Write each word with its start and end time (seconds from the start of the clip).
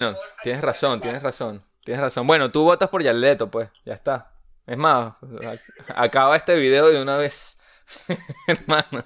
No, 0.00 0.16
tienes 0.42 0.62
razón, 0.62 1.00
tienes 1.00 1.22
razón. 1.22 1.62
Tienes 1.84 2.00
razón. 2.00 2.26
Bueno, 2.26 2.50
tú 2.50 2.64
votas 2.64 2.88
por 2.88 3.02
Yaleto, 3.02 3.50
pues. 3.50 3.70
Ya 3.84 3.94
está. 3.94 4.32
Es 4.66 4.76
más, 4.76 5.14
acaba 5.94 6.36
este 6.36 6.56
video 6.56 6.88
de 6.88 7.02
una 7.02 7.16
vez. 7.16 7.58
Hermano. 8.46 9.04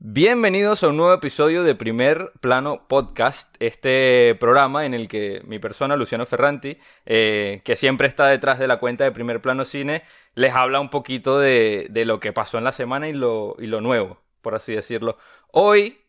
Bienvenidos 0.00 0.84
a 0.84 0.88
un 0.90 0.96
nuevo 0.96 1.12
episodio 1.12 1.64
de 1.64 1.74
Primer 1.74 2.30
Plano 2.40 2.86
Podcast, 2.86 3.52
este 3.58 4.36
programa 4.38 4.86
en 4.86 4.94
el 4.94 5.08
que 5.08 5.42
mi 5.44 5.58
persona, 5.58 5.96
Luciano 5.96 6.24
Ferranti, 6.24 6.78
eh, 7.04 7.62
que 7.64 7.74
siempre 7.74 8.06
está 8.06 8.28
detrás 8.28 8.60
de 8.60 8.68
la 8.68 8.78
cuenta 8.78 9.02
de 9.02 9.10
Primer 9.10 9.42
Plano 9.42 9.64
Cine, 9.64 10.04
les 10.36 10.54
habla 10.54 10.78
un 10.78 10.88
poquito 10.88 11.40
de, 11.40 11.90
lo 12.06 12.20
que 12.20 12.32
pasó 12.32 12.58
en 12.58 12.64
la 12.64 12.70
semana 12.70 13.08
y 13.08 13.12
lo, 13.12 13.56
y 13.58 13.66
lo 13.66 13.80
nuevo, 13.80 14.22
por 14.40 14.54
así 14.54 14.72
decirlo. 14.72 15.18
Hoy 15.50 16.00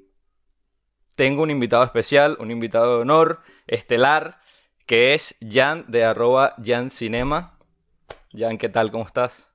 tengo 1.16 1.42
un 1.42 1.50
invitado 1.50 1.84
especial, 1.84 2.38
un 2.40 2.52
invitado 2.52 2.98
de 2.98 3.02
honor, 3.02 3.42
estelar, 3.66 4.40
que 4.86 5.16
es 5.16 5.36
Jan 5.42 5.86
de 5.88 6.06
arroba 6.06 6.54
Jan 6.64 6.92
Cinema. 6.92 7.58
Jan, 8.38 8.60
¿qué 8.60 8.70
tal? 8.70 8.92
¿Cómo 8.92 9.08
estás? 9.08 9.48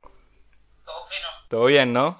Todo 0.00 1.06
fino. 1.10 1.28
Todo 1.50 1.66
bien, 1.66 1.92
¿no? 1.92 2.18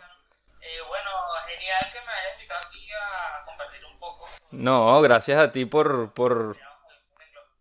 No, 4.59 5.01
gracias 5.03 5.39
a 5.39 5.53
ti 5.53 5.67
por, 5.67 6.13
por 6.15 6.57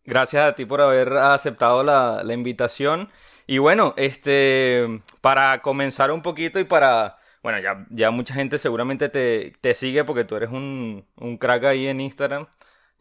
gracias 0.03 0.43
a 0.43 0.55
ti 0.55 0.65
por 0.65 0.81
haber 0.81 1.13
aceptado 1.13 1.83
la, 1.83 2.23
la, 2.23 2.33
invitación. 2.33 3.09
Y 3.45 3.59
bueno, 3.59 3.93
este, 3.97 5.01
para 5.21 5.61
comenzar 5.61 6.11
un 6.11 6.23
poquito 6.23 6.59
y 6.59 6.63
para, 6.63 7.17
bueno, 7.43 7.59
ya, 7.59 7.85
ya 7.91 8.09
mucha 8.11 8.33
gente 8.33 8.57
seguramente 8.57 9.09
te, 9.09 9.53
te 9.61 9.75
sigue 9.75 10.03
porque 10.05 10.23
tú 10.25 10.35
eres 10.37 10.49
un, 10.49 11.05
un 11.17 11.37
crack 11.37 11.65
ahí 11.65 11.87
en 11.87 12.01
Instagram. 12.01 12.47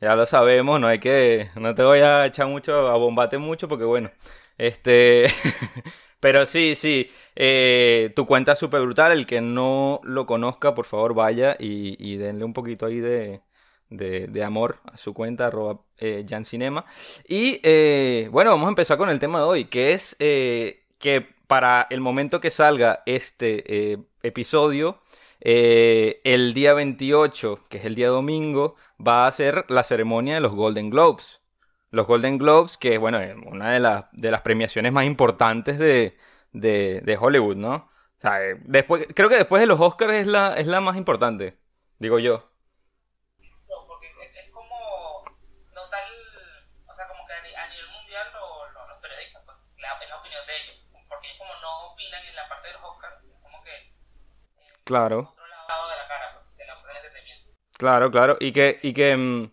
Ya 0.01 0.15
lo 0.17 0.27
sabemos, 0.27 0.81
no 0.81 0.89
hay 0.89 0.99
que, 1.01 1.51
no 1.57 1.75
te 1.75 1.83
voy 1.83 2.01
a 2.01 2.27
echar 2.27 2.49
mucho, 2.49 2.89
a 2.89 2.97
bombate 2.99 3.39
mucho 3.39 3.69
porque 3.69 3.85
bueno, 3.85 4.11
este, 4.59 5.27
pero 6.21 6.47
sí, 6.47 6.75
sí, 6.77 7.11
eh, 7.35 8.13
tu 8.17 8.27
cuenta 8.27 8.53
es 8.53 8.59
súper 8.59 8.83
brutal, 8.83 9.13
el 9.13 9.27
que 9.27 9.41
no 9.41 10.01
lo 10.05 10.27
conozca, 10.27 10.75
por 10.75 10.87
favor 10.87 11.15
vaya 11.15 11.57
y, 11.59 11.97
y 11.99 12.19
denle 12.19 12.45
un 12.45 12.53
poquito 12.53 12.87
ahí 12.87 13.01
de, 13.01 13.41
de, 13.91 14.45
amor 14.45 14.79
a 14.85 14.97
su 14.97 15.15
cuenta, 15.15 15.47
arroba 15.47 15.81
eh, 15.99 16.27
Cinema. 16.45 16.85
Y 17.27 17.61
eh, 17.63 18.29
bueno, 18.31 18.51
vamos 18.51 18.67
a 18.67 18.71
empezar 18.71 18.99
con 18.99 19.09
el 19.09 19.19
tema 19.19 19.39
de 19.39 19.45
hoy, 19.45 19.65
que 19.67 19.93
es 19.93 20.17
eh, 20.19 20.85
que 20.99 21.27
para 21.47 21.87
el 21.91 22.01
momento 22.01 22.41
que 22.41 22.51
salga 22.51 23.03
este 23.07 23.93
eh, 23.93 23.99
episodio, 24.23 25.01
el 25.41 26.55
día 26.55 26.75
28, 26.75 27.67
que 27.69 27.79
es 27.79 27.85
el 27.85 27.95
día 27.95 28.09
domingo, 28.09 28.75
va 29.05 29.27
a 29.27 29.33
ser 29.33 29.65
la 29.69 29.85
ceremonia 29.85 30.35
de 30.35 30.41
los 30.41 30.55
Golden 30.55 30.91
Globes. 30.91 31.41
Los 31.91 32.07
Golden 32.07 32.39
Globes, 32.39 32.77
que 32.77 32.95
es 32.95 33.01
bueno, 33.01 33.21
una 33.47 33.71
de, 33.71 34.05
de 34.13 34.31
las 34.31 34.41
premiaciones 34.43 34.93
más 34.93 35.05
importantes 35.05 35.79
de, 35.79 36.17
de, 36.53 37.19
Hollywood, 37.21 37.57
¿no? 37.57 37.75
O 37.75 38.21
sea, 38.21 38.41
después, 38.65 39.07
creo 39.15 39.29
que 39.29 39.37
después 39.37 39.61
de 39.61 39.67
los 39.67 39.81
Oscars 39.81 40.15
es 40.15 40.27
la, 40.27 40.55
es 40.55 40.67
la 40.67 40.81
más 40.81 40.97
importante, 40.97 41.57
digo 41.99 42.19
yo. 42.19 42.51
Claro. 54.89 55.35
Claro, 57.73 58.11
claro. 58.11 58.37
Y 58.41 58.53
que, 58.53 58.79
y 58.83 58.93
que, 58.95 59.17
mm, 59.17 59.51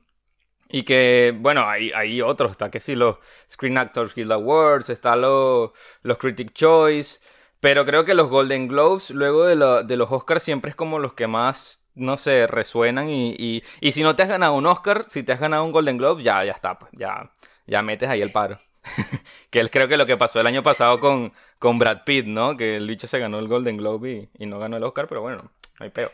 y 0.70 0.84
que, 0.84 1.34
bueno, 1.38 1.68
hay, 1.70 1.92
hay 1.94 2.22
otros, 2.22 2.52
está 2.52 2.72
que 2.72 2.80
sí, 2.80 2.96
los 2.96 3.18
Screen 3.52 3.78
Actors 3.78 4.16
Guild 4.16 4.32
Awards, 4.34 4.90
está 4.90 5.16
los, 5.18 5.72
los 6.04 6.18
Critic 6.20 6.54
Choice, 6.54 7.20
pero 7.60 7.86
creo 7.86 8.06
que 8.06 8.16
los 8.16 8.30
Golden 8.30 8.68
Globes, 8.68 9.12
luego 9.12 9.46
de, 9.46 9.56
de 9.86 9.98
los 9.98 10.12
Oscars, 10.12 10.44
siempre 10.44 10.70
es 10.72 10.76
como 10.78 11.00
los 11.00 11.14
que 11.14 11.28
más, 11.28 11.82
no 11.96 12.18
sé, 12.18 12.48
resuenan 12.48 13.10
y, 13.10 13.36
y, 13.38 13.64
y, 13.82 13.92
si 13.94 14.04
no 14.04 14.16
te 14.16 14.24
has 14.24 14.30
ganado 14.30 14.56
un 14.56 14.68
Oscar, 14.68 15.06
si 15.10 15.24
te 15.24 15.34
has 15.34 15.40
ganado 15.42 15.66
un 15.66 15.72
Golden 15.74 15.98
Globe, 15.98 16.24
ya, 16.24 16.44
ya 16.46 16.54
está, 16.54 16.80
pues, 16.80 16.92
ya, 16.94 17.32
ya 17.68 17.82
metes 17.84 18.10
ahí 18.10 18.22
el 18.22 18.32
paro. 18.32 18.60
que 19.50 19.60
él 19.60 19.72
creo 19.72 19.88
que 19.88 19.98
lo 19.98 20.06
que 20.06 20.18
pasó 20.18 20.40
el 20.40 20.48
año 20.48 20.64
pasado 20.64 21.00
con, 21.00 21.34
con 21.60 21.80
Brad 21.80 22.04
Pitt, 22.04 22.26
¿no? 22.26 22.58
Que 22.58 22.76
el 22.76 22.88
bicho 22.88 23.08
se 23.08 23.20
ganó 23.20 23.40
el 23.40 23.48
Golden 23.48 23.78
Globe 23.78 24.30
y, 24.38 24.46
no 24.46 24.60
ganó 24.60 24.78
el 24.78 24.84
Oscar, 24.84 25.08
pero 25.08 25.22
bueno, 25.22 25.52
no 25.80 25.84
hay 25.84 25.90
peo. 25.90 26.12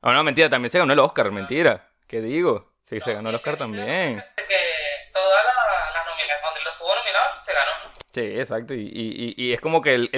Oh, 0.00 0.12
no, 0.12 0.22
mentira, 0.22 0.48
también 0.48 0.70
se 0.70 0.78
ganó 0.78 0.92
el 0.92 0.98
Oscar, 0.98 1.30
mentira. 1.30 1.88
¿Qué 2.06 2.20
digo? 2.20 2.72
Sí, 2.82 3.00
se 3.00 3.12
ganó 3.12 3.30
el 3.30 3.34
Oscar 3.34 3.56
también. 3.56 4.22
Que 4.36 4.54
todas 5.12 5.44
las 5.44 6.06
nominaciones, 6.06 6.42
donde 6.44 6.60
lo 6.62 6.70
estuvo 6.70 6.94
nominado, 6.94 7.40
se 7.40 7.52
ganó. 7.52 7.92
Sí, 8.12 8.40
exacto. 8.40 8.74
Y, 8.74 8.90
y, 8.92 9.34
y 9.36 9.52
es 9.52 9.60
como 9.60 9.82
que 9.82 9.94
el, 9.94 10.10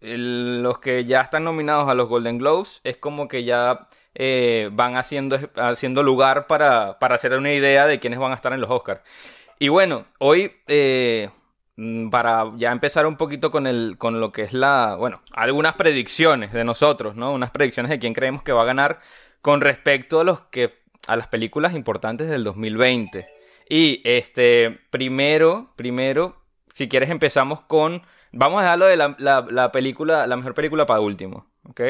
el, 0.00 0.62
los 0.62 0.78
que 0.78 1.04
ya 1.04 1.20
están 1.20 1.44
nominados 1.44 1.88
a 1.88 1.94
los 1.94 2.08
Golden 2.08 2.38
Globes 2.38 2.80
es 2.84 2.96
como 2.96 3.28
que 3.28 3.44
ya 3.44 3.86
eh, 4.14 4.70
van 4.72 4.96
haciendo, 4.96 5.38
haciendo 5.56 6.02
lugar 6.02 6.46
para, 6.46 6.98
para 6.98 7.16
hacer 7.16 7.32
una 7.34 7.52
idea 7.52 7.86
de 7.86 8.00
quiénes 8.00 8.18
van 8.18 8.32
a 8.32 8.36
estar 8.36 8.52
en 8.52 8.60
los 8.60 8.70
Oscars. 8.70 9.00
Y 9.58 9.68
bueno, 9.68 10.06
hoy, 10.18 10.52
eh, 10.68 11.30
mm, 11.76 12.10
para 12.10 12.52
ya 12.56 12.70
empezar 12.70 13.06
un 13.06 13.16
poquito 13.16 13.50
con, 13.50 13.66
el, 13.66 13.96
con 13.98 14.20
lo 14.20 14.30
que 14.30 14.42
es 14.42 14.52
la, 14.52 14.94
bueno, 14.96 15.20
algunas 15.32 15.74
predicciones 15.74 16.52
de 16.52 16.64
nosotros, 16.64 17.16
¿no? 17.16 17.32
Unas 17.32 17.50
predicciones 17.50 17.90
de 17.90 17.98
quién 17.98 18.14
creemos 18.14 18.42
que 18.42 18.52
va 18.52 18.62
a 18.62 18.66
ganar 18.66 19.00
con 19.42 19.60
respecto 19.60 20.20
a 20.20 20.24
los 20.24 20.40
que, 20.50 20.78
a 21.08 21.16
las 21.16 21.26
películas 21.26 21.74
importantes 21.74 22.28
del 22.28 22.44
2020. 22.44 23.26
Y 23.68 24.00
este, 24.04 24.78
primero, 24.90 25.72
primero, 25.76 26.40
si 26.74 26.88
quieres 26.88 27.10
empezamos 27.10 27.60
con, 27.62 28.02
vamos 28.30 28.60
a 28.60 28.62
dejarlo 28.62 28.86
de 28.86 28.96
la, 28.96 29.16
la, 29.18 29.72
película, 29.72 30.26
la 30.28 30.36
mejor 30.36 30.54
película 30.54 30.86
para 30.86 31.00
último, 31.00 31.50
¿ok? 31.68 31.80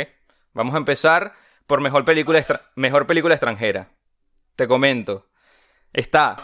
Vamos 0.54 0.74
a 0.74 0.78
empezar 0.78 1.34
por 1.66 1.82
mejor 1.82 2.06
película, 2.06 2.42
mejor 2.76 3.06
película 3.06 3.34
extranjera. 3.34 3.90
Te 4.56 4.66
comento. 4.66 5.26
Está 5.92 6.36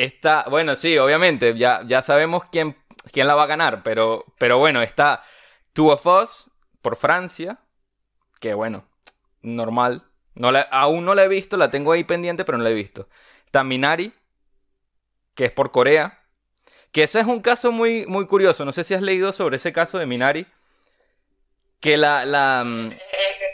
Está, 0.00 0.46
bueno, 0.48 0.76
sí, 0.76 0.96
obviamente, 0.96 1.58
ya, 1.58 1.82
ya 1.84 2.00
sabemos 2.00 2.44
quién, 2.50 2.74
quién 3.12 3.26
la 3.26 3.34
va 3.34 3.42
a 3.42 3.46
ganar, 3.46 3.82
pero, 3.82 4.24
pero 4.38 4.56
bueno, 4.56 4.80
está 4.80 5.22
Two 5.74 5.92
of 5.92 6.06
Us 6.06 6.50
por 6.80 6.96
Francia, 6.96 7.58
que 8.40 8.54
bueno, 8.54 8.88
normal. 9.42 10.06
No 10.34 10.52
la, 10.52 10.62
aún 10.62 11.04
no 11.04 11.14
la 11.14 11.24
he 11.24 11.28
visto, 11.28 11.58
la 11.58 11.70
tengo 11.70 11.92
ahí 11.92 12.04
pendiente, 12.04 12.46
pero 12.46 12.56
no 12.56 12.64
la 12.64 12.70
he 12.70 12.74
visto. 12.74 13.10
Está 13.44 13.62
Minari, 13.62 14.14
que 15.34 15.44
es 15.44 15.52
por 15.52 15.70
Corea. 15.70 16.24
Que 16.92 17.02
ese 17.02 17.20
es 17.20 17.26
un 17.26 17.42
caso 17.42 17.70
muy, 17.70 18.06
muy 18.06 18.26
curioso. 18.26 18.64
No 18.64 18.72
sé 18.72 18.84
si 18.84 18.94
has 18.94 19.02
leído 19.02 19.32
sobre 19.32 19.56
ese 19.56 19.74
caso 19.74 19.98
de 19.98 20.06
Minari. 20.06 20.46
Que 21.78 21.98
la. 21.98 22.24
la 22.24 22.64
mm, 22.64 22.92
es, 22.92 22.98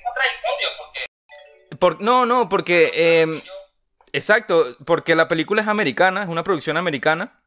contradictorio 0.05 0.69
porque. 0.79 1.77
Por, 1.77 2.01
no, 2.01 2.25
no, 2.25 2.49
porque. 2.49 2.93
Eh, 2.95 3.43
Exacto, 4.13 4.77
porque 4.85 5.15
la 5.15 5.29
película 5.29 5.63
es 5.63 5.69
americana, 5.69 6.23
es 6.23 6.29
una 6.29 6.45
producción 6.45 6.77
americana, 6.77 7.41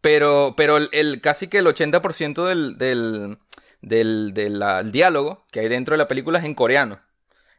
pero, 0.00 0.54
pero 0.56 0.76
el, 0.78 1.20
casi 1.20 1.48
que 1.48 1.58
el 1.58 1.66
80% 1.66 2.44
del, 2.46 2.78
del, 2.78 3.38
del, 3.82 4.34
del 4.34 4.92
diálogo 4.92 5.46
que 5.50 5.60
hay 5.60 5.68
dentro 5.68 5.94
de 5.94 5.98
la 5.98 6.08
película 6.08 6.38
es 6.38 6.44
en 6.44 6.54
coreano. 6.54 7.00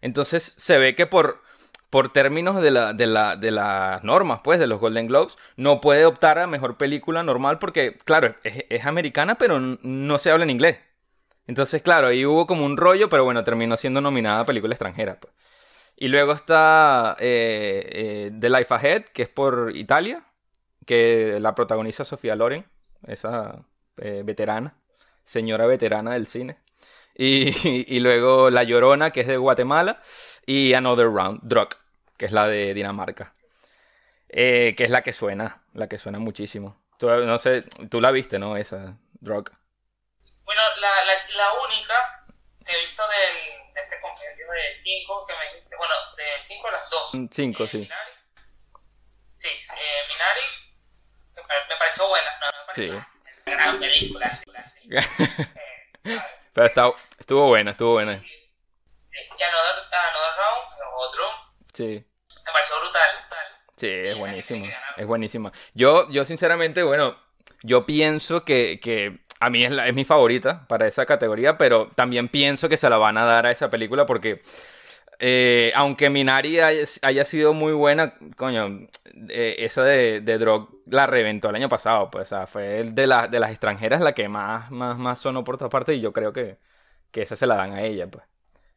Entonces 0.02 0.54
se 0.58 0.78
ve 0.78 0.96
que 0.96 1.08
por, 1.08 1.42
por 1.90 2.12
términos 2.14 2.62
de, 2.62 2.72
la, 2.72 2.94
de, 2.94 3.08
la, 3.08 3.36
de 3.36 3.52
las 3.52 4.04
normas, 4.04 4.42
pues, 4.44 4.60
de 4.60 4.68
los 4.68 4.80
Golden 4.80 5.08
Globes, 5.08 5.38
no 5.56 5.82
puede 5.82 6.06
optar 6.06 6.40
a 6.40 6.48
mejor 6.48 6.78
película 6.78 7.24
normal 7.24 7.60
porque, 7.60 7.98
claro, 8.06 8.36
es, 8.44 8.66
es, 8.70 8.86
americana, 8.86 9.36
pero 9.36 9.60
no 9.60 10.20
se 10.20 10.32
habla 10.32 10.44
en 10.46 10.52
inglés. 10.52 10.80
Entonces, 11.48 11.82
claro, 11.82 12.08
ahí 12.08 12.26
hubo 12.26 12.48
como 12.48 12.66
un 12.66 12.78
rollo, 12.78 13.10
pero 13.10 13.24
bueno, 13.26 13.44
terminó 13.44 13.78
siendo 13.78 14.02
nominada 14.02 14.42
a 14.42 14.46
película 14.46 14.74
extranjera. 14.74 15.20
Pues. 15.20 15.34
Y 16.00 16.10
luego 16.10 16.34
está 16.34 17.18
eh, 17.20 17.90
eh, 17.92 18.32
The 18.40 18.50
Life 18.52 18.72
Ahead, 18.72 19.06
que 19.06 19.24
es 19.24 19.30
por 19.30 19.76
Italia, 19.76 20.24
que 20.86 21.40
la 21.42 21.56
protagoniza 21.56 22.06
Sofía 22.06 22.36
Loren, 22.36 22.70
esa 23.08 23.66
eh, 23.98 24.22
veterana, 24.24 24.78
señora 25.26 25.66
veterana 25.66 26.14
del 26.14 26.28
cine. 26.28 26.60
Y, 27.16 28.00
luego 28.00 28.52
La 28.52 28.64
Llorona, 28.64 29.10
que 29.10 29.22
es 29.22 29.28
de 29.28 29.38
Guatemala, 29.38 30.04
y 30.46 30.76
Another 30.76 31.08
Round, 31.08 31.40
Drug, 31.42 31.70
que 32.16 32.26
es 32.28 32.32
la 32.32 32.48
de 32.48 32.76
Dinamarca. 32.76 33.34
que 34.30 34.76
es 34.78 34.90
la 34.92 35.02
que 35.02 35.14
suena, 35.14 35.64
la 35.74 35.90
que 35.90 35.98
suena 35.98 36.20
muchísimo. 36.20 36.80
Tú, 37.00 37.10
no 37.10 37.40
sé, 37.40 37.64
tú 37.90 38.02
la 38.02 38.12
viste, 38.12 38.38
¿no? 38.38 38.56
Esa, 38.56 39.00
Drug. 39.20 39.50
Bueno, 40.46 40.62
la, 40.80 40.90
la, 41.36 41.66
única 41.66 41.94
que 42.64 42.72
he 42.72 42.82
visto 42.82 43.02
del, 43.02 43.67
de 44.58 44.72
ese 44.72 45.04
compendio 45.08 45.26
de 45.26 45.26
5 45.26 45.26
que 45.28 45.34
me 45.34 45.78
bueno, 45.78 45.94
de 46.18 46.24
5 46.48 46.68
a 46.68 46.72
las 46.72 46.90
2. 46.90 47.12
5, 47.32 47.68
sí. 47.68 47.90
sí, 49.34 49.48
eh, 49.48 50.02
Minari 50.10 50.42
me, 51.36 51.42
pare- 51.44 51.66
me 51.70 51.76
pareció 51.78 52.08
buena, 52.08 52.32
no, 52.40 52.48
me 52.48 52.66
pareció 52.66 52.94
Sí. 52.94 53.06
una 53.46 53.56
gran 53.56 53.80
película, 53.80 54.34
sí. 54.36 54.44
Eh, 56.10 56.22
Pero 56.54 56.68
está, 56.68 56.92
estuvo 57.20 57.48
buena, 57.48 57.72
estuvo 57.72 57.94
buena. 57.94 58.14
y 58.14 59.44
Another, 59.44 59.84
Another 59.92 60.34
Round, 60.38 60.94
o 60.96 61.12
Drum, 61.12 61.34
Sí. 61.74 62.06
me 62.46 62.52
pareció 62.54 62.80
brutal, 62.80 63.10
brutal. 63.22 63.48
Sí, 63.76 63.90
es 63.90 64.18
buenísima. 64.18 64.68
Es 64.96 65.06
buenísima. 65.06 65.52
Yo, 65.74 66.10
yo 66.10 66.24
sinceramente, 66.24 66.84
bueno, 66.84 67.20
yo 67.62 67.86
pienso 67.86 68.46
que, 68.46 68.80
que 68.82 69.20
a 69.40 69.50
mí 69.50 69.64
es, 69.64 69.72
la- 69.72 69.88
es 69.88 69.94
mi 69.94 70.06
favorita 70.06 70.66
para 70.68 70.88
esa 70.88 71.06
categoría, 71.06 71.58
pero 71.58 71.90
también 71.96 72.28
pienso 72.30 72.70
que 72.70 72.78
se 72.78 72.90
la 72.90 72.98
van 72.98 73.18
a 73.18 73.26
dar 73.26 73.46
a 73.46 73.52
esa 73.52 73.70
película 73.70 74.06
porque, 74.06 74.42
eh, 75.20 75.72
aunque 75.76 76.10
Minari 76.10 76.60
haya, 76.60 76.86
haya 77.04 77.26
sido 77.26 77.54
muy 77.54 77.74
buena, 77.74 78.16
coño, 78.38 78.88
eh, 79.30 79.56
esa 79.60 79.84
de, 79.84 80.22
de 80.22 80.38
Drog 80.38 80.70
la 80.88 81.08
reventó 81.08 81.50
el 81.50 81.56
año 81.56 81.70
pasado, 81.70 82.10
pues, 82.12 82.32
o 82.32 82.38
sea, 82.38 82.48
fue 82.48 82.84
de, 82.86 83.08
la- 83.08 83.28
de 83.28 83.40
las 83.40 83.52
extranjeras 83.52 84.02
la 84.02 84.14
que 84.14 84.30
más, 84.30 84.72
más, 84.72 84.98
más 84.98 85.20
sonó 85.20 85.44
por 85.44 85.58
todas 85.58 85.72
partes 85.72 85.98
y 85.98 86.02
yo 86.02 86.14
creo 86.14 86.34
que, 86.34 86.58
que 87.12 87.22
esa 87.24 87.36
se 87.36 87.48
la 87.48 87.56
dan 87.56 87.74
a 87.74 87.84
ella, 87.84 88.08
pues. 88.08 88.24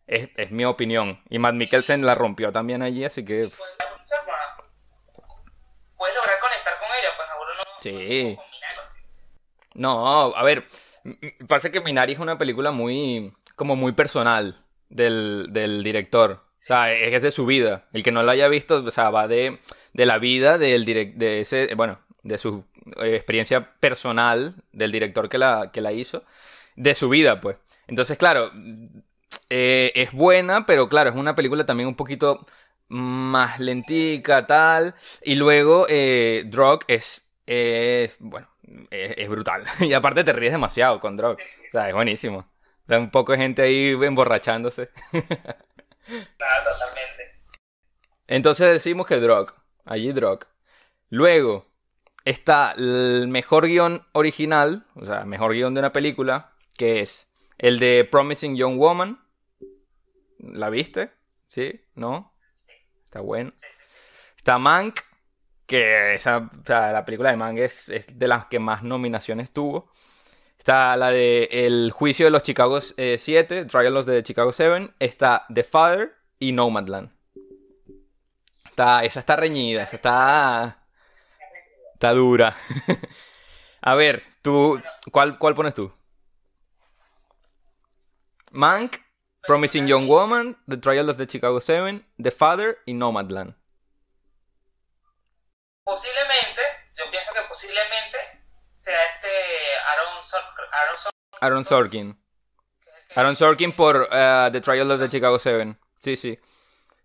Es, 0.07 0.29
es 0.37 0.51
mi 0.53 0.65
opinión. 0.65 1.21
Y 1.31 1.39
Matt 1.39 1.55
Mikkelsen 1.55 2.05
la 2.07 2.15
rompió 2.17 2.53
también 2.53 2.83
allí, 2.83 3.05
así 3.05 3.25
que... 3.25 3.51
Puedes, 5.97 6.15
lograr 6.17 6.41
conectar 6.41 6.75
con 6.79 6.89
ella, 6.89 7.11
pues 7.17 7.29
seguro 7.29 7.51
no. 7.55 7.63
Sí. 7.81 8.39
No 9.75 10.35
a 10.37 10.43
ver, 10.43 10.65
pasa 11.49 11.71
que 11.71 11.81
Minari 11.81 12.15
es 12.15 12.19
una 12.19 12.39
película 12.39 12.71
muy, 12.71 13.33
como 13.57 13.77
muy 13.77 13.93
personal 13.93 14.65
del, 14.89 15.49
del 15.51 15.83
director. 15.83 16.45
O 16.63 16.67
sea, 16.67 16.93
es 16.93 17.23
de 17.23 17.31
su 17.31 17.47
vida. 17.47 17.89
El 17.93 18.03
que 18.03 18.13
no 18.13 18.23
lo 18.23 18.31
haya 18.31 18.47
visto, 18.47 18.85
o 18.85 18.91
sea, 18.91 19.11
va 19.11 19.27
de, 19.27 19.59
de 19.93 20.07
la 20.07 20.19
vida 20.19 20.59
del 20.59 20.85
direc- 20.85 21.15
de 21.15 21.41
ese, 21.41 21.75
bueno, 21.75 21.99
de 22.23 22.39
su 22.39 22.65
eh, 23.03 23.17
experiencia 23.17 23.73
personal 23.81 24.55
del 24.73 24.93
director 24.93 25.29
que 25.29 25.39
la, 25.39 25.71
que 25.73 25.81
la 25.81 25.93
hizo, 25.93 26.23
de 26.77 26.95
su 26.95 27.09
vida, 27.09 27.41
pues. 27.41 27.57
Entonces, 27.89 28.19
claro, 28.19 28.53
eh, 29.49 29.93
es 29.95 30.13
buena, 30.13 30.67
pero 30.67 30.89
claro, 30.89 31.11
es 31.11 31.17
una 31.17 31.35
película 31.35 31.67
también 31.67 31.89
un 31.89 31.97
poquito 31.97 32.47
más 32.89 33.59
lentica, 33.59 34.47
tal. 34.47 34.95
Y 35.25 35.37
luego, 35.37 35.87
eh, 35.89 36.49
es, 36.89 37.27
es, 37.47 38.17
bueno, 38.21 38.49
es, 38.91 39.15
es 39.17 39.29
brutal. 39.29 39.65
Y 39.81 39.93
aparte 39.93 40.25
te 40.25 40.33
ríes 40.33 40.53
demasiado 40.53 41.01
con 41.01 41.17
Drog. 41.17 41.37
O 41.37 41.71
sea, 41.73 41.89
es 41.89 41.95
buenísimo. 41.95 42.49
Da 42.87 42.99
un 42.99 43.11
poco 43.11 43.33
de 43.33 43.39
gente 43.39 43.63
ahí 43.63 43.97
emborrachándose. 44.03 44.91
Claro, 46.37 46.65
totalmente. 46.73 47.41
Entonces 48.27 48.73
decimos 48.73 49.07
que 49.07 49.21
Drog. 49.21 49.55
Allí 49.85 50.11
Drog. 50.11 50.41
Luego 51.09 51.67
está 52.25 52.73
el 52.77 53.29
mejor 53.29 53.67
guion 53.67 54.05
original, 54.13 54.87
o 54.97 55.07
sea, 55.07 55.25
mejor 55.25 55.53
guion 55.53 55.75
de 55.75 55.81
una 55.81 55.93
película, 55.93 56.53
que 56.77 57.01
es 57.01 57.29
el 57.59 57.79
de 57.79 58.09
Promising 58.11 58.57
Young 58.57 58.77
Woman. 58.79 59.21
¿La 60.39 60.71
viste? 60.71 61.13
¿Sí? 61.47 61.81
¿No? 61.95 62.35
Está 63.05 63.21
bueno. 63.21 63.53
Sí, 63.55 63.67
sí, 63.71 63.83
sí. 63.85 63.95
Está 64.37 64.59
Mank, 64.59 65.01
que 65.71 66.15
esa, 66.15 66.51
la 66.67 67.05
película 67.05 67.31
de 67.31 67.37
Mank 67.37 67.59
es, 67.59 67.89
es 67.91 68.19
de 68.19 68.27
las 68.27 68.47
que 68.47 68.59
más 68.59 68.83
nominaciones 68.83 69.53
tuvo. 69.53 69.89
Está 70.59 70.97
la 70.97 71.13
de 71.13 71.45
El 71.45 71.93
juicio 71.93 72.27
de 72.27 72.33
los 72.33 72.43
Chicago 72.43 72.81
7, 72.81 73.67
Trial 73.67 73.97
of 73.97 74.05
the 74.05 74.21
Chicago 74.25 74.53
7. 74.53 74.95
Está 74.99 75.47
The 75.55 75.63
Father 75.63 76.13
y 76.41 76.51
Nomadland. 76.51 77.13
Está, 78.69 79.05
esa 79.05 79.21
está 79.21 79.37
reñida, 79.37 79.85
esa 79.85 79.95
está, 79.95 80.87
está 81.95 82.13
dura. 82.15 82.57
A 83.81 83.95
ver, 83.95 84.25
tú, 84.43 84.83
¿cuál, 85.13 85.39
cuál 85.39 85.55
pones 85.55 85.75
tú? 85.75 85.93
Mank, 88.51 88.97
Promising 89.47 89.87
Young 89.87 90.09
Woman, 90.09 90.57
The 90.69 90.79
Trial 90.79 91.11
of 91.11 91.17
the 91.17 91.29
Chicago 91.29 91.61
7, 91.61 92.05
The 92.21 92.33
Father 92.33 92.79
y 92.87 92.95
Nomadland. 92.95 93.60
Posiblemente, 95.91 96.63
yo 96.97 97.11
pienso 97.11 97.33
que 97.35 97.43
posiblemente 97.43 98.19
sea 98.79 99.05
este 99.07 99.29
Aaron 99.89 100.25
Sorkin, 100.25 100.65
Aaron 100.73 100.97
Sorkin, 100.99 101.39
Aaron 101.41 101.65
Sorkin. 101.65 102.25
Aaron 103.17 103.37
Sorkin 103.37 103.73
por 103.75 104.09
eh, 104.13 104.49
The 104.53 104.61
Trial 104.61 104.89
of 104.93 105.01
the 105.01 105.09
Chicago 105.09 105.39
7. 105.41 105.75
Sí, 106.01 106.17
sí. 106.17 106.39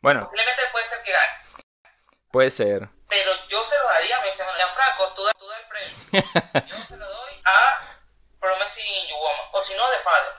Bueno, 0.02 0.20
Posiblemente 0.22 0.62
puede 0.72 0.86
ser 0.86 1.02
que 1.02 1.12
gane, 1.12 1.64
puede 2.32 2.50
ser. 2.52 2.88
pero 3.10 3.32
yo 3.50 3.64
se 3.64 3.76
lo 3.76 3.86
daría, 3.86 4.20
me 4.22 4.28
dicen, 4.28 4.46
Franco, 4.76 5.14
tú, 5.16 5.24
da- 5.26 5.32
tú 5.40 5.48
da 5.48 5.58
el 5.58 5.66
premio. 5.68 6.68
Yo 6.78 6.86
se 6.86 6.98
lo 6.98 7.06
doy 7.10 7.34
a 7.44 7.98
Promising 8.40 9.08
You 9.10 9.16
Woman, 9.16 9.46
o 9.52 9.62
si 9.64 9.74
no, 9.74 9.82
The 9.90 10.04
Father. 10.04 10.34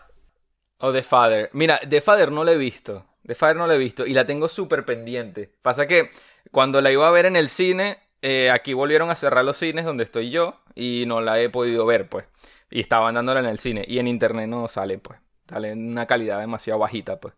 O 0.78 0.92
The 0.92 1.02
Father. 1.02 1.50
Mira, 1.52 1.80
The 1.88 2.00
Father 2.00 2.30
no 2.30 2.44
la 2.44 2.52
he 2.52 2.56
visto. 2.56 3.06
The 3.26 3.34
Father 3.34 3.56
no 3.56 3.66
la 3.66 3.74
he 3.74 3.78
visto 3.78 4.06
y 4.06 4.14
la 4.14 4.24
tengo 4.24 4.46
súper 4.48 4.84
pendiente. 4.84 5.50
Pasa 5.62 5.86
que 5.88 6.10
cuando 6.52 6.80
la 6.80 6.92
iba 6.92 7.08
a 7.08 7.10
ver 7.10 7.26
en 7.26 7.34
el 7.34 7.48
cine, 7.48 7.98
eh, 8.28 8.50
aquí 8.50 8.74
volvieron 8.74 9.08
a 9.08 9.14
cerrar 9.14 9.44
los 9.44 9.56
cines 9.56 9.84
donde 9.84 10.02
estoy 10.02 10.30
yo 10.30 10.60
y 10.74 11.04
no 11.06 11.20
la 11.20 11.40
he 11.40 11.48
podido 11.48 11.86
ver, 11.86 12.08
pues. 12.08 12.26
Y 12.70 12.80
estaban 12.80 13.14
dándola 13.14 13.38
en 13.38 13.46
el 13.46 13.60
cine 13.60 13.84
y 13.86 14.00
en 14.00 14.08
internet 14.08 14.48
no 14.48 14.66
sale, 14.66 14.98
pues. 14.98 15.20
Sale 15.48 15.70
en 15.70 15.92
una 15.92 16.06
calidad 16.06 16.40
demasiado 16.40 16.80
bajita, 16.80 17.20
pues. 17.20 17.34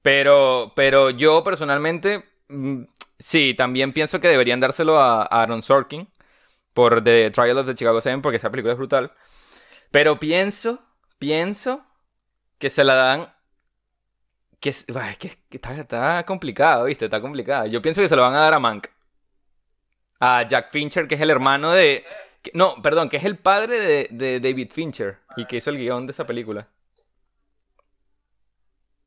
Pero, 0.00 0.74
pero 0.76 1.10
yo 1.10 1.42
personalmente, 1.42 2.24
mm, 2.48 2.82
sí, 3.18 3.54
también 3.54 3.92
pienso 3.92 4.20
que 4.20 4.28
deberían 4.28 4.60
dárselo 4.60 5.00
a 5.00 5.24
Aaron 5.24 5.60
Sorkin 5.60 6.08
por 6.72 7.02
The 7.02 7.32
Trial 7.32 7.58
of 7.58 7.66
the 7.66 7.74
Chicago 7.74 8.00
7 8.00 8.20
porque 8.22 8.36
esa 8.36 8.50
película 8.50 8.74
es 8.74 8.78
brutal. 8.78 9.12
Pero 9.90 10.20
pienso, 10.20 10.80
pienso 11.18 11.84
que 12.58 12.70
se 12.70 12.84
la 12.84 12.94
dan. 12.94 13.34
Que, 14.60 14.70
es 14.70 14.86
que, 15.18 15.38
está 15.50 16.24
complicado, 16.24 16.84
¿viste? 16.84 17.06
Está 17.06 17.20
complicado. 17.20 17.66
Yo 17.66 17.82
pienso 17.82 18.02
que 18.02 18.08
se 18.08 18.14
lo 18.16 18.22
van 18.22 18.34
a 18.36 18.40
dar 18.40 18.54
a 18.54 18.60
Mank. 18.60 18.86
A 20.20 20.42
Jack 20.42 20.70
Fincher, 20.72 21.06
que 21.06 21.14
es 21.14 21.20
el 21.20 21.30
hermano 21.30 21.72
de. 21.72 22.04
que- 22.42 22.50
no, 22.54 22.80
perdón, 22.82 23.08
que 23.08 23.18
es 23.18 23.24
el 23.24 23.36
padre 23.38 23.78
de, 23.80 24.08
de 24.10 24.40
David 24.40 24.72
Fincher, 24.72 25.18
el 25.36 25.46
que 25.46 25.56
hizo 25.56 25.70
el 25.70 25.78
guion 25.78 26.06
de 26.06 26.12
esa 26.12 26.26
película. 26.26 26.66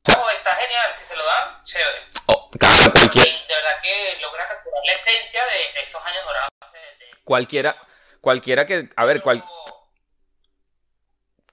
Oh, 0.08 0.30
está 0.36 0.54
genial, 0.56 0.90
si 0.98 1.04
se 1.04 1.16
lo 1.16 1.24
dan, 1.24 1.62
chévere. 1.64 1.98
Oh, 2.26 2.50
claro, 2.50 2.92
cualquier- 2.92 3.24
de 3.26 3.54
verdad 3.54 3.82
que 3.82 4.20
logra 4.20 4.48
capturar 4.48 4.82
la 4.84 4.92
esencia 4.94 5.40
de, 5.44 5.82
esos 5.82 6.02
años 6.04 6.24
dorados. 6.24 6.48
de- 6.72 6.78
de- 7.06 7.12
cualquiera, 7.24 7.76
cualquiera 8.20 8.66
que. 8.66 8.88
A 8.96 9.04
ver, 9.04 9.22
cual, 9.22 9.44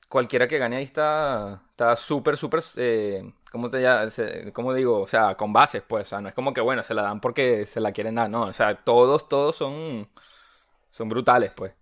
cualquiera 0.10 0.48
que 0.48 0.58
gane 0.58 0.78
ahí 0.78 0.84
está. 0.84 1.62
Está 1.72 1.96
súper, 1.96 2.36
súper. 2.38 2.62
Eh, 2.78 3.24
¿cómo 3.52 3.70
te? 3.70 4.10
Se- 4.10 4.52
¿Cómo 4.54 4.74
digo? 4.74 5.02
O 5.02 5.08
sea, 5.08 5.36
con 5.36 5.54
bases, 5.54 5.84
pues. 5.88 6.08
O 6.08 6.10
sea, 6.10 6.22
no 6.22 6.30
es 6.30 6.36
como 6.36 6.54
que, 6.54 6.62
bueno, 6.62 6.84
se 6.84 6.94
la 6.94 7.04
dan 7.04 7.22
porque 7.22 7.66
se 7.66 7.80
la 7.80 7.92
quieren 7.94 8.16
dar, 8.16 8.30
no. 8.30 8.44
O 8.44 8.54
sea, 8.54 8.76
todos, 8.84 9.30
todos 9.30 9.56
son. 9.56 10.10
Son 10.92 11.08
brutales, 11.10 11.52
pues. 11.56 11.74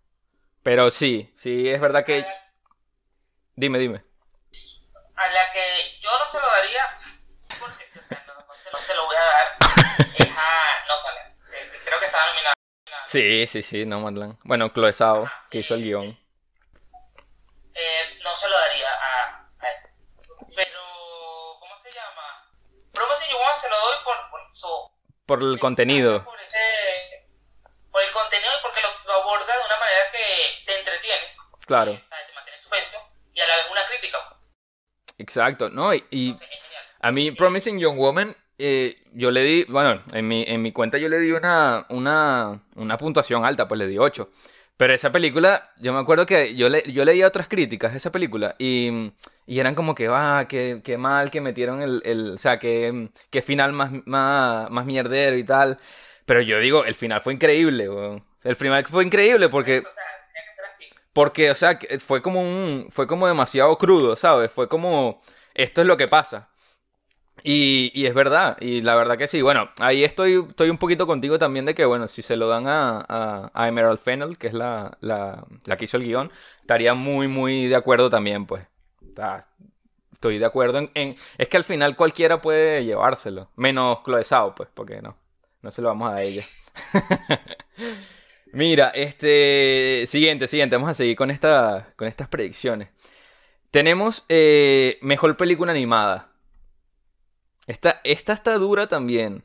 Pero 0.64 0.92
sí, 0.92 1.34
sí, 1.38 1.70
es 1.70 1.80
verdad 1.82 2.06
que. 2.06 2.26
Dime, 3.56 3.80
dime. 3.80 4.04
a 5.16 5.28
la 5.30 5.52
que 5.54 6.00
yo 6.02 6.10
no 6.20 6.32
se 6.32 6.40
lo 6.40 6.46
daría, 6.48 6.84
porque 7.60 7.88
sí, 7.88 7.98
o 8.00 8.04
sea, 8.04 8.24
no, 8.28 8.34
no 8.36 8.54
se, 8.54 8.72
no 8.72 8.78
se 8.80 8.94
lo 8.96 9.06
voy 9.06 9.16
a 9.16 9.20
dar, 9.20 9.58
es 10.20 10.30
a 10.30 10.86
Nomadland. 10.88 11.36
Eh, 11.54 11.72
Creo 11.86 12.00
que 12.00 12.06
estaba 12.06 12.26
nominada. 12.28 12.54
Sí, 13.08 13.48
sí, 13.48 13.62
sí, 13.64 13.86
Nomadland. 13.86 14.38
Bueno, 14.44 14.70
Chloe 14.70 14.94
Zhao, 14.94 15.28
que 15.50 15.60
hizo 15.60 15.74
el 15.74 15.84
guion. 15.84 16.20
Eh, 17.74 18.20
no 18.24 18.36
se 18.36 18.48
lo 18.50 18.58
daría 18.58 18.90
a, 18.90 19.50
a 19.60 19.72
ese. 19.72 19.90
Pero, 20.56 20.80
¿cómo 21.60 21.80
se 21.80 21.90
llama? 21.92 22.46
Promising 22.94 23.30
You 23.32 23.38
Woman 23.38 23.56
se 23.60 23.70
lo 23.70 23.76
doy 23.76 23.96
por, 24.04 24.30
por 24.30 24.42
su... 24.56 24.68
Por 25.28 25.44
el 25.44 25.60
contenido. 25.60 26.24
Por, 26.24 26.40
ese- 26.40 27.28
por 27.92 28.02
el 28.02 28.12
contenido 28.12 28.50
y 28.58 28.62
porque 28.64 28.80
lo, 28.82 28.88
lo 29.06 29.22
aborda 29.22 29.46
de 29.46 29.66
una 29.66 29.78
manera 29.78 30.12
que 30.12 30.66
te 30.66 30.80
entretiene. 30.80 31.24
Claro, 31.68 31.92
Te 31.94 32.34
mantiene 32.36 32.56
en 32.58 32.62
suspenso 32.64 32.98
y 33.34 33.40
a 33.42 33.48
la 33.48 33.56
vez 33.58 33.66
una 33.72 33.86
crítica. 33.88 34.18
exacto. 35.18 35.70
No, 35.70 35.94
y, 35.94 36.30
Entonces, 36.32 36.50
a 37.02 37.12
mí, 37.12 37.32
Promising 37.32 37.78
Young 37.80 37.98
Woman, 37.98 38.36
eh, 38.58 39.04
yo 39.14 39.30
le 39.32 39.42
di, 39.42 39.66
bueno, 39.68 40.02
en 40.14 40.28
mi, 40.28 40.44
en 40.48 40.62
mi 40.62 40.72
cuenta 40.72 40.98
yo 40.98 41.10
le 41.10 41.20
di 41.20 41.32
una, 41.32 41.86
una, 41.90 42.60
una 42.76 42.98
puntuación 42.98 43.46
alta, 43.46 43.68
pues 43.68 43.78
le 43.80 43.88
di 43.88 43.98
8. 43.98 44.30
Pero 44.78 44.94
esa 44.94 45.12
película, 45.12 45.72
yo 45.80 45.92
me 45.92 46.00
acuerdo 46.00 46.26
que 46.28 46.56
yo, 46.56 46.70
le, 46.70 46.84
yo 46.92 47.04
leía 47.04 47.28
otras 47.28 47.48
críticas 47.48 47.92
de 47.92 47.98
esa 47.98 48.12
película 48.12 48.56
y, 48.60 49.12
y 49.48 49.60
eran 49.60 49.74
como 49.76 49.96
que, 49.96 50.08
ah, 50.08 50.46
qué, 50.48 50.82
qué 50.84 50.98
mal 50.98 51.32
que 51.32 51.42
metieron 51.42 51.82
el, 51.82 52.02
el 52.06 52.32
o 52.34 52.38
sea, 52.38 52.60
que, 52.60 53.10
que 53.32 53.42
final 53.42 53.74
más, 53.74 53.92
más, 54.06 54.70
más 54.70 54.86
mierdero 54.86 55.36
y 55.38 55.44
tal. 55.44 55.80
Pero 56.26 56.42
yo 56.42 56.60
digo, 56.60 56.86
el 56.86 56.96
final 56.96 57.22
fue 57.22 57.34
increíble, 57.34 57.90
weón. 57.90 58.24
El 58.44 58.56
final 58.56 58.86
fue 58.86 59.04
increíble 59.04 59.50
porque... 59.50 59.80
O 59.80 59.82
sea. 59.82 60.04
Porque, 61.14 61.50
o 61.50 61.56
sea, 61.56 61.80
que 61.80 61.98
fue 62.00 62.22
como 62.22 62.42
un. 62.42 62.90
Fue 62.92 63.08
como 63.08 63.28
demasiado 63.28 63.76
crudo, 63.80 64.16
¿sabes? 64.16 64.52
Fue 64.52 64.70
como. 64.70 65.20
Esto 65.56 65.82
es 65.82 65.88
lo 65.88 65.98
que 65.98 66.08
pasa. 66.08 66.50
Y, 67.50 68.06
es 68.06 68.14
verdad, 68.14 68.58
y 68.60 68.82
la 68.82 68.94
verdad 68.96 69.18
que 69.18 69.26
sí. 69.26 69.42
Bueno, 69.42 69.70
ahí 69.80 70.04
estoy, 70.04 70.46
estoy 70.50 70.70
un 70.70 70.78
poquito 70.78 71.08
contigo 71.08 71.40
también 71.40 71.64
de 71.64 71.74
que, 71.76 71.86
bueno, 71.86 72.10
si 72.10 72.22
se 72.22 72.36
lo 72.36 72.50
dan 72.50 72.68
a, 72.68 73.50
a, 73.54 73.68
Emerald 73.70 74.00
Fennel, 74.00 74.38
que 74.38 74.48
es 74.48 74.54
la, 74.54 74.98
la, 75.00 75.46
que 75.78 75.86
hizo 75.86 75.96
el 75.96 76.04
guion, 76.04 76.30
estaría 76.60 76.94
muy, 76.94 77.30
muy 77.30 77.68
de 77.68 77.76
acuerdo 77.78 78.10
también, 78.10 78.46
pues. 78.46 78.64
estoy 80.12 80.40
de 80.40 80.46
acuerdo 80.46 80.90
en, 80.94 81.16
Es 81.38 81.48
que 81.48 81.56
al 81.56 81.64
final 81.64 81.96
cualquiera 81.96 82.42
puede 82.42 82.84
llevárselo, 82.84 83.50
menos 83.56 84.04
Chloe 84.04 84.26
pues, 84.54 84.68
porque 84.74 85.02
no, 85.02 85.16
no 85.62 85.72
se 85.72 85.82
lo 85.82 85.88
vamos 85.88 86.10
a 86.10 86.12
dar 86.12 86.20
a 86.20 86.24
ella. 86.24 86.46
Mira, 88.52 88.90
este... 88.90 90.04
Siguiente, 90.08 90.50
siguiente, 90.50 90.76
vamos 90.76 90.90
a 90.92 90.96
seguir 90.96 91.16
con, 91.16 91.32
esta, 91.32 91.94
con 91.96 92.10
estas 92.10 92.28
predicciones. 92.28 92.90
Tenemos 93.72 94.26
eh, 94.28 94.98
mejor 95.02 95.38
película 95.38 95.72
animada. 95.72 96.34
Esta, 97.68 98.02
esta 98.04 98.34
está 98.34 98.58
dura 98.58 98.88
también. 98.88 99.44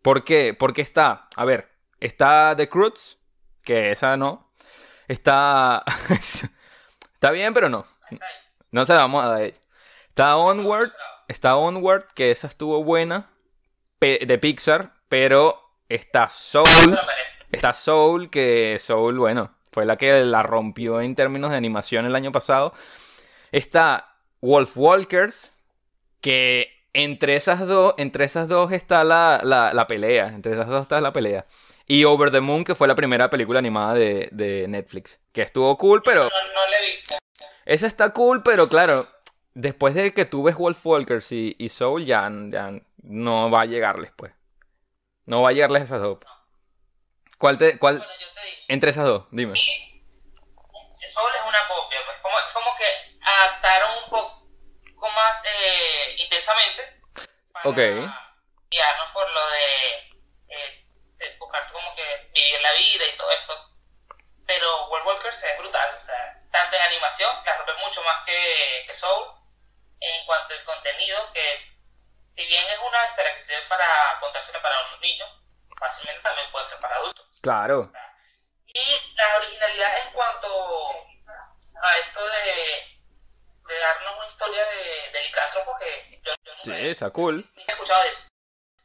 ¿Por 0.00 0.24
qué? 0.24 0.54
Porque 0.54 0.82
está, 0.82 1.28
a 1.36 1.44
ver, 1.44 1.68
está 2.00 2.54
The 2.56 2.68
Cruz, 2.68 3.18
que 3.62 3.90
esa 3.90 4.16
no. 4.16 4.52
Está... 5.08 5.84
está 7.14 7.30
bien, 7.30 7.52
pero 7.52 7.68
no. 7.68 7.84
No 8.70 8.86
se 8.86 8.94
la 8.94 9.00
vamos 9.00 9.24
a 9.24 9.28
dar 9.28 9.42
ella. 9.42 9.58
Está 10.08 10.36
Onward, 10.36 10.92
está 11.28 11.56
Onward, 11.56 12.04
que 12.14 12.30
esa 12.30 12.46
estuvo 12.46 12.84
buena, 12.84 13.30
de 14.00 14.38
Pixar, 14.38 14.92
pero 15.08 15.58
está 15.88 16.28
Soul. 16.28 16.98
Está 17.50 17.72
Soul, 17.72 18.30
que 18.30 18.78
Soul, 18.78 19.18
bueno, 19.18 19.54
fue 19.72 19.86
la 19.86 19.96
que 19.96 20.24
la 20.24 20.42
rompió 20.42 21.00
en 21.00 21.14
términos 21.14 21.50
de 21.50 21.56
animación 21.56 22.06
el 22.06 22.14
año 22.14 22.32
pasado. 22.32 22.74
Está 23.52 24.16
Wolf 24.40 24.76
Walkers, 24.76 25.58
que 26.20 26.81
entre 26.94 27.36
esas 27.36 27.66
dos, 27.66 27.94
entre 27.96 28.24
esas 28.24 28.48
dos 28.48 28.72
está 28.72 29.04
la, 29.04 29.40
la, 29.42 29.86
pelea. 29.86 30.28
Entre 30.28 30.52
esas 30.52 30.68
dos 30.68 30.82
está 30.82 31.00
la 31.00 31.12
pelea. 31.12 31.46
Y 31.86 32.04
Over 32.04 32.30
the 32.30 32.40
Moon, 32.40 32.64
que 32.64 32.74
fue 32.74 32.88
la 32.88 32.94
primera 32.94 33.30
película 33.30 33.58
animada 33.58 33.94
de, 33.94 34.28
de 34.32 34.66
Netflix. 34.68 35.20
Que 35.32 35.42
estuvo 35.42 35.76
cool, 35.78 36.02
pero. 36.02 36.24
No, 36.24 36.28
no 36.28 36.70
le 36.70 36.76
he 36.76 36.96
visto. 36.96 37.16
Esa 37.64 37.86
está 37.86 38.10
cool, 38.12 38.42
pero 38.42 38.68
claro. 38.68 39.08
Después 39.54 39.94
de 39.94 40.14
que 40.14 40.24
tú 40.24 40.42
ves 40.42 40.56
Wolf 40.56 40.84
Walkers 40.84 41.30
y, 41.32 41.54
y 41.58 41.68
Soul, 41.68 42.06
ya, 42.06 42.30
ya, 42.48 42.72
no 43.02 43.50
va 43.50 43.62
a 43.62 43.66
llegarles, 43.66 44.10
pues. 44.16 44.32
No 45.26 45.42
va 45.42 45.50
a 45.50 45.52
llegarles 45.52 45.82
esas 45.84 46.00
dos. 46.00 46.18
¿Cuál 47.38 47.58
te, 47.58 47.78
cuál, 47.78 47.98
bueno, 47.98 48.12
yo 48.12 48.26
te 48.34 48.46
digo, 48.46 48.58
entre 48.68 48.90
esas 48.90 49.04
dos? 49.04 49.26
Dime. 49.30 49.54
Soul 49.54 51.30
es 51.38 51.46
una 51.46 51.68
copia, 51.68 51.98
pues. 52.06 52.16
Como, 52.22 52.36
como 52.54 52.76
que 52.78 52.84
adaptaron 53.20 53.91
intensamente 56.42 57.00
para 57.52 57.70
guiarnos 58.70 59.10
por 59.12 59.30
lo 59.30 59.50
de, 59.50 59.94
eh, 60.48 60.86
de, 61.18 61.36
buscar 61.38 61.70
como 61.70 61.94
que 61.94 62.30
vivir 62.32 62.60
la 62.60 62.72
vida 62.72 63.04
y 63.06 63.16
todo 63.16 63.30
esto. 63.30 63.70
Pero 64.46 64.88
World 64.88 65.06
Walkers 65.06 65.42
es 65.42 65.58
brutal, 65.58 65.94
o 65.94 65.98
sea, 65.98 66.42
tanto 66.50 66.76
en 66.76 66.82
animación, 66.82 67.30
la 67.44 67.56
rompe 67.56 67.74
mucho 67.74 68.02
más 68.02 68.24
que, 68.26 68.84
que 68.86 68.94
Soul, 68.94 69.28
en 70.00 70.26
cuanto 70.26 70.54
al 70.54 70.64
contenido, 70.64 71.32
que 71.32 71.72
si 72.34 72.44
bien 72.46 72.66
es 72.66 72.78
una 72.78 73.42
sirve 73.42 73.62
para 73.68 74.18
contársela 74.20 74.60
para 74.60 74.94
un 74.94 75.00
niño, 75.00 75.26
fácilmente 75.78 76.22
también 76.22 76.50
puede 76.50 76.66
ser 76.66 76.80
para 76.80 76.96
adultos. 76.96 77.26
Claro. 77.40 77.92
Y 78.66 79.14
la 79.14 79.36
originalidad 79.36 79.98
en 79.98 80.12
cuanto 80.12 81.06
a 81.82 81.98
esto 81.98 82.26
de 82.26 82.81
historia 84.42 84.62
de, 84.64 85.18
del 85.18 85.64
porque 85.64 86.20
yo, 86.24 86.32
Sí, 86.64 86.88
está 86.88 87.10
cool. 87.10 87.46
Ni 87.56 87.62
he 87.62 87.72
escuchado 87.72 88.02
de 88.02 88.08
eso. 88.10 88.24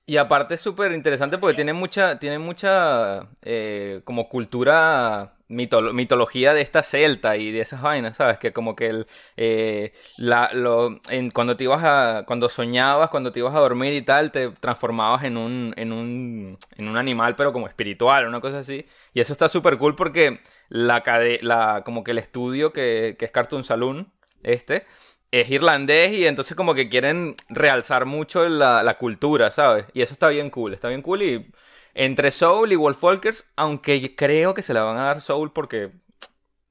Y 0.06 0.18
aparte 0.18 0.56
es 0.56 0.62
súper 0.62 0.94
interesante 0.94 1.38
porque 1.38 1.56
tiene 1.56 1.74
mucha, 1.74 2.18
tiene 2.18 2.40
mucha 2.40 3.28
eh, 3.42 4.02
como 4.06 4.30
cultura, 4.30 5.34
mitología 5.50 6.54
de 6.54 6.62
esta 6.62 6.82
celta 6.82 7.36
y 7.36 7.52
de 7.52 7.60
esas 7.60 7.82
vainas, 7.82 8.16
¿sabes? 8.16 8.38
Que 8.38 8.54
como 8.54 8.74
que 8.74 8.88
el, 8.88 9.08
eh, 9.36 9.92
la, 10.16 10.50
lo, 10.54 11.02
en, 11.10 11.30
cuando 11.32 11.58
te 11.58 11.66
ibas 11.66 11.84
a, 11.84 12.24
cuando 12.26 12.48
soñabas, 12.48 13.10
cuando 13.10 13.34
te 13.34 13.40
ibas 13.40 13.54
a 13.54 13.60
dormir 13.60 13.94
y 13.94 14.02
tal, 14.02 14.32
te 14.32 14.50
transformabas 14.50 15.26
en 15.26 15.36
un, 15.36 15.74
en 15.76 15.92
un, 15.92 16.58
en 16.78 16.88
un 16.88 16.96
animal, 16.96 17.36
pero 17.36 17.52
como 17.52 17.68
espiritual, 17.68 18.28
una 18.28 18.40
cosa 18.40 18.60
así. 18.60 18.86
Y 19.14 19.20
eso 19.20 19.34
está 19.34 19.50
súper 19.50 19.78
cool 19.78 19.96
porque 19.96 20.40
la, 20.70 21.04
la, 21.42 21.82
como 21.84 22.06
que 22.06 22.12
el 22.12 22.20
estudio 22.20 22.72
que, 22.72 23.18
que 23.20 23.26
es 23.26 23.32
Cartoon 23.32 23.66
Saloon, 23.66 24.14
este, 24.44 24.86
es 25.32 25.50
irlandés 25.50 26.14
y 26.14 26.26
entonces 26.26 26.56
como 26.56 26.74
que 26.74 26.90
quieren 26.90 27.36
realzar 27.50 28.06
mucho 28.06 28.48
la, 28.48 28.98
cultura, 28.98 29.52
¿sabes? 29.52 29.86
Y 29.94 30.02
eso 30.02 30.14
está 30.14 30.30
bien 30.30 30.50
cool, 30.50 30.74
está 30.74 30.88
bien 30.88 31.02
cool 31.02 31.24
y 31.24 31.52
entre 31.94 32.32
Soul 32.32 32.72
y 32.72 32.76
Wolfwalkers, 32.76 33.46
aunque 33.56 34.16
creo 34.16 34.54
que 34.54 34.62
se 34.62 34.74
la 34.74 34.84
van 34.84 34.98
a 34.98 35.06
dar 35.06 35.22
Soul 35.22 35.52
porque 35.52 35.92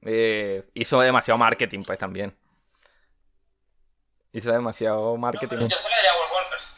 eh, 0.01 0.63
hizo 0.73 0.99
demasiado 1.01 1.37
marketing 1.37 1.83
pues 1.85 1.99
también. 1.99 2.35
Hizo 4.33 4.51
demasiado 4.51 5.15
marketing. 5.17 5.67
yo 5.67 5.77
se 5.77 5.89
la 5.89 5.95
daría 5.95 6.11
a 6.11 6.17
Wolfwalkers. 6.17 6.75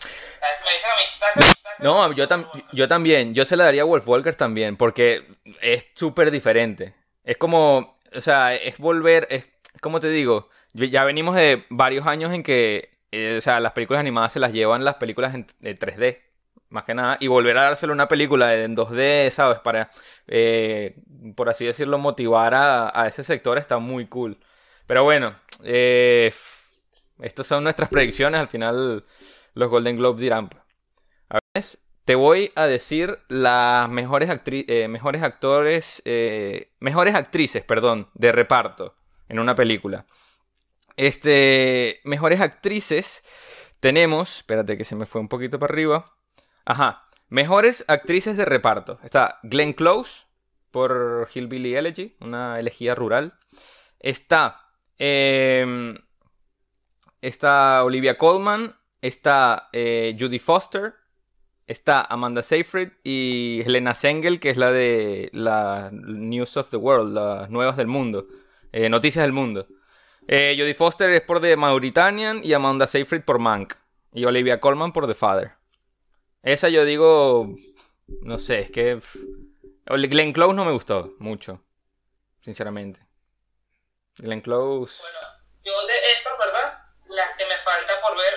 Me 0.66 0.74
dicen 0.74 0.92
a 0.92 0.96
mí, 0.96 1.60
no, 1.80 2.12
yo, 2.14 2.28
yo 2.74 2.88
también, 2.88 3.34
yo 3.34 3.46
se 3.46 3.56
la 3.56 3.66
daría 3.66 3.84
a 3.84 3.86
Wolfwalkers 3.86 4.38
también, 4.38 4.76
porque 4.76 5.26
es 5.62 5.86
súper 5.96 6.30
diferente. 6.30 6.94
Es 7.24 7.38
como, 7.38 8.00
o 8.14 8.22
sea, 8.22 8.54
es 8.54 8.78
volver, 8.78 9.28
es, 9.30 9.48
como 9.82 10.00
te 10.00 10.10
digo? 10.10 10.50
Ya 10.74 11.04
venimos 11.04 11.36
de 11.36 11.66
varios 11.70 12.06
años 12.08 12.34
en 12.34 12.44
que, 12.44 12.98
eh, 13.12 13.38
o 13.38 13.42
sea, 13.42 13.60
las 13.60 13.74
películas 13.74 14.02
animadas 14.02 14.34
se 14.34 14.40
las 14.40 14.54
llevan 14.54 14.84
las 14.84 14.96
películas 14.96 15.34
en 15.34 15.48
3D, 15.62 16.20
más 16.70 16.84
que 16.84 16.94
nada, 16.94 17.18
y 17.20 17.28
volver 17.28 17.58
a 17.58 17.64
dárselo 17.64 17.94
una 17.94 18.08
película 18.08 18.56
en 18.56 18.76
2D, 18.76 19.32
¿sabes? 19.32 19.60
Para, 19.60 19.90
eh, 20.28 20.96
por 21.36 21.50
así 21.50 21.66
decirlo, 21.66 21.98
motivar 21.98 22.54
a, 22.54 23.08
ese 23.08 23.24
sector 23.24 23.58
está 23.58 23.80
muy 23.80 24.08
cool. 24.08 24.38
Pero 24.86 25.04
bueno, 25.04 25.36
eh, 25.64 26.32
estas 27.20 27.48
son 27.48 27.64
nuestras 27.64 27.90
predicciones, 27.90 28.40
al 28.40 28.48
final 28.48 29.06
los 29.56 29.70
Golden 29.70 29.98
Globes 29.98 30.22
dirán. 30.22 30.50
A 31.30 31.40
ver, 31.54 31.66
te 32.06 32.16
voy 32.16 32.52
a 32.56 32.66
decir 32.68 33.20
las 33.28 33.90
mejores, 33.90 34.30
mejores 34.90 35.24
actores, 35.24 36.04
mejores 36.80 37.16
actrices, 37.16 37.64
perdón, 37.64 38.10
de 38.14 38.32
reparto 38.32 38.96
en 39.28 39.40
una 39.40 39.56
película. 39.56 40.06
Este, 41.00 42.02
mejores 42.04 42.42
actrices 42.42 43.24
tenemos, 43.80 44.40
espérate 44.40 44.78
que 44.78 44.84
se 44.84 44.98
me 44.98 45.06
fue 45.06 45.22
un 45.22 45.30
poquito 45.30 45.58
para 45.58 45.72
arriba. 45.72 46.18
Ajá, 46.66 47.06
mejores 47.30 47.86
actrices 47.88 48.36
de 48.36 48.44
reparto. 48.44 49.00
Está 49.02 49.40
Glenn 49.44 49.72
Close 49.72 50.24
por 50.72 51.30
Hillbilly 51.34 51.76
Elegy, 51.76 52.18
una 52.20 52.60
elegía 52.60 52.96
rural. 52.96 53.36
Está, 54.02 54.74
eh, 54.98 55.96
está 57.22 57.86
Olivia 57.86 58.18
Colman, 58.18 58.76
está 59.02 59.70
eh, 59.72 60.18
Judy 60.20 60.40
Foster, 60.40 60.96
está 61.66 62.02
Amanda 62.02 62.44
Seyfried 62.44 62.90
y 63.06 63.62
Helena 63.66 63.96
Sengel, 63.96 64.42
que 64.42 64.50
es 64.50 64.58
la 64.58 64.70
de 64.74 65.30
la 65.32 65.92
News 65.94 66.58
of 66.58 66.70
the 66.72 66.76
World, 66.76 67.14
las 67.14 67.50
nuevas 67.50 67.78
del 67.78 67.88
mundo, 67.88 68.28
eh, 68.74 68.90
noticias 68.90 69.24
del 69.24 69.32
mundo. 69.32 69.66
Eh, 70.28 70.56
Jodie 70.58 70.74
Foster 70.74 71.10
es 71.10 71.22
por 71.22 71.42
The 71.42 71.56
Mauritanian 71.56 72.42
y 72.44 72.54
Amanda 72.54 72.88
Seyfried 72.88 73.24
por 73.24 73.40
Mank. 73.40 73.76
Y 74.14 74.26
Olivia 74.26 74.60
Colman 74.60 74.92
por 74.92 75.08
The 75.08 75.16
Father. 75.16 75.54
Esa 76.44 76.70
yo 76.70 76.86
digo. 76.86 77.56
No 78.22 78.38
sé, 78.38 78.62
es 78.62 78.72
que. 78.72 79.00
Glenn 79.86 80.34
Close 80.34 80.54
no 80.54 80.66
me 80.66 80.72
gustó 80.72 81.14
mucho. 81.20 81.62
Sinceramente. 82.42 83.00
Glenn 84.18 84.42
Close. 84.42 85.02
Bueno, 85.02 85.20
yo 85.64 85.88
de 85.88 85.94
esas, 86.14 86.38
¿verdad? 86.38 86.80
Las 87.08 87.38
que 87.38 87.46
me 87.46 87.58
falta 87.58 87.94
por 88.02 88.18
ver 88.18 88.34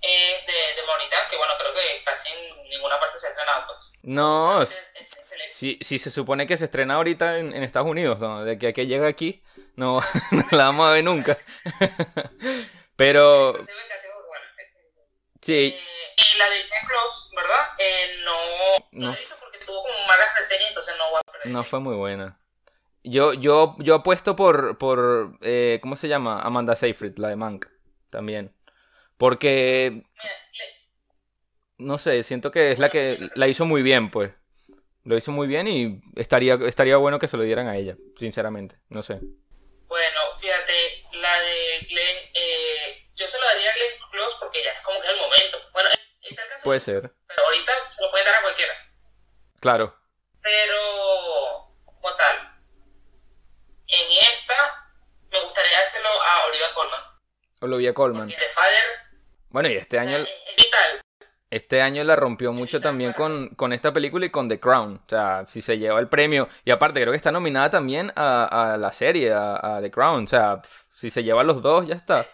es 0.00 0.46
de, 0.46 0.80
de 0.80 0.86
Mauritania, 0.86 1.28
que 1.30 1.36
bueno, 1.36 1.52
creo 1.58 1.74
que 1.74 2.04
casi 2.04 2.28
en 2.30 2.68
ninguna 2.68 2.98
parte 2.98 3.18
se 3.18 3.26
ha 3.26 3.30
estrenado. 3.30 3.66
Pues. 3.66 3.92
No, 4.02 4.66
si, 5.50 5.78
si, 5.80 5.98
se 5.98 6.10
supone 6.10 6.46
que 6.46 6.56
se 6.56 6.66
estrena 6.66 6.94
ahorita 6.94 7.38
en, 7.38 7.62
Estados 7.62 7.88
Unidos, 7.88 8.18
¿no? 8.18 8.44
de 8.44 8.58
que, 8.58 8.72
que 8.72 8.86
llega 8.86 9.08
aquí 9.08 9.42
no, 9.78 10.00
no 10.32 10.44
la 10.50 10.64
vamos 10.64 10.88
a 10.88 10.92
ver 10.92 11.04
nunca. 11.04 11.38
Pero... 12.96 13.54
Sí. 15.40 15.54
Eh, 15.54 15.80
y 16.16 16.38
la 16.38 16.50
de 16.50 16.56
Jack 16.56 16.88
Cross, 16.88 17.30
¿verdad? 17.34 17.66
Eh, 17.78 18.18
no, 18.24 19.08
no, 19.08 19.16
porque 19.40 19.58
tuvo 19.64 19.82
como 19.82 19.94
malas 20.06 20.26
reseñas, 20.36 20.70
entonces 20.70 20.94
no 20.98 21.16
a 21.16 21.22
perder. 21.22 21.52
No 21.52 21.62
fue 21.62 21.78
muy 21.78 21.94
buena. 21.94 22.40
Yo, 23.04 23.32
yo, 23.34 23.76
yo 23.78 23.94
apuesto 23.94 24.34
por, 24.34 24.78
por 24.78 25.38
eh, 25.42 25.78
¿cómo 25.80 25.94
se 25.94 26.08
llama? 26.08 26.42
Amanda 26.42 26.74
Seyfried, 26.74 27.16
la 27.16 27.28
de 27.28 27.36
Mank, 27.36 27.66
también. 28.10 28.52
Porque, 29.16 30.02
no 31.78 31.98
sé, 31.98 32.24
siento 32.24 32.50
que 32.50 32.72
es 32.72 32.80
la 32.80 32.88
que 32.90 33.30
la 33.36 33.46
hizo 33.46 33.64
muy 33.64 33.82
bien, 33.82 34.10
pues. 34.10 34.32
Lo 35.04 35.16
hizo 35.16 35.30
muy 35.30 35.46
bien 35.46 35.68
y 35.68 36.02
estaría, 36.16 36.54
estaría 36.66 36.96
bueno 36.96 37.20
que 37.20 37.28
se 37.28 37.36
lo 37.36 37.44
dieran 37.44 37.68
a 37.68 37.76
ella, 37.76 37.96
sinceramente, 38.16 38.76
no 38.88 39.04
sé. 39.04 39.20
Puede 46.64 46.80
ser. 46.80 47.12
Pero 47.26 47.42
ahorita 47.44 47.72
se 47.90 48.02
lo 48.02 48.10
puede 48.10 48.24
dar 48.24 48.34
a 48.34 48.42
cualquiera. 48.42 48.72
Claro. 49.60 49.94
Pero, 50.42 51.72
como 51.84 52.14
tal, 52.16 52.36
en 53.86 54.10
esta 54.10 54.88
me 55.30 55.42
gustaría 55.44 55.80
hacerlo 55.80 56.08
a 56.08 56.46
Olivia 56.46 56.66
Colman. 56.74 57.00
Olivia 57.60 57.94
Colman. 57.94 58.28
Porque 58.28 58.36
The 58.36 58.52
Father 58.54 58.84
Bueno, 59.50 59.68
y 59.68 59.76
este 59.76 59.98
año, 59.98 60.16
es 60.18 60.28
vital. 60.56 61.00
este 61.50 61.82
año 61.82 62.04
la 62.04 62.16
rompió 62.16 62.52
mucho 62.52 62.80
también 62.80 63.12
con, 63.12 63.48
con 63.56 63.72
esta 63.72 63.92
película 63.92 64.26
y 64.26 64.30
con 64.30 64.48
The 64.48 64.60
Crown. 64.60 65.02
O 65.04 65.08
sea, 65.08 65.44
si 65.48 65.60
se 65.60 65.76
lleva 65.78 65.98
el 66.00 66.08
premio. 66.08 66.48
Y 66.64 66.70
aparte, 66.70 67.00
creo 67.00 67.12
que 67.12 67.16
está 67.16 67.32
nominada 67.32 67.70
también 67.70 68.12
a, 68.16 68.72
a 68.72 68.76
la 68.76 68.92
serie, 68.92 69.32
a, 69.32 69.76
a 69.76 69.80
The 69.82 69.90
Crown. 69.90 70.24
O 70.24 70.28
sea, 70.28 70.62
si 70.92 71.10
se 71.10 71.24
lleva 71.24 71.42
los 71.44 71.60
dos, 71.62 71.86
ya 71.86 71.94
está. 71.96 72.26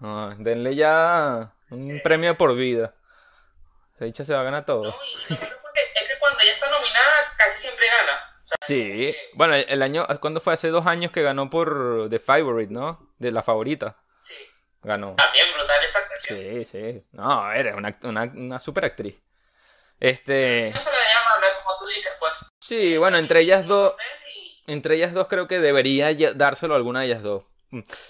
Ah, 0.00 0.34
denle 0.38 0.74
ya 0.74 1.54
un 1.70 2.00
premio 2.02 2.36
por 2.36 2.54
vida. 2.56 2.94
Esa 4.02 4.06
dicha 4.06 4.24
se 4.24 4.32
va 4.34 4.40
a 4.40 4.44
ganar 4.44 4.66
todo. 4.66 4.82
¿no? 4.82 4.94
Y 5.28 5.32
es 5.34 5.38
que- 5.38 5.44
es 5.44 6.08
que 6.08 6.18
cuando 6.18 6.40
ella 6.40 6.52
está 6.54 6.68
nominada, 6.70 7.34
casi 7.38 7.60
siempre 7.60 7.86
gana. 7.86 8.20
O 8.42 8.44
sea, 8.44 8.56
Sí, 8.62 9.16
bueno, 9.34 9.54
el 9.54 9.80
año, 9.80 10.04
¿cuándo 10.20 10.40
fue? 10.40 10.54
Hace 10.54 10.68
dos 10.68 10.86
años 10.88 11.12
que 11.12 11.22
ganó 11.22 11.48
por 11.50 12.08
The 12.10 12.18
Favorite, 12.18 12.72
¿no? 12.72 13.14
De 13.18 13.30
la 13.30 13.42
favorita. 13.44 13.96
sí. 14.20 14.34
Ganó. 14.82 15.14
También 15.14 15.46
brutal 15.54 15.84
esa 15.84 16.00
actuación. 16.00 16.38
Sí, 16.40 16.64
sí. 16.64 17.04
No, 17.12 17.52
era 17.52 17.76
una, 17.76 17.96
una, 18.02 18.22
una 18.24 18.58
super 18.58 18.84
actriz. 18.86 19.22
Este. 20.00 20.72
No 20.74 20.80
se 20.80 20.90
la 20.90 20.96
hablar 21.36 21.50
como 21.64 21.78
tú 21.78 21.86
dices, 21.86 22.10
pues. 22.18 22.32
Sí, 22.60 22.96
bueno, 22.98 23.18
entre 23.18 23.38
ellas 23.40 23.64
dos. 23.68 23.94
Entre 24.66 24.96
ellas 24.96 25.12
dos 25.12 25.28
creo 25.28 25.46
que 25.46 25.60
debería 25.60 26.12
dárselo 26.34 26.74
a 26.74 26.76
alguna 26.78 27.00
de 27.02 27.06
ellas 27.06 27.22
dos. 27.22 27.44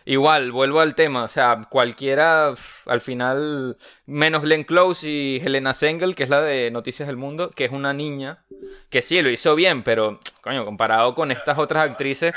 Igual, 0.05 0.53
vuelvo 0.53 0.81
al 0.81 0.95
tema, 0.95 1.25
o 1.25 1.29
sea, 1.29 1.67
cualquiera, 1.71 2.53
al 2.87 3.01
final, 3.01 3.79
menos 4.07 4.43
Glenn 4.43 4.65
Close 4.65 5.09
y 5.09 5.37
Helena 5.37 5.75
Sengel, 5.75 6.15
que 6.15 6.25
es 6.25 6.29
la 6.29 6.41
de 6.41 6.71
Noticias 6.71 7.07
del 7.07 7.17
Mundo, 7.17 7.51
que 7.51 7.65
es 7.67 7.73
una 7.73 7.93
niña, 7.93 8.45
que 8.91 9.03
sí, 9.03 9.23
lo 9.23 9.31
hizo 9.31 9.55
bien, 9.55 9.83
pero, 9.83 10.21
coño, 10.41 10.65
comparado 10.65 11.15
con 11.15 11.31
estas 11.31 11.59
otras 11.59 11.89
actrices, 11.89 12.35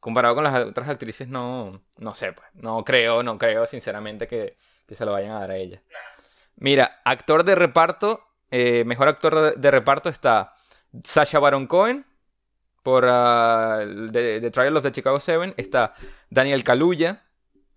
comparado 0.00 0.34
con 0.34 0.44
las 0.44 0.66
otras 0.66 0.88
actrices, 0.88 1.28
no, 1.28 1.82
no 1.98 2.14
sé, 2.14 2.32
pues, 2.32 2.48
no 2.54 2.84
creo, 2.84 3.22
no 3.22 3.38
creo, 3.38 3.66
sinceramente, 3.66 4.26
que, 4.26 4.56
que 4.86 4.94
se 4.94 5.04
lo 5.04 5.12
vayan 5.12 5.32
a 5.32 5.40
dar 5.40 5.52
a 5.52 5.56
ella. 5.56 5.80
Mira, 6.56 7.00
actor 7.04 7.44
de 7.44 7.54
reparto, 7.54 8.22
eh, 8.50 8.84
mejor 8.84 9.08
actor 9.08 9.56
de, 9.56 9.70
reparto 9.70 10.08
está 10.08 10.54
Sacha 11.02 11.38
Baron 11.38 11.66
Cohen, 11.66 12.06
por 12.84 13.06
ah, 13.08 13.78
the, 14.12 14.40
The 14.40 14.50
Trial 14.50 14.76
of 14.76 14.82
the 14.84 14.92
Chicago 14.92 15.18
Seven, 15.18 15.54
está 15.56 15.94
Daniel 16.28 16.62
Kaluuya, 16.62 17.24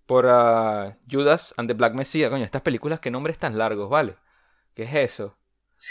por 0.06 0.26
ah, 0.28 0.96
Judas 1.10 1.54
and 1.56 1.66
the 1.68 1.74
Black 1.74 1.94
Messiah. 1.94 2.28
Coño, 2.28 2.44
estas 2.44 2.62
películas, 2.62 3.00
qué 3.00 3.10
nombres 3.10 3.38
tan 3.38 3.56
largos, 3.56 3.88
¿vale? 3.88 4.16
¿Qué 4.74 4.82
es 4.84 4.94
eso? 4.94 5.36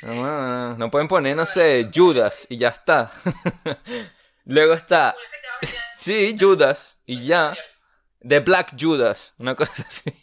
No, 0.04 0.92
pueden 0.92 1.08
poner, 1.08 1.36
no 1.36 1.48
sé, 1.48 1.90
Judas 1.94 2.46
y 2.48 2.58
ya 2.58 2.70
está. 2.70 3.12
Luego 4.46 4.74
está, 4.74 5.16
sí, 5.98 6.38
Judas 6.40 7.02
y 7.06 7.26
ya. 7.26 7.58
The 8.22 8.40
Black 8.40 8.76
Judas, 8.80 9.34
una 9.40 9.56
cosa 9.56 9.84
así. 9.88 10.14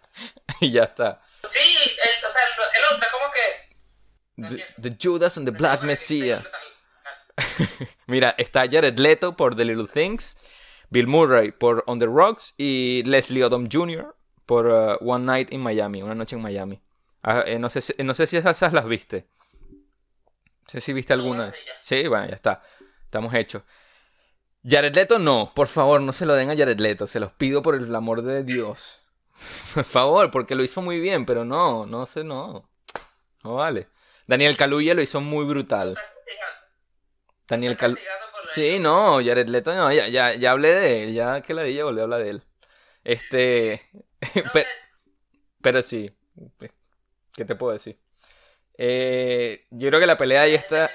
y 0.60 0.70
ya 0.70 0.84
está. 0.84 1.22
Sí, 1.48 1.58
el, 1.58 2.26
o 2.26 2.30
sea, 2.30 2.40
el, 2.42 2.82
el 2.82 2.96
otro, 2.96 3.08
como 3.10 3.32
que. 3.32 4.64
The, 4.82 4.90
the 4.90 4.96
Judas 5.00 5.38
and 5.38 5.46
the 5.46 5.56
Black 5.56 5.82
Messiah. 5.82 6.44
Mira, 8.06 8.34
está 8.38 8.68
Jared 8.70 8.98
Leto 8.98 9.36
por 9.36 9.56
The 9.56 9.64
Little 9.64 9.88
Things, 9.88 10.36
Bill 10.90 11.06
Murray 11.06 11.52
por 11.52 11.84
On 11.86 11.98
the 11.98 12.06
Rocks 12.06 12.54
y 12.58 13.02
Leslie 13.04 13.44
Odom 13.44 13.68
Jr. 13.70 14.14
por 14.46 14.66
uh, 14.66 14.96
One 15.00 15.24
Night 15.24 15.52
in 15.52 15.60
Miami, 15.60 16.02
Una 16.02 16.14
Noche 16.14 16.36
en 16.36 16.42
Miami. 16.42 16.80
Ah, 17.22 17.42
eh, 17.46 17.58
no, 17.58 17.68
sé 17.70 17.80
si, 17.80 17.94
no 18.02 18.14
sé 18.14 18.26
si 18.26 18.36
esas, 18.36 18.56
esas 18.56 18.72
las 18.72 18.86
viste. 18.86 19.26
No 19.70 20.68
sé 20.68 20.80
si 20.80 20.92
viste 20.92 21.12
alguna. 21.12 21.52
Sí, 21.80 22.06
bueno, 22.06 22.26
ya 22.26 22.34
está. 22.34 22.62
Estamos 23.04 23.32
hechos. 23.34 23.62
Jared 24.66 24.94
Leto 24.94 25.18
no, 25.18 25.52
por 25.54 25.68
favor, 25.68 26.00
no 26.00 26.12
se 26.12 26.24
lo 26.24 26.34
den 26.34 26.50
a 26.50 26.56
Jared 26.56 26.78
Leto, 26.78 27.06
se 27.06 27.20
los 27.20 27.32
pido 27.32 27.62
por 27.62 27.74
el 27.74 27.94
amor 27.94 28.22
de 28.22 28.44
Dios. 28.44 29.00
Por 29.74 29.82
favor, 29.82 30.30
porque 30.30 30.54
lo 30.54 30.62
hizo 30.62 30.80
muy 30.80 31.00
bien, 31.00 31.26
pero 31.26 31.44
no, 31.44 31.86
no 31.86 32.06
sé, 32.06 32.22
no. 32.22 32.70
No 33.42 33.54
vale. 33.54 33.88
Daniel 34.28 34.56
Kaluuya 34.56 34.94
lo 34.94 35.02
hizo 35.02 35.20
muy 35.20 35.44
brutal. 35.44 35.98
Daniel 37.48 37.76
Cal... 37.76 37.98
Sí, 38.54 38.78
no, 38.78 39.16
Jared 39.24 39.48
Leto 39.48 39.74
no, 39.74 39.92
ya, 39.92 40.08
ya, 40.08 40.34
ya 40.34 40.52
hablé 40.52 40.72
de 40.74 41.02
él, 41.04 41.14
ya 41.14 41.40
que 41.42 41.54
la 41.54 41.62
dije 41.62 41.82
volví 41.82 42.00
a 42.00 42.04
hablar 42.04 42.22
de 42.22 42.30
él. 42.30 42.42
Este, 43.04 43.88
pe- 44.52 44.66
pero 45.62 45.82
sí, 45.82 46.10
¿qué 47.32 47.44
te 47.44 47.54
puedo 47.56 47.72
decir? 47.72 47.98
Eh, 48.78 49.66
yo 49.70 49.88
creo 49.88 50.00
que 50.00 50.06
la 50.06 50.18
pelea 50.18 50.42
ahí 50.42 50.54
está, 50.54 50.90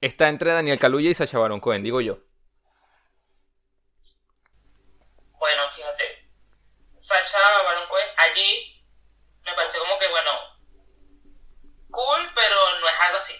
está 0.00 0.28
entre 0.28 0.52
Daniel 0.52 0.78
Kaluuya 0.78 1.10
y 1.10 1.14
Sacha 1.14 1.38
Baron 1.38 1.60
Cohen, 1.60 1.82
digo 1.82 2.00
yo. 2.00 2.20
Bueno, 5.38 5.62
fíjate. 5.74 6.28
Sasha 6.96 7.38
Baron 7.64 7.88
Cohen 7.88 8.08
allí 8.18 8.84
me 9.44 9.54
pareció 9.54 9.80
como 9.80 9.98
que, 9.98 10.08
bueno, 10.08 10.30
cool, 11.90 12.30
pero 12.34 12.56
no 12.80 12.86
es 12.86 12.94
algo 13.00 13.18
así. 13.18 13.34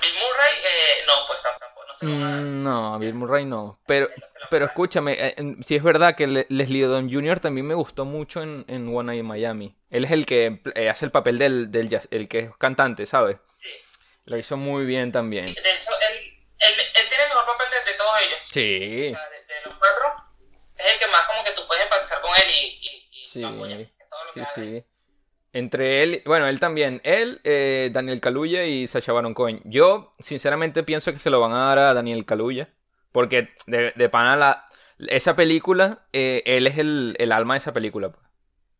Bill 0.00 0.14
Murray, 0.14 0.54
eh, 0.64 1.04
no, 1.06 1.26
pues 1.26 1.40
tampoco, 1.42 1.63
no 1.94 1.98
se 1.98 2.06
lo 2.06 2.12
van 2.12 2.22
a 2.22 2.30
dar. 2.30 2.40
Mm, 2.40 2.62
no, 2.64 2.98
Bill 2.98 3.14
Murray 3.14 3.44
no, 3.44 3.80
pero, 3.86 4.08
pero 4.50 4.66
escúchame, 4.66 5.16
eh, 5.18 5.34
sí 5.62 5.76
es 5.76 5.82
verdad 5.82 6.14
que 6.14 6.26
Le- 6.26 6.46
Leslie 6.48 6.86
Odom 6.86 7.10
Jr. 7.10 7.40
también 7.40 7.66
me 7.66 7.74
gustó 7.74 8.04
mucho 8.04 8.42
en, 8.42 8.64
en 8.68 8.88
One 8.94 9.06
Night 9.06 9.20
in 9.20 9.26
Miami. 9.26 9.76
Él 9.90 10.04
es 10.04 10.10
el 10.10 10.26
que 10.26 10.60
eh, 10.74 10.88
hace 10.90 11.04
el 11.06 11.10
papel 11.10 11.38
del, 11.38 11.70
del 11.70 11.88
jazz, 11.88 12.08
el 12.10 12.28
que 12.28 12.38
es 12.40 12.56
cantante, 12.58 13.06
¿sabes? 13.06 13.36
Sí. 13.56 13.68
Lo 14.26 14.36
hizo 14.38 14.56
muy 14.56 14.84
bien 14.86 15.12
también. 15.12 15.46
De 15.46 15.50
hecho, 15.52 15.60
él, 16.10 16.18
él, 16.58 16.74
él 16.78 17.08
tiene 17.08 17.24
el 17.24 17.28
mejor 17.30 17.46
papel 17.46 17.66
de, 17.84 17.90
de 17.92 17.96
todos 17.98 18.12
ellos. 18.20 18.38
Sí, 18.44 19.10
sea, 19.14 19.28
de, 19.30 19.36
de 19.54 19.60
los 19.66 19.74
cuatro, 19.74 20.24
es 20.76 20.92
el 20.94 20.98
que 20.98 21.06
más 21.08 21.26
como 21.26 21.44
que 21.44 21.50
tú 21.52 21.62
puedes 21.66 21.84
empatizar 21.84 22.20
con 22.20 22.30
él 22.36 22.50
y, 22.50 22.66
y, 22.88 23.22
y 23.22 23.26
Sí, 23.26 23.40
lo 23.40 23.48
apoyas 23.48 23.78
en 23.80 23.90
todo 24.10 24.24
lo 24.24 24.32
sí, 24.32 24.34
que 24.34 24.40
haga. 24.40 24.52
sí. 24.54 24.84
Entre 25.54 26.02
él, 26.02 26.22
bueno, 26.26 26.48
él 26.48 26.58
también, 26.58 27.00
él, 27.04 27.40
eh, 27.44 27.88
Daniel 27.92 28.20
Kaluuya 28.20 28.64
y 28.64 28.88
Sacha 28.88 29.12
Baron 29.12 29.34
Cohen. 29.34 29.60
Yo, 29.64 30.12
sinceramente, 30.18 30.82
pienso 30.82 31.12
que 31.12 31.20
se 31.20 31.30
lo 31.30 31.38
van 31.40 31.52
a 31.52 31.68
dar 31.68 31.78
a 31.78 31.94
Daniel 31.94 32.26
Kaluuya. 32.26 32.68
Porque 33.12 33.54
de, 33.66 33.92
de 33.94 34.08
pana 34.08 34.36
la, 34.36 34.66
esa 34.98 35.36
película, 35.36 36.06
eh, 36.12 36.42
él 36.44 36.66
es 36.66 36.76
el, 36.78 37.14
el 37.20 37.30
alma 37.30 37.54
de 37.54 37.58
esa 37.58 37.72
película. 37.72 38.08
pues. 38.10 38.26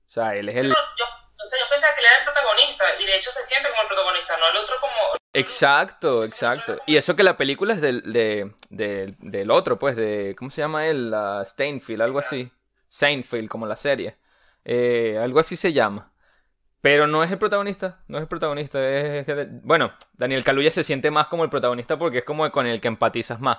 O 0.09 0.11
sea, 0.11 0.35
él 0.35 0.49
es 0.49 0.57
el... 0.57 0.67
Yo, 0.67 0.75
yo, 0.75 1.05
o 1.05 1.47
sea, 1.47 1.61
yo 1.61 1.67
pensaba 1.71 1.95
que 1.95 2.01
él 2.01 2.07
era 2.11 2.19
el 2.19 2.25
protagonista 2.25 2.85
y 3.01 3.07
de 3.07 3.17
hecho 3.17 3.31
se 3.31 3.45
siente 3.45 3.69
como 3.71 3.83
el 3.83 3.89
protagonista, 3.89 4.37
no 4.37 4.51
el 4.51 4.57
otro 4.57 4.75
como... 4.81 4.93
Exacto, 5.33 6.25
exacto. 6.25 6.79
Y 6.87 6.97
eso 6.97 7.15
que 7.15 7.23
la 7.23 7.37
película 7.37 7.75
es 7.75 7.81
del, 7.81 8.13
de, 8.13 8.53
de- 8.71 9.15
del 9.21 9.51
otro, 9.53 9.79
pues, 9.79 9.95
de... 9.95 10.35
¿Cómo 10.37 10.51
se 10.51 10.61
llama 10.61 10.89
él? 10.89 11.13
La 11.13 11.45
Steinfeld, 11.47 12.03
algo 12.03 12.19
así. 12.19 12.51
Seinfeld, 12.89 13.49
como 13.49 13.67
la 13.67 13.77
serie. 13.77 14.17
Eh, 14.65 15.21
algo 15.23 15.39
así 15.39 15.55
se 15.57 15.73
llama. 15.73 16.11
Pero 16.85 17.07
no 17.07 17.25
es 17.25 17.31
el 17.31 17.39
protagonista, 17.39 18.01
no 18.09 18.19
es 18.19 18.23
el 18.25 18.29
protagonista. 18.29 18.79
Es, 18.87 19.27
es- 19.27 19.49
bueno, 19.63 19.95
Daniel 20.13 20.45
Kaluuya 20.45 20.71
se 20.71 20.85
siente 20.85 21.11
más 21.11 21.29
como 21.29 21.43
el 21.43 21.49
protagonista 21.49 21.99
porque 21.99 22.19
es 22.19 22.25
como 22.25 22.51
con 22.53 22.67
el 22.67 22.79
que 22.83 22.89
empatizas 22.89 23.41
más. 23.41 23.57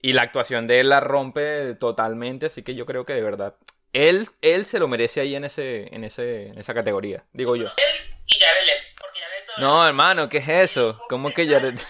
Y 0.00 0.12
la 0.12 0.22
actuación 0.22 0.68
de 0.68 0.78
él 0.78 0.88
la 0.90 1.00
rompe 1.00 1.74
totalmente, 1.74 2.46
así 2.46 2.62
que 2.62 2.76
yo 2.76 2.86
creo 2.86 3.04
que 3.04 3.14
de 3.14 3.22
verdad. 3.22 3.56
Él, 3.92 4.28
él 4.42 4.64
se 4.64 4.78
lo 4.78 4.86
merece 4.86 5.20
ahí 5.20 5.34
en 5.34 5.44
ese, 5.44 5.92
en 5.92 6.04
ese, 6.04 6.50
en 6.50 6.58
esa 6.60 6.72
categoría, 6.72 7.24
digo 7.32 7.56
yo. 7.56 7.64
Él 7.64 8.16
y 8.26 8.38
Jared 8.38 8.78
porque 8.96 9.18
Jared. 9.18 9.44
No, 9.60 9.84
hermano, 9.84 10.28
¿qué 10.28 10.38
es 10.38 10.48
eso? 10.48 11.02
¿Cómo 11.08 11.30
que 11.34 11.48
Jared? 11.48 11.74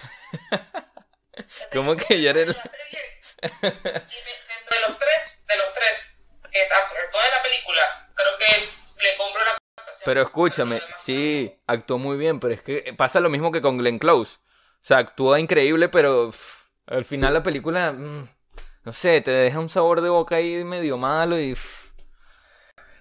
¿Cómo 1.73 1.97
que 1.97 2.25
Jared? 2.25 2.57
Entre 3.43 4.81
los 4.89 4.99
tres, 4.99 5.45
de 5.47 5.57
los 5.59 5.75
tres, 5.75 6.17
que 6.51 6.61
actuó 6.63 7.21
en 7.21 7.31
la 7.31 7.43
película, 7.43 8.09
creo 8.15 8.39
que 8.39 9.05
le 9.05 9.17
compro 9.19 9.45
la. 9.45 9.59
Pero 10.05 10.23
escúchame, 10.23 10.81
sí, 10.91 11.55
actuó 11.67 11.99
muy 11.99 12.17
bien, 12.17 12.41
pero 12.41 12.55
es 12.55 12.63
que 12.63 12.95
pasa 12.97 13.21
lo 13.21 13.31
mismo 13.31 13.53
que 13.53 13.61
con 13.61 13.79
Glenn 13.79 13.99
Close. 13.99 14.37
O 14.37 14.87
sea, 14.89 14.99
actúa 14.99 15.41
increíble, 15.41 15.89
pero 15.89 16.31
al 16.87 17.05
final 17.05 17.35
la 17.35 17.43
película, 17.43 17.93
mm, 17.93 18.29
no 18.85 18.93
sé, 18.93 19.21
te 19.21 19.31
deja 19.31 19.59
un 19.59 19.69
sabor 19.69 20.01
de 20.01 20.09
boca 20.09 20.37
ahí 20.37 20.65
medio 20.65 20.97
malo 20.97 21.39
y... 21.39 21.57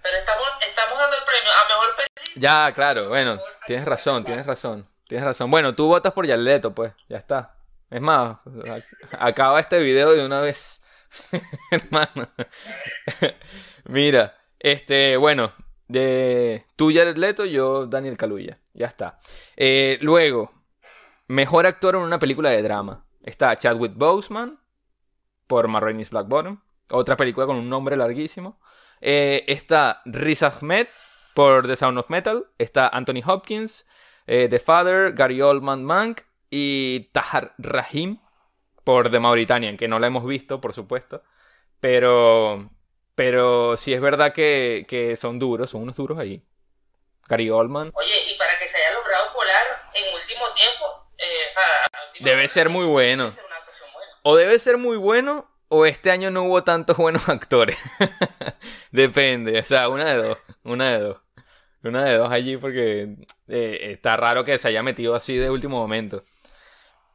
Pero 0.01 0.17
estamos, 0.17 0.47
estamos 0.67 0.97
dando 0.97 1.17
el 1.17 1.23
premio 1.23 1.51
a 1.51 1.67
mejor 1.67 1.95
película. 1.95 2.33
Ya, 2.35 2.73
claro, 2.73 3.09
bueno, 3.09 3.39
tienes 3.65 3.85
razón, 3.85 4.23
tienes 4.23 4.45
razón, 4.45 4.87
tienes 5.07 5.25
razón. 5.25 5.51
Bueno, 5.51 5.75
tú 5.75 5.87
votas 5.87 6.13
por 6.13 6.27
Jared 6.27 6.43
Leto, 6.43 6.73
pues, 6.73 6.93
ya 7.07 7.17
está. 7.17 7.55
Es 7.89 8.01
más, 8.01 8.37
acaba 9.17 9.59
este 9.59 9.79
video 9.79 10.13
de 10.13 10.25
una 10.25 10.41
vez, 10.41 10.83
hermano. 11.71 12.29
Mira, 13.85 14.35
este, 14.59 15.15
bueno, 15.15 15.53
de 15.87 16.65
tú 16.75 16.91
Jared 16.93 17.17
Leto, 17.17 17.45
yo 17.45 17.87
Daniel 17.87 18.17
Kaluuya, 18.17 18.59
ya 18.73 18.87
está. 18.87 19.19
Eh, 19.55 19.97
luego, 20.01 20.51
mejor 21.27 21.65
actor 21.65 21.95
en 21.95 22.01
una 22.01 22.19
película 22.19 22.49
de 22.49 22.61
drama. 22.61 23.05
Está 23.23 23.55
Chadwick 23.57 23.93
Boseman 23.95 24.59
por 25.47 25.67
Ma 25.67 25.79
Rainey's 25.79 26.09
Black 26.09 26.27
Bottom, 26.27 26.59
otra 26.89 27.17
película 27.17 27.45
con 27.45 27.57
un 27.57 27.69
nombre 27.69 27.95
larguísimo. 27.97 28.59
Eh, 29.01 29.43
está 29.47 30.01
Riz 30.05 30.43
Ahmed 30.43 30.87
por 31.33 31.67
The 31.67 31.75
Sound 31.75 31.99
of 31.99 32.09
Metal. 32.09 32.45
Está 32.57 32.87
Anthony 32.87 33.21
Hopkins, 33.25 33.85
eh, 34.25 34.47
The 34.49 34.59
Father, 34.59 35.13
Gary 35.13 35.41
Oldman 35.41 35.83
Mank 35.83 36.21
y 36.49 37.09
Tahar 37.11 37.53
Rahim 37.57 38.19
por 38.83 39.11
The 39.11 39.19
Mauritanian, 39.19 39.77
que 39.77 39.87
no 39.87 39.99
la 39.99 40.07
hemos 40.07 40.25
visto, 40.25 40.61
por 40.61 40.73
supuesto. 40.73 41.21
Pero, 41.79 42.69
pero 43.17 43.75
sí 43.77 43.95
es 43.95 43.99
verdad 43.99 44.31
que, 44.31 44.85
que 44.87 45.15
son 45.15 45.39
duros, 45.39 45.71
son 45.71 45.81
unos 45.81 45.95
duros 45.95 46.19
ahí. 46.19 46.43
Gary 47.27 47.49
Oldman. 47.49 47.91
Oye, 47.95 48.31
y 48.31 48.37
para 48.37 48.55
que 48.59 48.67
se 48.67 48.77
haya 48.77 48.91
logrado 48.93 49.33
colar 49.33 49.63
en 49.95 50.13
último 50.13 50.45
tiempo, 50.53 51.09
eh, 51.17 51.47
o 51.49 51.53
sea, 51.53 52.23
debe 52.31 52.47
ser 52.47 52.69
muy 52.69 52.85
bueno. 52.85 53.33
O 54.21 54.35
debe 54.35 54.59
ser 54.59 54.77
muy 54.77 54.97
bueno, 54.97 55.49
o 55.67 55.87
este 55.87 56.11
año 56.11 56.29
no 56.29 56.43
hubo 56.43 56.63
tantos 56.63 56.95
buenos 56.95 57.27
actores. 57.29 57.75
Depende, 58.91 59.59
o 59.59 59.65
sea, 59.65 59.89
una 59.89 60.05
de 60.05 60.17
dos, 60.17 60.37
una 60.63 60.91
de 60.91 60.99
dos. 60.99 61.17
Una 61.81 62.05
de 62.05 62.17
dos 62.17 62.31
allí 62.31 62.55
porque 62.57 63.15
eh, 63.47 63.79
está 63.93 64.15
raro 64.15 64.45
que 64.45 64.59
se 64.59 64.67
haya 64.67 64.83
metido 64.83 65.15
así 65.15 65.37
de 65.37 65.49
último 65.49 65.79
momento. 65.79 66.23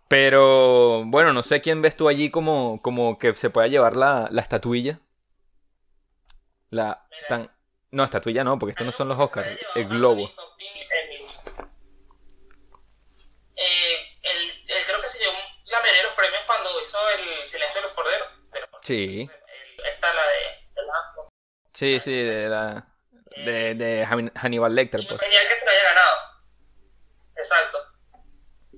Pero 0.09 1.05
bueno, 1.05 1.33
no 1.33 1.45
sé 1.45 1.61
quién 1.61 1.81
ves 1.81 1.97
tú 1.97 2.09
allí 2.09 2.29
como, 2.29 2.83
como 2.83 3.19
que 3.21 3.35
se 3.35 3.51
pueda 3.51 3.69
llevar 3.69 3.95
la, 3.95 4.27
la 4.33 4.43
estatuilla. 4.43 4.99
La 6.73 7.07
tan... 7.29 7.55
No, 7.91 8.03
estatuilla 8.03 8.43
no, 8.43 8.59
porque 8.59 8.71
estos 8.71 8.87
no 8.87 8.93
son 8.93 9.09
los 9.09 9.19
Oscars, 9.19 9.47
el 9.75 9.87
globo. 9.89 10.33
Eh, 13.55 14.19
el, 14.23 14.87
creo 14.87 15.03
que 15.03 15.09
se 15.09 15.19
llevó 15.19 15.37
la 15.67 15.81
mayoría 15.81 16.01
de 16.01 16.09
los 16.09 16.17
premios 16.17 16.43
cuando 16.47 16.71
hizo 16.81 16.99
el 17.11 17.47
Silencio 17.47 17.83
de 17.83 17.87
los 17.87 17.93
Corderos. 17.93 18.29
Sí. 18.81 19.29
Esta 19.85 20.15
la 20.15 20.23
de... 20.23 20.63
Sí, 21.75 22.01
sí, 22.01 22.17
de 22.17 22.49
la 22.49 22.87
de, 23.37 23.75
de 23.75 24.07
Hannibal 24.07 24.75
Lecter. 24.75 25.07
Pues. 25.07 25.21
Genial 25.21 25.49
que 25.49 25.55
se 25.55 25.65
lo 25.67 25.71
haya 25.73 25.83
ganado. 25.83 26.19
Exacto. 27.37 27.79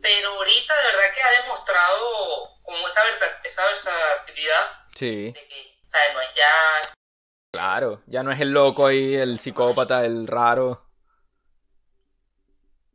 Pero 0.02 0.30
ahorita 0.30 0.76
de 0.76 0.85
verdad 0.85 1.14
que 1.14 1.22
ha 1.22 1.42
demostrado 1.42 2.61
como 2.64 2.88
esa, 2.88 3.00
esa 3.44 3.64
versatilidad. 3.66 4.80
Sí. 4.96 5.30
De 5.30 5.46
que, 5.46 5.78
o 5.87 5.90
sea, 5.90 6.12
no 6.12 6.20
es 6.20 6.35
ya... 6.35 6.94
Claro, 7.54 8.02
ya 8.06 8.24
no 8.24 8.32
es 8.32 8.40
el 8.40 8.50
loco 8.50 8.84
ahí, 8.84 9.14
el 9.14 9.38
psicópata, 9.38 10.04
el 10.04 10.26
raro. 10.26 10.84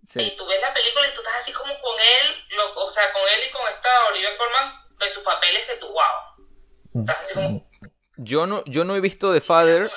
Sí. 0.05 0.21
Y 0.21 0.35
tú 0.35 0.45
ves 0.45 0.59
la 0.59 0.73
película 0.73 1.07
y 1.07 1.13
tú 1.13 1.21
estás 1.21 1.35
así 1.39 1.53
como 1.53 1.73
con 1.79 1.97
él, 1.97 2.35
lo, 2.57 2.83
o 2.83 2.89
sea, 2.89 3.03
con 3.13 3.21
él 3.21 3.47
y 3.47 3.51
con 3.53 3.61
esta 3.73 3.89
Olivia 4.09 4.29
Colman, 4.37 4.73
en 4.99 5.13
sus 5.13 5.23
papeles 5.23 5.65
que 5.65 5.75
tú, 5.77 5.87
wow. 5.87 7.01
Estás 7.01 7.17
así 7.21 7.33
como... 7.35 7.69
Yo 8.17 8.47
no, 8.47 8.65
yo 8.65 8.83
no 8.83 8.97
he 8.97 8.99
visto 8.99 9.31
The 9.31 9.39
Father, 9.39 9.89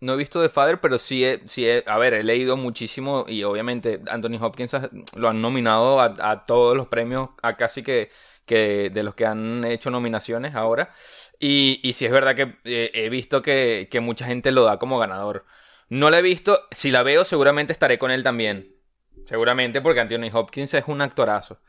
no 0.00 0.12
he 0.12 0.16
visto 0.16 0.42
The 0.42 0.50
Father, 0.50 0.82
pero 0.82 0.98
sí, 0.98 1.24
he, 1.24 1.40
sí 1.48 1.66
he, 1.66 1.82
a 1.86 1.96
ver, 1.96 2.12
he 2.12 2.22
leído 2.22 2.58
muchísimo 2.58 3.24
y 3.26 3.42
obviamente 3.44 4.02
Anthony 4.06 4.36
Hopkins 4.38 4.76
lo 5.14 5.30
han 5.30 5.40
nominado 5.40 5.98
a, 5.98 6.44
todos 6.44 6.76
los 6.76 6.88
premios, 6.88 7.30
a 7.40 7.56
casi 7.56 7.82
que, 7.82 8.10
que, 8.44 8.90
de 8.90 9.02
los 9.02 9.14
que 9.14 9.24
han 9.24 9.64
hecho 9.64 9.90
nominaciones 9.90 10.54
ahora. 10.54 10.94
Y, 11.40 11.80
y 11.82 11.94
sí 11.94 12.04
es 12.04 12.12
verdad 12.12 12.36
que 12.36 12.54
eh, 12.64 12.90
he 12.94 13.08
visto 13.08 13.42
que, 13.42 13.88
que, 13.90 14.00
mucha 14.00 14.26
gente 14.26 14.52
lo 14.52 14.64
da 14.64 14.78
como 14.78 14.98
ganador. 14.98 15.46
No 15.88 16.10
la 16.10 16.18
he 16.18 16.22
visto, 16.22 16.60
si 16.70 16.90
la 16.90 17.02
veo 17.02 17.24
seguramente 17.24 17.72
estaré 17.72 17.98
con 17.98 18.10
él 18.10 18.22
también. 18.22 18.76
Seguramente 19.26 19.80
porque 19.80 20.00
Anthony 20.00 20.30
Hopkins 20.32 20.74
es 20.74 20.84
un 20.86 21.00
actorazo. 21.00 21.60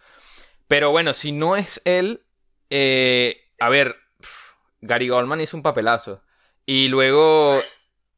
Pero 0.67 0.91
bueno, 0.91 1.13
si 1.13 1.31
no 1.31 1.55
es 1.55 1.81
él, 1.85 2.23
eh, 2.69 3.49
a 3.59 3.69
ver, 3.69 3.95
Gary 4.81 5.07
Goldman 5.07 5.41
hizo 5.41 5.57
un 5.57 5.63
papelazo. 5.63 6.21
Y 6.65 6.89
luego 6.89 7.61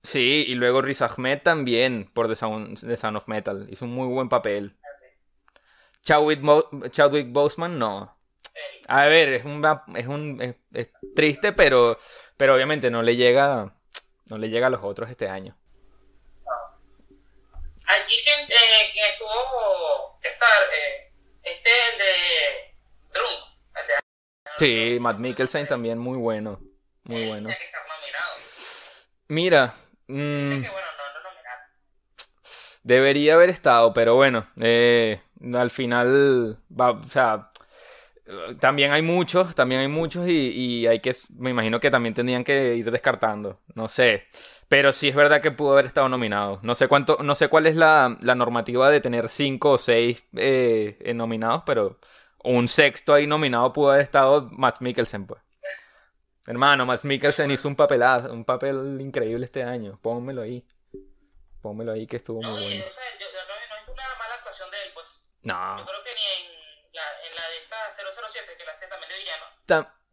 Sí, 0.04 0.44
y 0.48 0.56
luego 0.56 0.82
Riz 0.82 1.02
Ahmed 1.02 1.42
también 1.42 2.10
por 2.14 2.28
The 2.28 2.36
Sound, 2.36 3.16
of 3.16 3.28
Metal. 3.28 3.68
Hizo 3.72 3.86
un 3.86 3.92
muy 3.92 4.08
buen 4.08 4.28
papel. 4.28 4.76
Chadwick, 6.02 6.42
Chadwick 6.92 7.32
Boseman 7.32 7.80
no. 7.80 8.18
A 8.88 9.06
ver, 9.06 9.30
es 9.30 9.46
un, 9.46 9.64
es 9.96 10.08
un 10.08 10.58
es, 10.74 10.90
triste, 11.16 11.54
pero 11.54 11.98
pero 12.38 12.56
obviamente 12.56 12.90
no 12.92 13.02
le 13.02 13.16
llega 13.16 13.74
no 14.26 14.38
le 14.38 14.50
llega 14.50 14.68
a 14.68 14.70
los 14.70 14.84
otros 14.84 15.10
este 15.10 15.28
año. 15.28 15.56
Allí 17.86 18.16
quien, 18.24 18.40
eh, 18.50 18.94
estuvo 19.12 20.20
estar 20.22 20.64
eh, 20.74 21.12
este 21.44 21.70
el 21.92 21.98
de 22.00 22.76
Drunk. 23.14 23.40
Sí, 24.58 24.98
Matt 25.00 25.18
Mikkelsen 25.18 25.68
también 25.68 25.98
muy 25.98 26.18
bueno, 26.18 26.60
muy 27.04 27.28
bueno. 27.28 27.50
Mira, 29.28 29.76
Mm. 30.08 30.64
debería 32.84 33.36
haber 33.36 33.50
estado, 33.50 33.94
pero 33.94 34.16
bueno, 34.16 34.48
eh, 34.60 35.22
al 35.54 35.72
final, 35.72 36.60
va, 36.70 36.92
o 36.92 37.08
sea, 37.08 37.52
también 38.60 38.92
hay 38.92 39.02
muchos, 39.02 39.54
también 39.56 39.82
hay 39.82 39.88
muchos 39.88 40.28
y, 40.28 40.88
hay 40.88 41.00
que, 41.00 41.14
me 41.38 41.50
imagino 41.50 41.80
que 41.80 41.92
también 41.92 42.14
tendrían 42.14 42.44
que 42.44 42.76
ir 42.76 42.90
descartando, 42.90 43.60
no 43.76 43.88
sé, 43.88 44.28
pero 44.70 44.94
sí 44.94 45.10
es 45.10 45.16
verdad 45.16 45.42
que 45.42 45.52
pudo 45.52 45.74
haber 45.74 45.86
estado 45.86 46.08
nominado. 46.10 46.60
No 46.64 46.76
sé 46.76 46.88
cuánto, 46.88 47.18
no 47.22 47.36
sé 47.36 47.50
cuál 47.50 47.68
es 47.68 47.76
la, 47.76 48.18
normativa 48.22 48.90
de 48.90 49.02
tener 49.02 49.30
cinco 49.30 49.72
o 49.72 49.78
seis 49.78 50.24
eh, 50.36 51.12
nominados, 51.14 51.64
pero 51.66 52.00
un 52.44 52.68
sexto 52.68 53.14
ahí 53.14 53.28
nominado 53.28 53.72
pudo 53.74 53.92
haber 53.92 54.04
estado 54.04 54.50
Max 54.52 54.82
Mikkelsen, 54.82 55.28
pues. 55.28 55.42
Hermano, 56.46 56.86
Max 56.86 57.06
Mikkelsen 57.06 57.52
hizo 57.52 57.68
un 57.68 57.76
papelazo, 57.76 58.34
un 58.34 58.44
papel 58.44 59.00
increíble 59.00 59.46
este 59.46 59.64
año. 59.64 59.98
Pónmelo 60.02 60.42
ahí. 60.42 60.66
Pónmelo 61.62 61.94
ahí 61.94 62.06
que 62.06 62.18
estuvo 62.18 62.42
muy 62.42 62.52
bueno. 62.52 62.66
O 62.66 62.68
sea, 62.68 63.04
yo, 63.18 63.28
yo, 63.32 63.40
no 63.48 63.78
visto 63.78 63.94
una 63.94 64.04
mala 64.20 64.36
actuación 64.36 64.70
de 64.70 64.78
él, 64.84 64.92
pues. 64.94 65.22
No. 65.44 65.78
Yo 65.78 65.86
creo 65.86 66.04
que 66.04 66.10
ni 66.10 66.48
en 66.48 66.53
la, 66.94 67.02
en 67.28 67.36
la 67.36 67.50
de 67.50 67.58
esta 67.64 67.76
007, 67.92 68.56
que 68.58 68.66
la 68.66 68.72
hace 68.72 68.88
también 68.88 69.10
de 69.10 69.18
villano. 69.18 69.46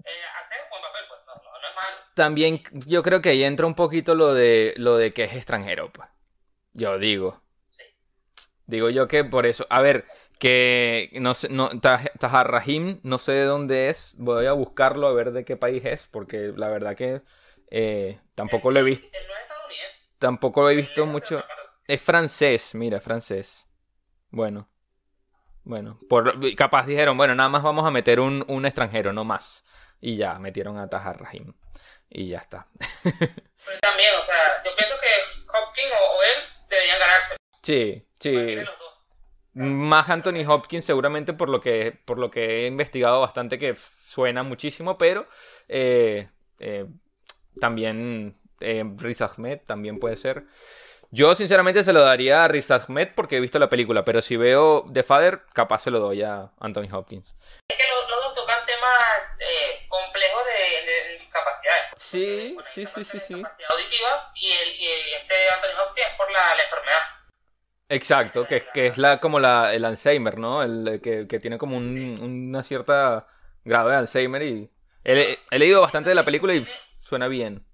eh, 0.05 0.11
hace 0.43 0.55
un 0.65 0.71
buen 0.71 0.83
papel, 0.83 1.05
pues. 1.09 1.21
No, 1.27 1.35
no, 1.35 1.61
no 1.61 1.69
es 1.69 1.75
malo. 1.75 1.97
También 2.15 2.63
yo 2.87 3.03
creo 3.03 3.21
que 3.21 3.31
ahí 3.31 3.45
entra 3.45 3.67
un 3.67 3.75
poquito 3.75 4.15
lo 4.15 4.35
de, 4.35 4.75
lo 4.77 4.97
de 4.97 5.13
que 5.13 5.25
es 5.25 5.35
extranjero, 5.35 5.93
pues. 5.93 6.09
Yo 6.73 6.99
digo. 6.99 7.43
Sí. 7.71 7.83
Digo 8.67 8.91
yo 8.91 9.09
que 9.09 9.25
por 9.25 9.47
eso. 9.47 9.67
A 9.71 9.81
ver, 9.81 10.07
que 10.39 11.11
no 11.21 11.35
sé, 11.35 11.49
no, 11.51 11.71
Tahar 11.81 12.51
Rahim, 12.51 13.01
no 13.03 13.19
sé 13.19 13.33
de 13.33 13.45
dónde 13.45 13.91
es, 13.91 14.15
voy 14.17 14.47
a 14.47 14.53
buscarlo 14.53 15.07
a 15.07 15.13
ver 15.13 15.33
de 15.33 15.45
qué 15.45 15.57
país 15.57 15.85
es, 15.85 16.07
porque 16.07 16.53
la 16.57 16.69
verdad 16.69 16.97
que 16.97 17.23
eh, 17.71 18.21
tampoco 18.35 18.71
lo 18.71 18.81
he 18.81 18.83
visto. 18.83 19.07
Tampoco 20.19 20.63
lo 20.63 20.71
he 20.71 20.77
visto 20.77 21.07
mucho. 21.07 21.45
Es 21.87 22.01
francés, 22.01 22.75
mira, 22.75 23.01
francés. 23.01 23.67
Bueno. 24.31 24.69
Bueno, 25.65 25.99
por, 26.09 26.35
capaz 26.57 26.87
dijeron, 26.87 27.17
bueno, 27.17 27.35
nada 27.35 27.49
más 27.49 27.63
vamos 27.63 27.87
a 27.87 27.91
meter 27.91 28.21
un, 28.21 28.45
un 28.49 28.67
extranjero, 28.67 29.13
no 29.13 29.25
más. 29.25 29.65
Y 30.01 30.17
ya, 30.17 30.39
metieron 30.39 30.79
a 30.79 30.89
Tahar 30.89 31.21
Rahim. 31.21 31.53
Y 32.09 32.29
ya 32.29 32.39
está. 32.39 32.67
también, 33.81 34.11
o 34.21 34.27
sea, 34.27 34.63
yo 34.65 34.71
pienso 34.77 34.95
que 35.01 35.49
Hopkins 35.49 35.93
o, 35.93 36.23
él 36.23 36.45
deberían 36.69 36.99
ganarse. 36.99 37.37
Sí, 37.63 38.07
sí. 38.19 38.59
Más 39.53 40.09
Anthony 40.09 40.45
Hopkins 40.47 40.85
seguramente 40.85 41.33
por 41.33 41.49
lo 41.49 41.61
que, 41.61 41.99
por 42.05 42.19
lo 42.19 42.31
que 42.31 42.65
he 42.65 42.67
investigado 42.67 43.21
bastante 43.21 43.59
que 43.59 43.77
suena 44.07 44.43
muchísimo, 44.43 44.97
pero 44.97 45.27
eh, 45.69 46.29
eh, 46.59 46.87
también 47.61 48.39
eh, 48.61 48.85
Riz 48.97 49.23
Ahmed 49.23 49.61
también 49.67 49.99
puede 49.99 50.17
ser. 50.17 50.47
Yo 51.13 51.35
sinceramente 51.35 51.83
se 51.83 51.93
lo 51.93 52.03
daría 52.03 52.45
a 52.45 52.49
Riz 52.49 52.71
Ahmed 52.71 53.09
porque 53.17 53.37
he 53.37 53.41
visto 53.41 53.59
la 53.59 53.69
película, 53.69 54.05
pero 54.05 54.23
si 54.23 54.37
veo 54.37 54.87
The 54.93 55.03
Father, 55.03 55.43
capaz 55.53 55.81
se 55.83 55.91
lo 55.91 55.99
doy 55.99 56.23
a 56.23 56.51
Anthony 56.61 56.89
Hopkins. 56.93 57.35
Es 57.69 57.77
que 57.77 57.85
los, 57.89 58.09
dos 58.09 58.35
tocan 58.37 58.65
temas 58.65 59.05
eh, 59.41 59.87
complejos 59.89 60.43
de, 60.45 60.87
de, 60.87 61.19
discapacidades. 61.19 61.85
Sí, 61.97 62.57
sí, 62.65 62.87
sí, 62.87 63.05
sí, 63.05 63.19
sí. 63.19 63.35
Auditiva 63.35 64.33
y, 64.37 64.53
el, 64.53 64.75
y 64.77 65.15
este 65.21 65.51
Anthony 65.51 65.83
Hopkins 65.83 66.17
por 66.17 66.31
la, 66.31 66.55
la 66.55 66.63
enfermedad. 66.63 67.01
Exacto, 67.89 68.47
que, 68.47 68.65
que 68.73 68.87
es 68.87 68.99
la 68.99 69.19
como 69.19 69.41
la, 69.41 69.75
el 69.75 69.85
Alzheimer, 69.85 70.39
¿no? 70.39 70.63
El 70.63 71.01
que, 71.03 71.27
que 71.27 71.41
tiene 71.41 71.59
como 71.59 71.77
un, 71.77 72.21
una 72.21 72.63
cierta 72.63 73.27
grado 73.65 73.89
de 73.89 73.97
Alzheimer 73.97 74.43
y 74.43 74.71
he, 75.03 75.41
he, 75.51 75.59
leído 75.59 75.81
bastante 75.81 76.09
de 76.09 76.15
la 76.15 76.25
película 76.25 76.55
y 76.55 76.65
suena 77.01 77.27
bien. 77.27 77.67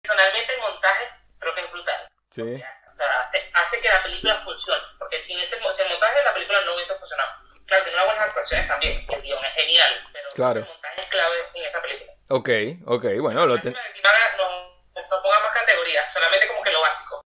Personalmente 0.00 0.54
el 0.54 0.60
montaje 0.60 1.04
creo 1.38 1.54
que 1.54 1.60
es 1.60 1.72
brutal. 1.72 2.08
Sí. 2.38 2.54
O 2.54 2.96
sea, 2.96 3.20
hace, 3.26 3.50
hace, 3.52 3.80
que 3.80 3.88
la 3.88 4.02
película 4.04 4.40
funcione, 4.44 4.82
porque 4.96 5.20
sin 5.24 5.38
ese, 5.40 5.56
ese 5.56 5.88
montaje 5.88 6.22
la 6.22 6.34
película 6.34 6.60
no 6.64 6.74
hubiese 6.76 6.94
funcionado. 6.94 7.30
Claro, 7.66 7.82
tiene 7.82 7.96
unas 7.96 8.06
buenas 8.06 8.28
actuaciones 8.28 8.68
también, 8.68 9.06
el 9.08 9.22
guion 9.22 9.44
es 9.44 9.54
genial, 9.54 9.90
pero 10.12 10.28
claro. 10.36 10.60
el 10.60 10.66
montaje 10.66 11.00
es 11.02 11.08
clave 11.08 11.36
en 11.54 11.64
esta 11.64 11.82
película. 11.82 12.12
Ok, 12.28 12.48
ok, 12.86 13.04
bueno, 13.20 13.44
lo 13.44 13.60
ten... 13.60 13.72
no, 13.72 14.48
no 14.94 15.22
ponga 15.22 15.40
más 15.40 15.52
categorías, 15.52 16.14
solamente 16.14 16.46
como 16.46 16.62
que 16.62 16.70
lo 16.70 16.80
básico. 16.80 17.22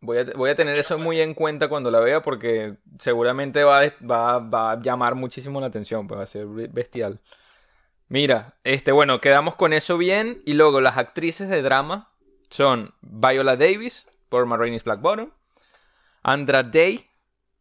Voy 0.00 0.18
a, 0.18 0.24
voy 0.34 0.50
a, 0.50 0.54
tener 0.54 0.78
eso 0.78 0.98
muy 0.98 1.20
en 1.20 1.34
cuenta 1.34 1.68
cuando 1.68 1.90
la 1.90 2.00
vea 2.00 2.22
porque 2.22 2.74
seguramente 2.98 3.64
va, 3.64 3.82
va, 4.00 4.38
va, 4.38 4.72
a 4.72 4.80
llamar 4.80 5.14
muchísimo 5.14 5.60
la 5.60 5.66
atención, 5.66 6.08
pues 6.08 6.18
va 6.18 6.24
a 6.24 6.26
ser 6.26 6.46
bestial. 6.46 7.20
Mira, 8.08 8.54
este, 8.64 8.92
bueno, 8.92 9.20
quedamos 9.20 9.56
con 9.56 9.74
eso 9.74 9.98
bien 9.98 10.42
y 10.46 10.54
luego 10.54 10.80
las 10.80 10.96
actrices 10.96 11.50
de 11.50 11.60
drama 11.60 12.12
son 12.48 12.94
Viola 13.00 13.56
Davis 13.56 14.08
por 14.34 14.46
Marraine's 14.46 14.82
Black 14.82 15.00
Bottom, 15.00 15.30
Andra 16.24 16.64
Day 16.64 17.08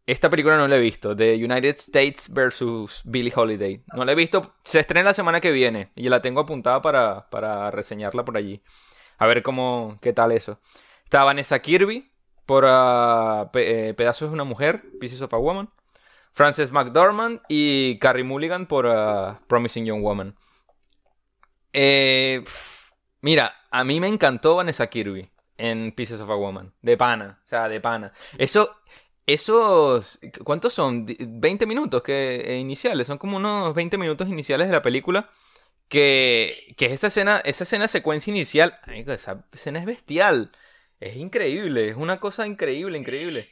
esta 0.06 0.30
película 0.30 0.58
no 0.58 0.68
la 0.68 0.76
he 0.76 0.80
visto, 0.80 1.16
The 1.16 1.36
United 1.36 1.76
States 1.76 2.28
vs. 2.34 3.04
Billie 3.06 3.32
Holiday. 3.34 3.84
No 3.94 4.04
la 4.04 4.12
he 4.12 4.16
visto, 4.16 4.56
se 4.64 4.80
estrena 4.80 5.10
la 5.10 5.14
semana 5.14 5.40
que 5.40 5.52
viene 5.52 5.92
y 5.96 6.10
la 6.10 6.22
tengo 6.22 6.42
apuntada 6.42 6.82
para, 6.82 7.30
para 7.30 7.72
reseñarla 7.72 8.26
por 8.26 8.36
allí. 8.36 8.62
A 9.18 9.28
ver 9.28 9.44
cómo, 9.44 10.00
qué 10.02 10.12
tal 10.12 10.34
eso. 10.34 10.60
Está 11.06 11.24
Vanessa 11.24 11.60
Kirby 11.60 12.12
por 12.46 12.66
uh, 12.66 13.50
Pedazos 13.52 14.30
de 14.30 14.34
una 14.34 14.44
mujer, 14.44 14.84
Pieces 15.00 15.22
of 15.22 15.34
a 15.34 15.38
Woman. 15.38 15.70
Frances 16.34 16.72
McDormand 16.72 17.42
y 17.48 18.00
Carrie 18.00 18.24
Mulligan 18.24 18.66
por 18.66 18.88
uh, 18.88 19.38
Promising 19.48 19.86
Young 19.86 20.02
Woman. 20.02 20.36
Eh, 21.72 22.44
mira, 23.22 23.54
a 23.72 23.84
mí 23.84 24.00
me 24.00 24.08
encantó 24.08 24.58
Vanessa 24.58 24.88
Kirby 24.88 25.30
en 25.64 25.94
Pieces 25.94 26.20
of 26.20 26.30
a 26.30 26.36
Woman. 26.36 26.74
De 26.82 26.98
pana, 26.98 27.40
o 27.46 27.48
sea, 27.48 27.70
de 27.70 27.80
pana. 27.80 28.12
Eso, 28.38 28.76
esos, 29.26 30.20
¿cuántos 30.44 30.74
son? 30.74 31.06
20 31.08 31.66
minutos 31.66 32.04
que, 32.04 32.36
eh, 32.46 32.58
iniciales, 32.58 33.08
son 33.08 33.18
como 33.18 33.38
unos 33.38 33.74
20 33.74 33.98
minutos 33.98 34.28
iniciales 34.28 34.68
de 34.68 34.74
la 34.74 34.82
película. 34.82 35.30
Que, 35.88 36.74
que 36.78 36.88
esa 36.88 37.08
escena, 37.08 37.42
esa 37.46 37.64
escena 37.64 37.88
secuencia 37.88 38.32
inicial, 38.32 38.80
esa 38.88 39.46
escena 39.54 39.80
es 39.80 39.86
bestial. 39.86 40.52
Es 41.00 41.16
increíble, 41.16 41.90
es 41.90 41.96
una 41.96 42.20
cosa 42.20 42.46
increíble, 42.46 42.98
increíble. 42.98 43.50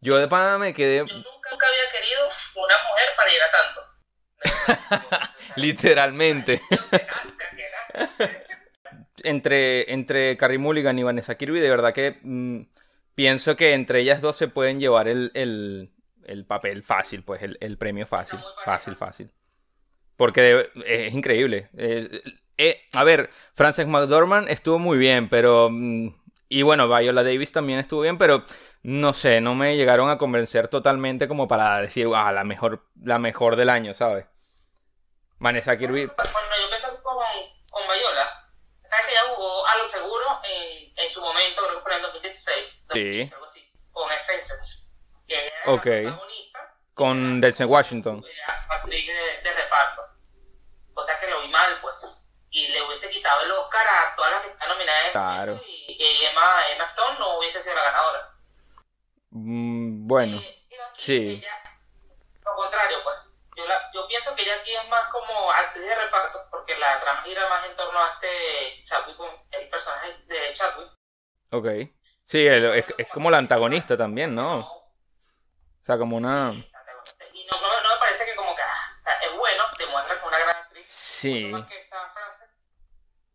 Yo 0.00 0.18
de 0.18 0.28
pana 0.28 0.58
me 0.58 0.74
quedé. 0.74 0.98
Yo 0.98 1.04
nunca, 1.04 1.66
había 1.66 1.90
querido 1.92 2.28
una 2.56 2.74
mujer 2.88 3.08
para 3.16 3.32
ir 3.32 3.42
a 3.42 3.50
tanto. 3.56 5.30
Literalmente. 5.56 6.60
Entre, 9.24 9.92
entre 9.92 10.36
Carrie 10.36 10.58
Mulligan 10.58 10.98
y 10.98 11.02
Vanessa 11.02 11.36
Kirby, 11.36 11.60
de 11.60 11.70
verdad 11.70 11.92
que 11.92 12.18
mm, 12.22 12.62
pienso 13.14 13.56
que 13.56 13.74
entre 13.74 14.00
ellas 14.00 14.20
dos 14.20 14.36
se 14.36 14.48
pueden 14.48 14.80
llevar 14.80 15.08
el, 15.08 15.30
el, 15.34 16.44
papel 16.46 16.82
fácil, 16.82 17.22
pues 17.24 17.42
el, 17.42 17.78
premio 17.78 18.06
fácil. 18.06 18.40
Fácil, 18.64 18.96
fácil. 18.96 19.30
Porque 20.16 20.70
es 20.86 21.14
increíble. 21.14 21.68
Eh, 22.58 22.80
a 22.92 23.04
ver, 23.04 23.30
Frances 23.54 23.86
McDormand 23.86 24.48
estuvo 24.48 24.78
muy 24.78 24.98
bien, 24.98 25.28
pero. 25.28 25.68
Mm, 25.70 26.14
y 26.48 26.62
bueno, 26.62 26.86
Viola 26.86 27.22
Davis 27.22 27.50
también 27.50 27.78
estuvo 27.78 28.02
bien, 28.02 28.18
pero 28.18 28.44
no 28.82 29.14
sé, 29.14 29.40
no 29.40 29.54
me 29.54 29.76
llegaron 29.76 30.10
a 30.10 30.18
convencer 30.18 30.68
totalmente 30.68 31.28
como 31.28 31.48
para 31.48 31.80
decir, 31.80 32.08
ah, 32.14 32.30
la 32.30 32.44
mejor, 32.44 32.84
la 33.00 33.18
mejor 33.18 33.56
del 33.56 33.70
año, 33.70 33.94
¿sabes? 33.94 34.26
Vanessa 35.38 35.76
Kirby 35.78 36.02
yo 36.02 36.14
pensé 36.70 36.86
con, 37.02 37.16
con 37.70 37.82
Viola, 37.86 38.50
sabes 38.88 39.06
que 39.06 39.12
ella 39.12 39.34
jugó 39.34 39.66
a 39.66 39.78
lo 39.78 39.84
seguro 39.86 40.40
en, 40.44 40.92
en 40.96 41.01
su 41.12 41.20
momento, 41.20 41.62
creo 41.62 41.76
que 41.76 41.82
fue 41.82 41.92
en 41.92 41.96
el 41.98 42.02
2016, 42.04 42.56
sí. 42.92 43.30
algo 43.32 43.44
así, 43.46 43.72
con 43.92 44.08
Fences, 44.26 44.82
que 45.28 45.46
era 45.46 45.62
protagonista. 45.64 46.74
Con 46.94 47.40
Denzel 47.40 47.66
Washington. 47.66 48.24
Actriz 48.68 49.06
de, 49.06 49.42
de 49.42 49.52
reparto. 49.54 50.02
O 50.94 51.02
sea 51.02 51.18
que 51.20 51.26
lo 51.28 51.40
vi 51.40 51.48
mal, 51.48 51.80
pues 51.80 52.06
y 52.52 52.68
le 52.68 52.82
hubiese 52.82 53.08
quitado 53.08 53.42
el 53.44 53.52
Oscar 53.52 53.86
a 53.86 54.14
todas 54.14 54.30
las 54.30 54.42
que 54.42 54.50
están 54.50 54.68
nominadas 54.68 55.10
claro. 55.10 55.60
y 55.66 55.96
que 55.96 56.28
Emma, 56.28 56.68
Emma 56.70 56.84
Stone 56.84 57.18
no 57.18 57.38
hubiese 57.38 57.62
sido 57.62 57.74
la 57.74 57.82
ganadora. 57.82 58.30
Mm, 59.30 60.06
bueno, 60.06 60.42
sí. 60.98 61.42
lo 62.44 62.54
contrario, 62.54 63.02
pues. 63.02 63.26
Yo, 63.56 63.66
la, 63.66 63.90
yo 63.92 64.06
pienso 64.06 64.34
que 64.34 64.42
ella 64.42 64.56
aquí 64.60 64.74
es 64.74 64.88
más 64.88 65.04
como 65.10 65.50
actriz 65.50 65.86
de 65.86 65.94
reparto, 65.94 66.46
porque 66.50 66.76
la 66.76 67.00
trama 67.00 67.22
gira 67.22 67.48
más 67.48 67.66
en 67.66 67.76
torno 67.76 67.98
a 67.98 68.12
este 68.14 68.84
Chadwick, 68.84 69.18
el 69.50 69.68
personaje 69.68 70.14
de 70.26 70.52
Chadwick. 70.52 70.90
Ok. 71.52 71.66
Sí, 72.24 72.46
es, 72.46 72.84
es, 72.96 73.08
como 73.08 73.30
la 73.30 73.38
antagonista 73.38 73.96
también, 73.96 74.34
¿no? 74.34 74.60
O 74.60 75.84
sea, 75.84 75.98
como 75.98 76.16
una... 76.16 76.52
Y 77.34 77.44
no, 77.44 77.60
no, 77.60 77.94
me 77.94 78.00
parece 78.00 78.24
que 78.24 78.34
como 78.34 78.56
que 78.56 78.62
ah, 78.62 78.96
o 78.98 79.02
sea, 79.02 79.12
es 79.20 79.36
bueno, 79.36 79.64
demuestra 79.78 80.18
que 80.18 80.26
una 80.26 80.38
gran 80.38 80.56
actriz. 80.56 80.86
Sí. 80.86 81.52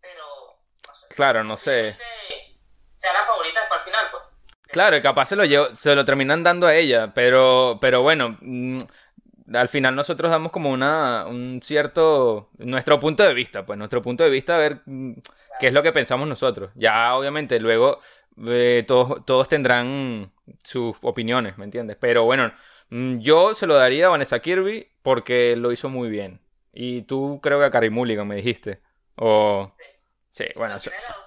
Pero, 0.02 0.58
no 0.88 0.96
sé. 0.96 1.08
Claro, 1.16 1.44
no 1.44 1.58
sé. 1.58 1.98
Sea 2.96 3.14
la 3.14 3.26
favorita 3.26 3.70
para 3.70 3.82
el 3.82 3.86
final, 3.86 4.08
pues. 4.10 4.24
Claro, 4.70 5.02
capaz 5.02 5.26
se 5.28 5.36
lo, 5.36 5.74
se 5.74 5.96
lo 5.96 6.04
terminan 6.04 6.44
dando 6.44 6.66
a 6.66 6.74
ella, 6.74 7.14
pero, 7.14 7.78
pero 7.80 8.02
bueno, 8.02 8.38
mm, 8.42 8.80
al 9.54 9.68
final 9.70 9.96
nosotros 9.96 10.32
damos 10.32 10.52
como 10.52 10.72
una, 10.72 11.26
un 11.28 11.62
cierto, 11.64 12.50
nuestro 12.58 13.00
punto 13.00 13.24
de 13.24 13.34
vista, 13.34 13.66
pues 13.66 13.78
nuestro 13.78 14.02
punto 14.02 14.24
de 14.24 14.30
vista 14.30 14.56
a 14.56 14.60
ver 14.60 14.82
mm, 14.86 15.14
qué 15.60 15.68
es 15.68 15.74
lo 15.74 15.84
que 15.84 15.92
pensamos 15.92 16.28
nosotros. 16.28 16.72
Ya 16.76 17.16
obviamente 17.16 17.60
luego 17.60 18.00
eh, 18.46 18.84
todos, 18.88 19.26
todos 19.26 19.48
tendrán 19.48 20.32
sus 20.64 20.98
opiniones, 21.02 21.58
¿me 21.58 21.66
entiendes? 21.66 21.98
Pero 22.00 22.26
bueno, 22.26 22.52
mm, 22.90 23.20
yo 23.20 23.54
se 23.54 23.68
lo 23.68 23.76
daría 23.76 24.08
a 24.08 24.10
Vanessa 24.10 24.40
Kirby 24.40 24.90
porque 25.02 25.56
lo 25.56 25.72
hizo 25.72 25.90
muy 25.90 26.10
bien. 26.10 26.42
Y 26.74 27.04
tú 27.04 27.40
creo 27.42 27.60
que 27.60 27.66
a 27.66 27.72
Carrie 27.72 27.90
Mulligan 27.90 28.28
me 28.28 28.36
dijiste. 28.36 28.82
O... 29.16 29.74
Sí, 30.32 30.46
bueno, 30.56 30.76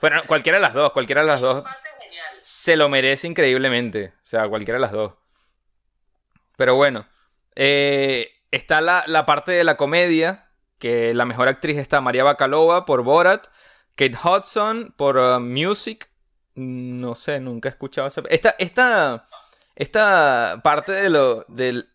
bueno, 0.01 0.23
cualquiera 0.27 0.59
de 0.59 0.63
las 0.63 0.75
dos, 0.75 0.93
cualquiera 0.93 1.23
de 1.23 1.27
las 1.27 1.41
dos 1.41 1.65
se 2.43 2.77
lo 2.77 2.89
merece 2.89 3.27
increíblemente. 3.27 4.13
O 4.23 4.27
sea, 4.27 4.49
cualquiera 4.49 4.77
de 4.77 4.83
las 4.83 4.93
dos. 4.93 5.15
Pero 6.57 6.77
bueno. 6.77 7.07
Eh, 7.63 8.31
está 8.51 8.81
la, 8.81 9.05
la, 9.07 9.27
parte 9.27 9.53
de 9.53 9.65
la 9.65 9.77
comedia. 9.77 10.49
Que 10.79 11.13
la 11.13 11.27
mejor 11.27 11.49
actriz 11.49 11.77
está 11.77 12.01
María 12.01 12.25
Bacalova 12.25 12.87
por 12.87 13.03
Borat. 13.03 13.49
Kate 13.97 14.17
Hudson 14.17 14.95
por 14.97 15.19
uh, 15.19 15.39
Music. 15.39 16.09
No 16.55 17.15
sé, 17.15 17.39
nunca 17.39 17.69
he 17.69 17.73
escuchado 17.73 18.09
esa. 18.09 18.23
Esta, 18.31 18.55
esta, 18.59 19.29
esta 19.77 20.61
parte 20.65 20.93
de 20.93 21.11
lo. 21.11 21.45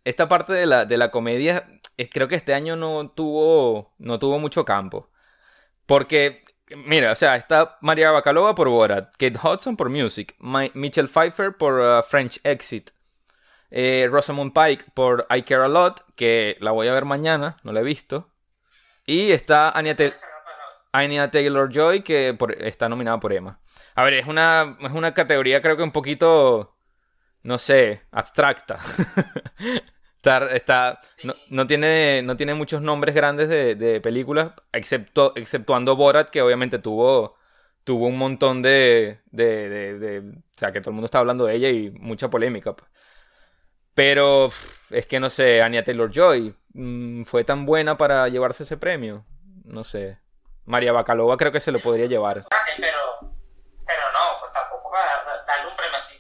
esta 0.04 0.28
parte 0.28 0.54
de 0.54 0.68
la, 0.68 0.86
de 0.86 0.98
la 0.98 1.10
comedia. 1.10 1.68
Creo 2.12 2.28
que 2.28 2.36
este 2.36 2.54
año 2.54 2.76
no 2.76 3.10
tuvo. 3.10 3.96
No 3.98 4.20
tuvo 4.20 4.38
mucho 4.38 4.66
campo. 4.66 5.10
Porque 5.88 6.46
Mira, 6.68 7.12
o 7.12 7.16
sea, 7.16 7.36
está 7.36 7.78
María 7.82 8.10
Bacalova 8.10 8.56
por 8.56 8.70
Borat, 8.70 9.12
Kate 9.18 9.38
Hudson 9.42 9.78
por 9.78 9.90
Music, 9.90 10.36
Mitchell 10.74 11.08
Pfeiffer 11.08 11.56
por 11.56 11.80
uh, 11.80 12.02
French 12.02 12.40
Exit, 12.44 12.90
eh, 13.78 14.08
Rosamund 14.10 14.54
Pike 14.54 14.86
por 14.94 15.28
I 15.30 15.42
Care 15.44 15.66
a 15.66 15.68
Lot, 15.68 16.06
que 16.16 16.56
la 16.62 16.72
voy 16.72 16.88
a 16.88 16.94
ver 16.94 17.04
mañana, 17.04 17.58
no 17.64 17.74
la 17.74 17.82
he 17.82 17.84
visto. 17.84 18.32
Y 19.06 19.32
está 19.32 19.70
Anya, 19.72 21.30
Taylor 21.30 21.70
Joy, 21.70 22.02
que 22.02 22.38
está 22.62 22.88
nominada 22.88 23.20
por 23.20 23.34
Emma. 23.34 23.60
A 23.96 24.06
ver, 24.06 24.14
es 24.14 24.28
una, 24.28 24.78
es 24.80 24.92
una 24.94 25.14
categoría 25.14 25.62
creo 25.62 25.76
que 25.76 25.84
un 25.84 25.92
poquito, 25.92 26.78
no 27.44 27.60
sé, 27.60 28.04
abstracta. 28.12 28.80
Está, 30.26 31.00
no, 31.50 31.68
tiene, 31.68 32.24
no 32.24 32.36
tiene 32.36 32.56
muchos 32.56 32.82
nombres 32.82 33.14
grandes 33.14 33.48
de, 33.48 34.02
películas, 34.02 34.54
excepto, 34.72 35.34
exceptuando 35.36 35.96
Borat, 35.96 36.32
que 36.32 36.42
obviamente 36.42 36.80
tuvo, 36.80 37.36
tuvo 37.84 38.08
un 38.08 38.18
montón 38.18 38.64
de, 38.64 39.20
de, 39.32 40.24
O 40.34 40.58
sea, 40.58 40.72
que 40.72 40.82
todo 40.82 40.90
el 40.90 40.96
mundo 40.96 41.06
está 41.06 41.20
hablando 41.20 41.46
de 41.46 41.56
ella 41.56 41.70
y 41.70 41.92
mucha 41.92 42.30
polémica. 42.32 42.76
Pero 43.96 44.50
es 44.90 45.08
que 45.08 45.20
no 45.20 45.30
sé, 45.30 45.62
Anya 45.62 45.84
Taylor 45.84 46.12
Joy 46.12 46.54
mm, 46.74 47.24
fue 47.24 47.44
tan 47.46 47.66
buena 47.66 47.98
para 47.98 48.28
llevarse 48.28 48.64
ese 48.64 48.78
premio. 48.78 49.26
No 49.64 49.84
sé. 49.84 50.20
María 50.66 50.92
Bacalova 50.92 51.38
creo 51.38 51.52
que 51.52 51.60
se 51.62 51.72
lo 51.72 51.80
podría 51.80 52.06
llevar. 52.06 52.44
Pero, 52.78 52.98
pero 53.88 54.02
no, 54.14 54.40
pues 54.42 54.52
tampoco 54.52 54.92
darle 55.48 55.72
un 55.72 55.78
premio 55.78 55.98
así. 55.98 56.16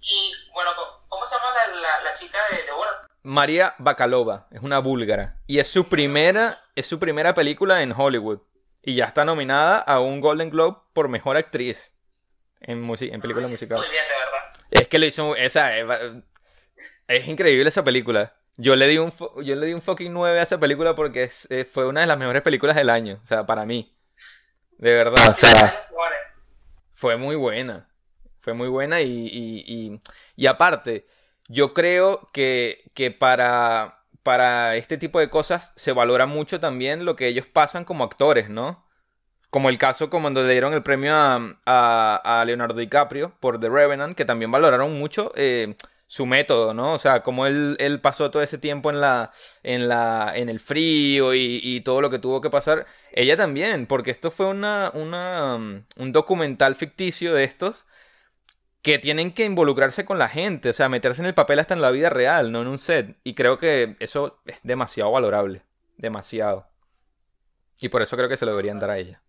Y 0.00 0.32
bueno, 0.52 0.70
¿cómo 1.08 1.24
se 1.24 1.34
llama 1.36 1.54
la, 1.80 2.02
la, 2.02 2.12
chica 2.14 2.38
de, 2.50 2.64
de 2.64 2.72
Borat? 2.72 3.10
María 3.22 3.74
Bakalova, 3.78 4.48
es 4.50 4.62
una 4.62 4.80
búlgara. 4.80 5.36
Y 5.46 5.60
es 5.60 5.68
su 5.68 5.88
primera, 5.88 6.64
es 6.74 6.86
su 6.86 6.98
primera 6.98 7.32
película 7.34 7.82
en 7.82 7.92
Hollywood. 7.92 8.40
Y 8.82 8.96
ya 8.96 9.04
está 9.04 9.24
nominada 9.24 9.78
a 9.78 10.00
un 10.00 10.20
Golden 10.20 10.50
Globe 10.50 10.78
por 10.94 11.08
mejor 11.08 11.36
actriz 11.36 11.94
en, 12.60 12.82
en 12.88 13.20
película 13.20 13.46
musical. 13.46 13.78
Muy 13.78 13.90
bien, 13.90 14.04
de 14.04 14.14
verdad. 14.14 14.62
Es 14.70 14.88
que 14.88 14.98
le 14.98 15.06
hizo. 15.06 15.36
Esa, 15.36 15.70
es, 17.14 17.28
increíble 17.28 17.68
esa 17.68 17.84
película. 17.84 18.34
Yo 18.56 18.76
le 18.76 18.86
di 18.88 18.98
un 18.98 19.12
yo 19.42 19.56
le 19.56 19.66
di 19.66 19.72
un 19.72 19.82
fucking 19.82 20.12
9 20.12 20.38
a 20.38 20.42
esa 20.42 20.58
película 20.58 20.94
porque 20.94 21.30
fue 21.70 21.86
una 21.86 22.02
de 22.02 22.06
las 22.06 22.18
mejores 22.18 22.42
películas 22.42 22.76
del 22.76 22.90
año. 22.90 23.18
O 23.22 23.26
sea, 23.26 23.46
para 23.46 23.64
mí. 23.64 23.94
De 24.78 24.92
verdad. 24.92 25.28
O 25.28 25.34
sea, 25.34 25.88
fue 26.94 27.16
muy 27.16 27.36
buena. 27.36 27.88
Fue 28.40 28.54
muy 28.54 28.68
buena 28.68 29.00
y, 29.00 29.26
y, 29.26 29.64
y, 29.66 30.00
y 30.36 30.46
aparte 30.46 31.06
yo 31.50 31.74
creo 31.74 32.28
que, 32.32 32.90
que 32.94 33.10
para, 33.10 34.04
para 34.22 34.76
este 34.76 34.98
tipo 34.98 35.18
de 35.18 35.30
cosas 35.30 35.72
se 35.74 35.92
valora 35.92 36.26
mucho 36.26 36.60
también 36.60 37.04
lo 37.04 37.16
que 37.16 37.26
ellos 37.26 37.46
pasan 37.46 37.84
como 37.84 38.04
actores, 38.04 38.48
¿no? 38.48 38.86
Como 39.50 39.68
el 39.68 39.78
caso 39.78 40.10
cuando 40.10 40.44
le 40.44 40.52
dieron 40.52 40.74
el 40.74 40.84
premio 40.84 41.12
a, 41.14 42.44
Leonardo 42.46 42.78
DiCaprio 42.78 43.32
por 43.40 43.58
The 43.58 43.68
Revenant, 43.68 44.16
que 44.16 44.24
también 44.24 44.52
valoraron 44.52 44.96
mucho 44.96 45.32
eh, 45.34 45.74
su 46.10 46.26
método, 46.26 46.74
¿no? 46.74 46.94
O 46.94 46.98
sea, 46.98 47.22
cómo 47.22 47.46
él, 47.46 47.76
él, 47.78 48.00
pasó 48.00 48.32
todo 48.32 48.42
ese 48.42 48.58
tiempo 48.58 48.90
en 48.90 49.00
la, 49.00 49.32
en 49.62 49.88
la, 49.88 50.32
en 50.34 50.48
el 50.48 50.58
frío 50.58 51.34
y, 51.34 51.60
y, 51.62 51.82
todo 51.82 52.00
lo 52.00 52.10
que 52.10 52.18
tuvo 52.18 52.40
que 52.40 52.50
pasar. 52.50 52.86
Ella 53.12 53.36
también, 53.36 53.86
porque 53.86 54.10
esto 54.10 54.32
fue 54.32 54.46
una, 54.46 54.90
una, 54.94 55.54
un 55.54 56.12
documental 56.12 56.74
ficticio 56.74 57.32
de 57.32 57.44
estos 57.44 57.86
que 58.82 58.98
tienen 58.98 59.32
que 59.32 59.44
involucrarse 59.44 60.04
con 60.04 60.18
la 60.18 60.28
gente, 60.28 60.70
o 60.70 60.72
sea, 60.72 60.88
meterse 60.88 61.22
en 61.22 61.26
el 61.26 61.34
papel 61.34 61.60
hasta 61.60 61.74
en 61.74 61.82
la 61.82 61.92
vida 61.92 62.10
real, 62.10 62.50
no 62.50 62.62
en 62.62 62.66
un 62.66 62.78
set. 62.78 63.16
Y 63.22 63.34
creo 63.34 63.58
que 63.58 63.94
eso 64.00 64.40
es 64.46 64.60
demasiado 64.64 65.12
valorable, 65.12 65.62
demasiado. 65.96 66.66
Y 67.78 67.88
por 67.88 68.02
eso 68.02 68.16
creo 68.16 68.28
que 68.28 68.36
se 68.36 68.46
lo 68.46 68.50
deberían 68.50 68.80
dar 68.80 68.90
a 68.90 68.98
ella. 68.98 69.22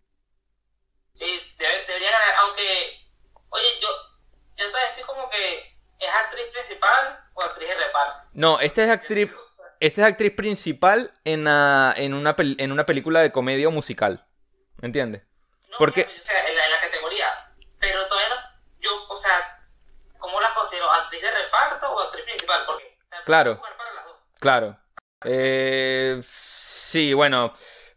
Sí, 1.12 1.26
debería 1.58 2.10
ganar, 2.10 2.34
aunque, 2.40 2.62
oye, 3.50 3.68
yo, 3.80 3.88
yo 4.56 4.66
todavía 4.68 4.90
estoy 4.90 5.04
como 5.04 5.28
que, 5.30 5.76
¿es 5.98 6.08
actriz 6.08 6.46
principal 6.52 6.72
No, 8.32 8.60
esta 8.60 8.84
es 8.84 8.90
actriz, 8.90 9.30
esta 9.80 10.02
es 10.02 10.08
actriz 10.08 10.32
principal 10.32 11.12
en, 11.24 11.40
una, 11.40 11.94
en, 11.96 12.14
una, 12.14 12.34
en 12.38 12.72
una 12.72 12.86
película 12.86 13.20
de 13.20 13.32
comedia 13.32 13.68
o 13.68 13.70
musical, 13.70 14.24
¿me 14.80 14.86
entiendes? 14.86 15.22
No, 15.70 15.78
Porque... 15.78 16.02
o 16.02 16.22
sea, 16.22 16.48
en 16.48 16.54
la, 16.56 16.80
categoría, 16.80 17.26
pero 17.78 18.06
todavía 18.06 18.28
no, 18.34 18.40
yo, 18.80 18.90
o 19.08 19.16
sea, 19.16 19.60
¿cómo 20.18 20.40
la 20.40 20.52
considero? 20.54 20.90
¿Actriz 20.90 21.22
de 21.22 21.30
reparto 21.30 21.90
o 21.90 22.00
actriz 22.00 22.24
principal? 22.24 22.62
Porque, 22.66 22.98
claro, 23.24 23.60
claro. 24.38 24.78
Eh, 25.24 26.20
sí, 26.24 27.12
bueno... 27.14 27.54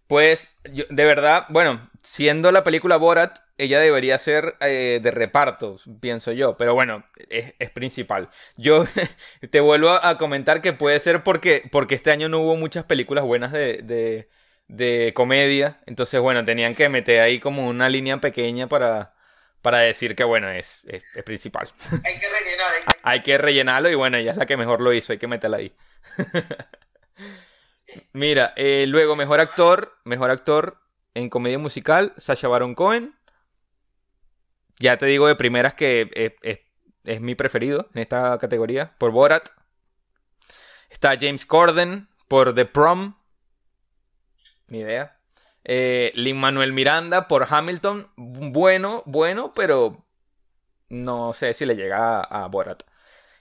Pues, 0.08 0.55
de 0.63 1.05
verdad, 1.05 1.45
bueno, 1.49 1.89
siendo 2.03 2.51
la 2.51 2.63
película 2.63 2.97
Borat, 2.97 3.39
ella 3.58 3.80
debería 3.80 4.20
ser 4.20 4.56
eh, 4.60 5.00
de 5.02 5.12
reparto, 5.12 5.78
pienso 6.02 6.32
yo, 6.32 6.58
pero 6.58 6.74
bueno, 6.74 7.04
es, 7.30 7.54
principal. 7.72 8.30
Yo 8.58 8.86
te 9.52 9.60
vuelvo 9.60 9.91
a 9.91 10.18
comentar 10.18 10.62
que 10.62 10.74
puede 10.74 11.00
ser 11.00 11.24
porque, 11.24 11.63
porque 11.72 11.96
este 11.96 12.12
año 12.12 12.30
no 12.30 12.39
hubo 12.39 12.56
muchas 12.56 12.86
películas 12.86 13.24
buenas 13.24 13.52
de, 13.52 14.28
de, 14.68 15.13
comedia, 15.13 15.80
entonces 15.86 16.20
bueno, 16.20 16.44
tenían 16.44 16.76
que 16.76 16.89
meter 16.89 17.22
ahí 17.22 17.39
como 17.39 17.68
una 17.68 17.88
línea 17.88 18.18
pequeña 18.18 18.68
para, 18.68 19.13
para 19.62 19.80
decir 19.80 20.15
que 20.15 20.24
bueno, 20.24 20.50
es, 20.50 20.84
es, 20.88 21.04
principal. 21.24 21.70
Hay 22.04 22.20
que 22.20 22.30
rellenar. 22.30 22.72
Hay 23.04 23.22
que 23.22 23.38
rellenarlo 23.38 23.89
y 23.89 23.96
bueno, 23.96 24.18
ella 24.18 24.32
es 24.32 24.38
la 24.38 24.48
que 24.48 24.58
mejor 24.58 24.82
lo 24.82 24.91
hizo, 24.91 25.13
hay 25.13 25.20
que 25.20 25.28
meterla 25.28 25.58
ahí. 25.58 25.76
Mira, 28.13 28.54
eh, 28.56 28.86
luego 28.88 29.15
mejor 29.15 29.39
actor, 29.39 29.96
mejor 30.04 30.32
actor 30.32 30.82
en 31.13 31.30
comedia 31.30 31.60
musical, 31.60 32.13
Sasha 32.18 32.48
Baron 32.48 32.74
Cohen. 32.74 33.13
Ya 34.80 34.98
te 34.98 35.06
digo 35.06 35.28
de 35.28 35.36
primeras 35.36 35.74
que 35.74 36.38
es, 37.04 37.22
mi 37.22 37.36
preferido 37.36 37.90
en 37.94 38.02
esta 38.02 38.38
categoría, 38.40 38.96
por 38.98 39.12
Borat. 39.12 39.50
Está 40.90 41.18
James 41.20 41.46
Corden 41.46 42.08
por 42.28 42.54
The 42.54 42.66
Prom. 42.66 43.16
Ni 44.68 44.80
idea. 44.80 45.20
Eh, 45.64 46.12
Lin 46.16 46.38
Manuel 46.38 46.74
Miranda 46.74 47.28
por 47.28 47.48
Hamilton. 47.50 48.12
Bueno, 48.16 49.04
bueno, 49.06 49.52
pero 49.56 50.06
no 50.90 51.34
sé 51.34 51.54
si 51.54 51.66
le 51.66 51.76
llega 51.76 52.22
a, 52.22 52.44
a 52.44 52.48
Borat. 52.48 52.84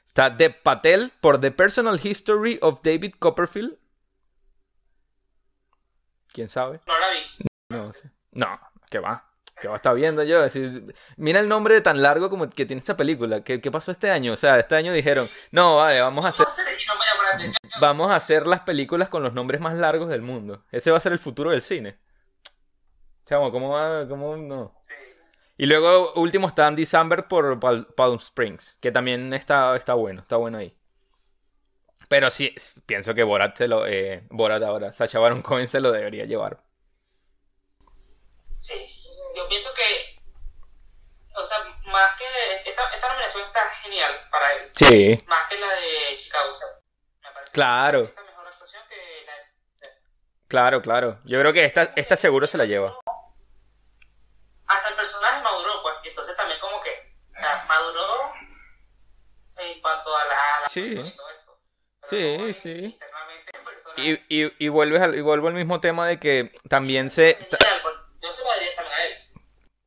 Está 0.07 0.31
Deb 0.31 0.63
Patel 0.63 1.13
por 1.21 1.41
The 1.41 1.51
Personal 1.51 2.01
History 2.03 2.59
of 2.63 2.83
David 2.83 3.15
Copperfield. 3.19 3.77
¿Quién 6.33 6.49
sabe? 6.49 6.81
No 6.87 6.99
la 6.99 7.11
vi. 7.11 7.47
No 7.69 7.93
sé. 7.93 8.11
No, 8.33 8.61
¿qué 8.91 8.99
va? 8.99 9.34
¿Qué 9.61 9.69
va 9.69 9.75
a 9.75 9.77
estar 9.77 9.95
viendo 9.95 10.23
yo? 10.25 10.45
mira 11.17 11.41
el 11.41 11.49
nombre 11.49 11.81
tan 11.81 12.03
largo 12.03 12.29
como 12.29 12.49
que 12.49 12.67
tiene 12.67 12.81
esta 12.81 12.97
película. 12.97 13.43
¿Qué, 13.43 13.59
pasó 13.71 13.93
este 13.93 14.11
año? 14.11 14.33
O 14.33 14.37
sea, 14.37 14.59
este 14.59 14.75
año 14.75 14.93
dijeron, 14.93 15.31
no, 15.51 15.77
vale, 15.77 16.01
vamos 16.01 16.25
a 16.25 16.29
hacer... 16.29 16.47
Vamos 17.81 18.11
a 18.11 18.17
hacer 18.17 18.47
las 18.47 18.61
películas 18.61 19.09
con 19.09 19.23
los 19.23 19.33
nombres 19.33 19.61
más 19.61 19.75
largos 19.75 20.09
del 20.09 20.23
mundo. 20.23 20.65
Ese 20.71 20.91
va 20.91 20.99
a 20.99 21.01
ser 21.01 21.13
el 21.13 21.19
futuro 21.19 21.51
del 21.51 21.63
cine. 21.63 21.99
Chamo, 23.27 23.51
¿cómo 23.51 23.71
va? 23.71 24.07
¿Cómo 24.07 24.37
no? 24.37 24.79
Y 25.57 25.67
luego, 25.67 26.13
último, 26.15 26.49
está 26.49 26.67
Andy 26.67 26.85
Samberg 26.87 27.29
por 27.29 27.59
Palm 27.61 28.17
Springs, 28.17 28.77
que 28.81 28.93
también 28.93 29.33
está, 29.33 29.75
está 29.77 29.95
bueno, 29.95 30.21
está 30.21 30.37
bueno 30.37 30.59
ahí. 30.59 30.77
Pero 32.09 32.31
sí, 32.31 32.55
pienso 32.87 33.15
que 33.15 33.23
Borat 33.23 33.57
se 33.57 33.69
lo. 33.69 33.87
Eh, 33.87 34.25
Borat 34.31 34.63
ahora, 34.63 34.93
Sacha 34.93 35.19
Baron 35.19 35.43
Cohen 35.43 35.69
se 35.69 35.81
lo 35.81 35.93
debería 35.93 36.25
llevar. 36.25 36.63
Sí, 38.59 38.75
yo 39.35 39.49
pienso 39.49 39.73
que. 39.75 40.21
O 41.37 41.45
sea, 41.45 41.59
más 41.87 42.17
que. 42.17 42.71
Esta, 42.71 42.89
esta 42.91 43.09
nominación 43.09 43.47
está 43.47 43.69
genial 43.83 44.29
para 44.31 44.53
él. 44.55 44.71
Sí. 44.75 45.19
Más 45.27 45.49
que 45.49 45.59
la 45.59 45.75
de 45.75 46.17
Chicago 46.17 46.51
Me 47.23 47.33
parece 47.33 47.53
claro. 47.53 48.15
Que 48.15 48.23
mejor 48.23 48.47
actuación 48.47 48.83
que 48.89 49.25
la 49.27 49.33
de... 49.37 49.43
Claro, 50.49 50.83
claro. 50.83 51.21
Yo 51.25 51.41
creo 51.41 51.53
que 51.53 51.65
esta, 51.65 51.93
esta 51.97 52.17
seguro 52.17 52.47
se 52.47 52.59
la 52.59 52.65
lleva. 52.65 52.97
Hasta 54.67 54.89
el 54.89 54.97
personaje 54.97 55.43
maduró, 55.43 55.83
pues. 55.83 55.95
Entonces 56.05 56.37
también, 56.37 56.61
como 56.61 56.81
que. 56.81 57.15
O 57.37 57.41
sea, 57.41 57.65
maduró 57.69 58.33
en 59.57 59.81
cuanto 59.81 60.17
a 60.17 60.25
la. 60.25 60.69
sí. 60.69 61.15
Sí, 62.03 62.53
sí. 62.53 62.99
Y, 63.97 64.13
y, 64.29 64.53
y, 64.59 64.69
vuelves 64.69 65.01
al, 65.01 65.15
y 65.15 65.23
vuelvo 65.23 65.49
al 65.49 65.55
mismo 65.55 65.81
tema 65.81 66.07
de 66.07 66.21
que 66.21 66.53
también 66.69 67.09
se 67.09 67.39
lo 68.45 68.51
daría 68.51 68.75
también 68.75 68.95
a 68.95 69.05
él. 69.05 69.15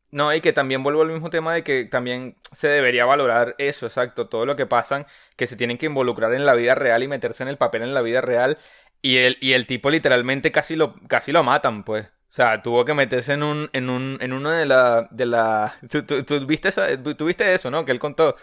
No, 0.09 0.33
y 0.33 0.39
que 0.39 0.53
también 0.53 0.83
vuelvo 0.83 1.01
al 1.01 1.09
mismo 1.09 1.29
tema 1.29 1.53
de 1.53 1.63
que 1.63 1.83
también 1.85 2.37
se 2.53 2.69
debería 2.69 3.05
valorar 3.05 3.55
eso, 3.57 3.87
exacto, 3.87 4.29
todo 4.29 4.45
lo 4.45 4.55
que 4.55 4.65
pasan, 4.65 5.05
que 5.35 5.47
se 5.47 5.57
tienen 5.57 5.77
que 5.77 5.87
involucrar 5.87 6.33
en 6.33 6.45
la 6.45 6.53
vida 6.53 6.75
real 6.75 7.03
y 7.03 7.07
meterse 7.09 7.43
en 7.43 7.49
el 7.49 7.57
papel 7.57 7.81
en 7.81 7.93
la 7.93 8.01
vida 8.01 8.21
real, 8.21 8.57
y 9.01 9.17
el, 9.17 9.37
y 9.41 9.53
el 9.53 9.65
tipo 9.67 9.89
literalmente 9.89 10.51
casi 10.51 10.75
lo, 10.75 10.95
casi 11.07 11.31
lo 11.31 11.43
matan, 11.43 11.83
pues. 11.83 12.07
O 12.07 12.33
sea, 12.37 12.61
tuvo 12.61 12.85
que 12.85 12.93
meterse 12.93 13.33
en 13.33 13.43
un, 13.43 13.69
en 13.73 13.89
un, 13.89 14.17
en 14.21 14.33
uno 14.33 14.51
de 14.51 14.65
la, 14.65 15.07
de 15.11 15.25
la, 15.25 15.75
tú, 15.89 16.03
tú 16.03 16.45
viste 16.45 17.53
eso, 17.53 17.71
¿no? 17.71 17.83
Que 17.85 17.91
él 17.91 17.99
contó 17.99 18.35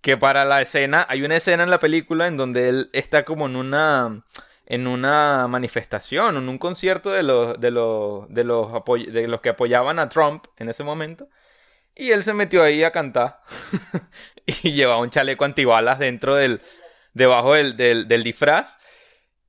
que 0.00 0.16
para 0.16 0.44
la 0.44 0.62
escena, 0.62 1.06
hay 1.08 1.22
una 1.22 1.36
escena 1.36 1.62
en 1.64 1.70
la 1.70 1.80
película 1.80 2.26
en 2.26 2.36
donde 2.36 2.68
él 2.68 2.90
está 2.92 3.24
como 3.24 3.46
en 3.46 3.56
una 3.56 4.24
en 4.70 4.86
una 4.86 5.48
manifestación, 5.48 6.36
en 6.36 6.48
un 6.48 6.58
concierto 6.58 7.10
de 7.10 7.22
los 7.22 7.58
de 7.58 7.70
los 7.70 8.28
de 8.28 8.44
los 8.44 8.70
de 9.10 9.26
los 9.26 9.40
que 9.40 9.48
apoyaban 9.48 9.98
a 9.98 10.10
Trump 10.10 10.44
en 10.58 10.68
ese 10.68 10.84
momento. 10.84 11.28
Y 11.94 12.12
él 12.12 12.22
se 12.22 12.34
metió 12.34 12.62
ahí 12.62 12.84
a 12.84 12.92
cantar 12.92 13.40
y 14.46 14.72
llevaba 14.72 15.00
un 15.00 15.10
chaleco 15.10 15.46
antibalas 15.46 15.98
dentro 15.98 16.34
del 16.36 16.60
debajo 17.14 17.54
del, 17.54 17.76
del, 17.76 18.22
disfraz 18.22 18.78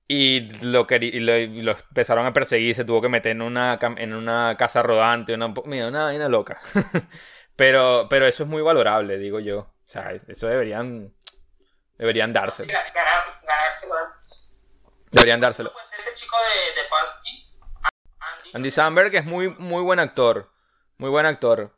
y 0.07 0.49
lo, 0.63 0.87
y 0.89 1.19
lo, 1.19 1.71
empezaron 1.71 2.25
a 2.25 2.33
perseguir, 2.33 2.75
se 2.75 2.85
tuvo 2.85 3.01
que 3.01 3.09
meter 3.09 3.33
en 3.33 3.41
una 3.41 3.77
en 3.97 4.13
una 4.13 4.55
casa 4.57 4.81
rodante, 4.81 5.33
una 5.33 5.53
mira, 5.65 5.89
una 5.89 6.05
vaina 6.05 6.29
loca. 6.29 6.61
pero 7.57 8.07
pero 8.09 8.25
eso 8.25 8.43
es 8.43 8.49
muy 8.49 8.61
valorable, 8.61 9.17
digo 9.17 9.41
yo. 9.41 9.59
O 9.59 9.91
sea, 9.91 10.13
eso 10.13 10.47
deberían. 10.47 11.13
Deberían 11.97 12.31
dárselo. 12.31 12.71
Deberían 15.11 15.39
dárselo. 15.39 15.71
Este 15.81 16.25
Andy 18.53 18.71
Samberg 18.71 19.15
es 19.15 19.25
muy, 19.25 19.49
muy 19.49 19.81
buen 19.83 19.99
actor. 19.99 20.51
Muy 20.97 21.09
buen 21.09 21.25
actor. 21.25 21.75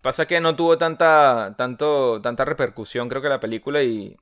Pasa 0.00 0.26
que 0.26 0.40
no 0.40 0.56
tuvo 0.56 0.76
tanta, 0.78 1.54
tanto, 1.56 2.20
tanta 2.20 2.44
repercusión, 2.44 3.08
creo 3.08 3.22
que 3.22 3.28
la 3.28 3.40
película, 3.40 3.82
y 3.82 4.16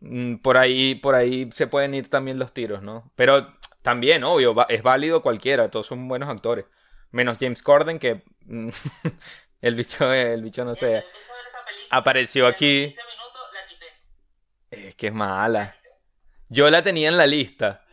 mm, 0.00 0.36
por 0.36 0.56
ahí, 0.56 0.94
por 0.94 1.14
ahí 1.14 1.50
se 1.52 1.66
pueden 1.66 1.94
ir 1.94 2.08
también 2.08 2.38
los 2.38 2.52
tiros, 2.52 2.82
¿no? 2.82 3.10
Pero 3.16 3.54
también, 3.82 4.22
obvio, 4.24 4.54
es 4.68 4.82
válido 4.82 5.22
cualquiera, 5.22 5.70
todos 5.70 5.86
son 5.86 6.06
buenos 6.08 6.28
actores. 6.28 6.66
Menos 7.10 7.38
James 7.40 7.62
Corden, 7.62 7.98
que 7.98 8.22
el 9.60 9.74
bicho, 9.74 10.12
el 10.12 10.42
bicho 10.42 10.64
no 10.64 10.74
sé 10.74 11.04
apareció 11.90 12.46
aquí. 12.46 12.94
Es 14.70 14.94
que 14.94 15.08
es 15.08 15.12
mala. 15.12 15.76
Yo 16.48 16.70
la 16.70 16.82
tenía 16.82 17.08
en 17.08 17.16
la 17.16 17.26
lista. 17.26 17.84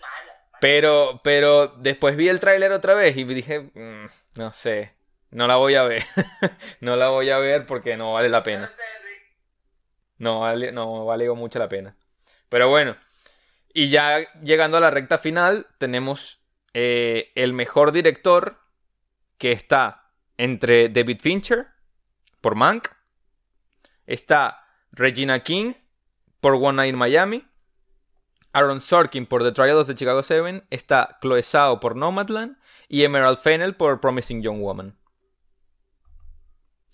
Pero, 0.63 1.19
pero 1.26 1.67
después 1.67 2.15
vi 2.15 2.30
el 2.30 2.39
tráiler 2.39 2.71
otra 2.71 2.93
vez 2.93 3.17
y 3.17 3.26
dije, 3.26 3.60
mm, 3.60 4.06
no 4.36 4.54
sé, 4.54 4.93
no 5.30 5.45
la 5.45 5.58
voy 5.58 5.76
a 5.76 5.84
ver. 5.84 6.06
no 6.80 6.95
la 6.95 7.10
voy 7.10 7.32
a 7.32 7.38
ver 7.38 7.65
porque 7.65 7.97
no 7.97 8.13
vale 8.13 8.30
la 8.30 8.43
pena. 8.43 8.71
No 10.19 10.39
vale, 10.39 10.71
no 10.71 11.04
vale 11.04 11.30
mucho 11.32 11.60
la 11.60 11.67
pena. 11.67 11.97
Pero 12.47 12.70
bueno, 12.70 12.95
y 13.74 13.89
ya 13.89 14.20
llegando 14.39 14.78
a 14.78 14.80
la 14.80 14.89
recta 14.89 15.18
final, 15.18 15.68
tenemos 15.80 16.39
eh, 16.74 17.34
el 17.36 17.51
mejor 17.51 17.91
director 17.91 18.61
que 19.38 19.51
está 19.51 20.14
entre 20.38 20.88
David 20.88 21.20
Fincher 21.20 21.68
por 22.39 22.55
Mank 22.55 22.88
Está 24.07 24.66
Regina 24.93 25.43
King 25.43 25.74
por 26.39 26.53
One 26.53 26.78
Night 26.78 26.93
in 26.93 26.97
Miami. 26.97 27.45
Aaron 28.54 28.82
Sorkin 28.82 29.26
por 29.26 29.43
The 29.43 29.51
Trial 29.51 29.78
of 29.78 29.88
the 29.88 29.95
Chicago 29.95 30.24
Seven. 30.24 30.64
Está 30.70 31.18
Chloe 31.22 31.43
Zhao 31.43 31.80
por 31.80 31.95
Nomadland. 31.95 32.58
Y 32.88 33.04
Emerald 33.04 33.39
Fennell 33.39 33.76
por 33.76 33.99
Promising 33.99 34.41
Young 34.41 34.62
Woman. 34.62 34.95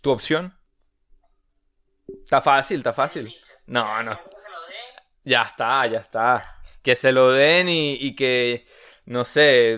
¿Tu 0.01 0.09
opción? 0.09 0.55
Está 2.23 2.41
fácil, 2.41 2.77
está 2.77 2.93
fácil. 2.93 3.35
No, 3.67 4.01
no. 4.01 4.17
Ya 5.25 5.43
está, 5.43 5.85
ya 5.87 5.99
está. 5.99 6.61
Que 6.81 6.95
se 6.95 7.11
lo 7.11 7.31
den 7.31 7.67
y, 7.69 8.15
que... 8.15 8.65
no 9.05 9.25
sé, 9.25 9.77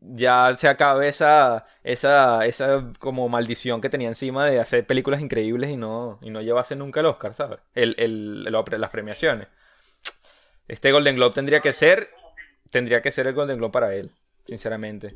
ya 0.00 0.54
se 0.56 0.68
acabe 0.68 1.08
esa, 1.08 1.66
esa, 1.82 2.44
esa 2.44 2.92
como 2.98 3.28
maldición 3.28 3.80
que 3.80 3.88
tenía 3.88 4.08
encima 4.08 4.44
de 4.44 4.60
hacer 4.60 4.86
películas 4.86 5.20
increíbles 5.20 5.70
y 5.70 5.76
no, 5.76 6.18
y 6.20 6.30
no 6.30 6.42
llevarse 6.42 6.76
nunca 6.76 7.00
el 7.00 7.06
Oscar, 7.06 7.34
¿sabes? 7.34 7.60
El, 7.74 7.94
el, 7.98 8.44
las 8.44 8.90
premiaciones. 8.90 9.48
Este 10.68 10.92
Golden 10.92 11.16
Globe 11.16 11.34
tendría 11.34 11.60
que 11.60 11.72
ser, 11.72 12.14
tendría 12.70 13.02
que 13.02 13.12
ser 13.12 13.26
el 13.26 13.34
Golden 13.34 13.58
Globe 13.58 13.72
para 13.72 13.94
él, 13.94 14.10
sinceramente. 14.46 15.14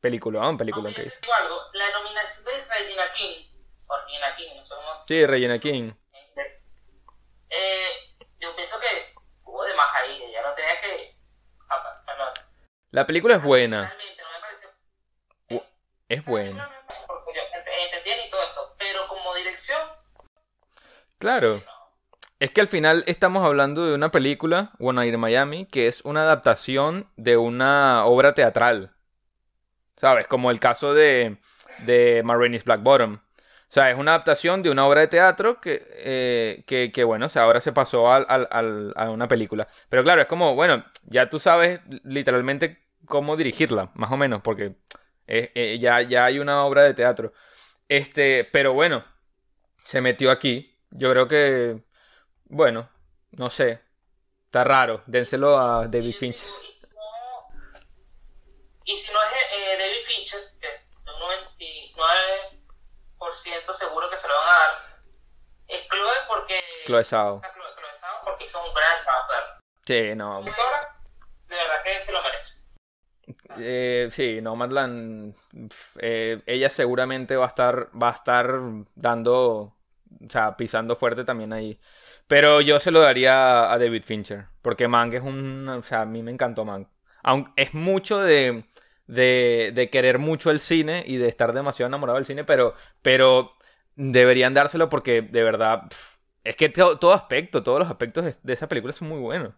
Película, 0.00 0.48
un 0.48 0.56
película 0.56 0.92
que 0.92 1.02
dice. 1.04 1.20
la 1.72 1.90
nominación 1.90 2.44
de 2.44 2.52
Regina 2.64 3.02
King, 3.14 3.46
por 3.86 4.02
Regina 4.04 4.36
King, 4.36 4.56
no 4.56 4.66
somos... 4.66 5.04
Sí, 5.06 5.26
Regina 5.26 5.58
King. 5.58 5.92
Eh, 7.50 8.16
yo 8.38 8.54
pienso 8.54 8.78
que 8.80 9.12
hubo 9.44 9.64
de 9.64 9.74
más 9.74 9.88
ahí, 9.96 10.30
ya 10.32 10.42
no 10.42 10.54
tenía 10.54 10.80
que 10.80 11.20
la 12.92 13.06
película 13.06 13.36
es 13.36 13.42
buena. 13.42 13.94
Es 16.08 16.24
buena. 16.24 16.68
y 18.04 18.30
todo 18.30 18.42
esto, 18.42 18.74
pero 18.78 19.06
como 19.06 19.32
dirección. 19.36 19.80
Claro. 21.18 21.62
Es 22.40 22.50
que 22.50 22.62
al 22.62 22.68
final 22.68 23.04
estamos 23.06 23.44
hablando 23.44 23.84
de 23.84 23.94
una 23.94 24.10
película, 24.10 24.72
One 24.78 24.96
Night 24.96 25.14
Miami, 25.18 25.66
que 25.66 25.88
es 25.88 26.00
una 26.06 26.22
adaptación 26.22 27.06
de 27.16 27.36
una 27.36 28.06
obra 28.06 28.34
teatral. 28.34 28.92
¿Sabes? 29.96 30.26
Como 30.26 30.50
el 30.50 30.58
caso 30.58 30.94
de, 30.94 31.36
de 31.84 32.22
Marini's 32.24 32.64
Black 32.64 32.82
Bottom. 32.82 33.16
O 33.16 33.20
sea, 33.68 33.90
es 33.90 33.98
una 33.98 34.12
adaptación 34.12 34.62
de 34.62 34.70
una 34.70 34.86
obra 34.86 35.02
de 35.02 35.08
teatro 35.08 35.60
que, 35.60 35.86
eh, 35.96 36.64
que, 36.66 36.90
que, 36.92 37.04
bueno, 37.04 37.26
o 37.26 37.28
sea, 37.28 37.42
ahora 37.42 37.60
se 37.60 37.72
pasó 37.72 38.10
a, 38.10 39.10
una 39.10 39.28
película. 39.28 39.68
Pero 39.90 40.02
claro, 40.02 40.22
es 40.22 40.26
como, 40.26 40.54
bueno, 40.54 40.82
ya 41.04 41.28
tú 41.28 41.38
sabes 41.38 41.80
literalmente 42.04 42.78
cómo 43.04 43.36
dirigirla, 43.36 43.90
más 43.94 44.10
o 44.12 44.16
menos, 44.16 44.40
porque 44.40 44.76
eh, 45.26 45.78
ya, 45.78 46.00
ya 46.00 46.24
hay 46.24 46.38
una 46.38 46.64
obra 46.64 46.84
de 46.84 46.94
teatro. 46.94 47.34
Este, 47.86 48.48
pero 48.50 48.72
bueno, 48.72 49.04
se 49.84 50.00
metió 50.00 50.30
aquí. 50.30 50.78
Yo 50.90 51.10
creo 51.10 51.28
que, 51.28 51.89
bueno, 52.50 52.88
no 53.32 53.48
sé, 53.48 53.80
está 54.44 54.64
raro. 54.64 55.02
Dénselo 55.06 55.58
a 55.58 55.86
David 55.88 56.16
Fincher. 56.18 56.48
Y 58.84 58.96
si 58.96 59.12
no 59.12 59.18
es 59.22 59.32
eh, 59.52 59.78
David 59.78 60.04
Fincher, 60.04 60.40
que 60.60 60.68
un 61.10 61.18
99 61.20 62.50
seguro 63.74 64.10
que 64.10 64.16
se 64.16 64.28
lo 64.28 64.34
van 64.34 64.48
a 64.48 64.52
dar. 64.52 64.70
Es 65.68 65.88
Chloe 65.88 66.16
porque. 66.28 66.60
Chloe 66.86 67.04
Sao. 67.04 67.40
Chloe, 67.40 68.22
porque 68.24 68.44
hizo 68.44 68.62
un 68.62 68.74
gran 68.74 69.04
papel. 69.04 69.64
Sí, 69.86 70.14
no. 70.14 70.42
De 70.42 71.56
verdad 71.56 71.82
que 71.84 72.04
se 72.04 72.12
lo 72.12 72.22
merece. 72.22 72.60
Eh, 73.58 74.08
sí, 74.10 74.40
Nomadland, 74.40 75.34
eh, 76.00 76.42
ella 76.46 76.68
seguramente 76.68 77.36
va 77.36 77.46
a 77.46 77.48
estar, 77.48 77.88
va 78.00 78.08
a 78.08 78.14
estar 78.14 78.60
dando, 78.94 79.38
o 79.40 79.74
sea, 80.28 80.56
pisando 80.56 80.96
fuerte 80.96 81.24
también 81.24 81.52
ahí. 81.52 81.80
Pero 82.30 82.60
yo 82.60 82.78
se 82.78 82.92
lo 82.92 83.00
daría 83.00 83.72
a 83.72 83.76
David 83.76 84.04
Fincher, 84.04 84.46
porque 84.62 84.86
Mank 84.86 85.14
es 85.14 85.22
un, 85.22 85.68
o 85.68 85.82
sea, 85.82 86.02
a 86.02 86.06
mí 86.06 86.22
me 86.22 86.30
encantó 86.30 86.64
Mank. 86.64 86.86
Aunque 87.24 87.60
es 87.60 87.74
mucho 87.74 88.18
de, 88.18 88.66
de, 89.08 89.72
de, 89.74 89.90
querer 89.90 90.20
mucho 90.20 90.52
el 90.52 90.60
cine 90.60 91.02
y 91.04 91.16
de 91.16 91.26
estar 91.26 91.52
demasiado 91.52 91.88
enamorado 91.88 92.18
del 92.18 92.26
cine, 92.26 92.44
pero, 92.44 92.76
pero 93.02 93.56
deberían 93.96 94.54
dárselo 94.54 94.88
porque 94.88 95.22
de 95.22 95.42
verdad 95.42 95.88
es 96.44 96.54
que 96.54 96.68
todo, 96.68 97.12
aspecto, 97.12 97.64
todos 97.64 97.80
los 97.80 97.90
aspectos 97.90 98.24
de, 98.24 98.52
esa 98.52 98.68
película 98.68 98.92
son 98.92 99.08
muy 99.08 99.18
buenos. 99.18 99.52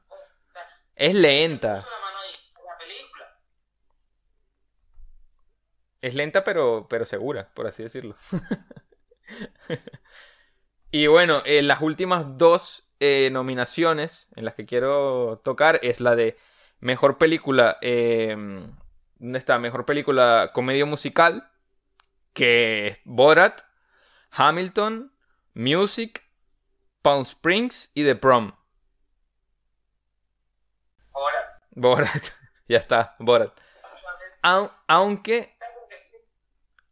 Es 0.96 1.14
lenta. 1.14 1.86
Es 6.00 6.14
lenta 6.14 6.42
pero, 6.42 6.86
pero 6.88 7.04
segura, 7.04 7.50
por 7.52 7.66
así 7.66 7.82
decirlo. 7.82 8.16
y 10.92 11.08
bueno, 11.08 11.42
eh, 11.44 11.62
las 11.62 11.80
últimas 11.80 12.38
dos 12.38 12.88
eh, 13.00 13.30
nominaciones 13.32 14.28
en 14.36 14.44
las 14.44 14.54
que 14.54 14.66
quiero 14.66 15.40
tocar 15.42 15.80
es 15.82 16.00
la 16.00 16.14
de 16.14 16.38
Mejor 16.78 17.18
Película 17.18 17.78
eh, 17.80 18.36
¿Dónde 19.22 19.38
está? 19.38 19.56
Mejor 19.60 19.86
película 19.86 20.50
comedia 20.52 20.84
musical. 20.84 21.48
Que 22.32 22.88
es 22.88 22.98
Borat, 23.04 23.62
Hamilton, 24.32 25.12
Music, 25.54 26.24
Palm 27.02 27.22
Springs 27.22 27.92
y 27.94 28.02
The 28.02 28.16
Prom. 28.16 28.52
Borat. 31.12 31.46
Borat. 31.70 32.24
ya 32.68 32.78
está, 32.78 33.14
Borat. 33.20 33.52
aunque. 34.88 35.56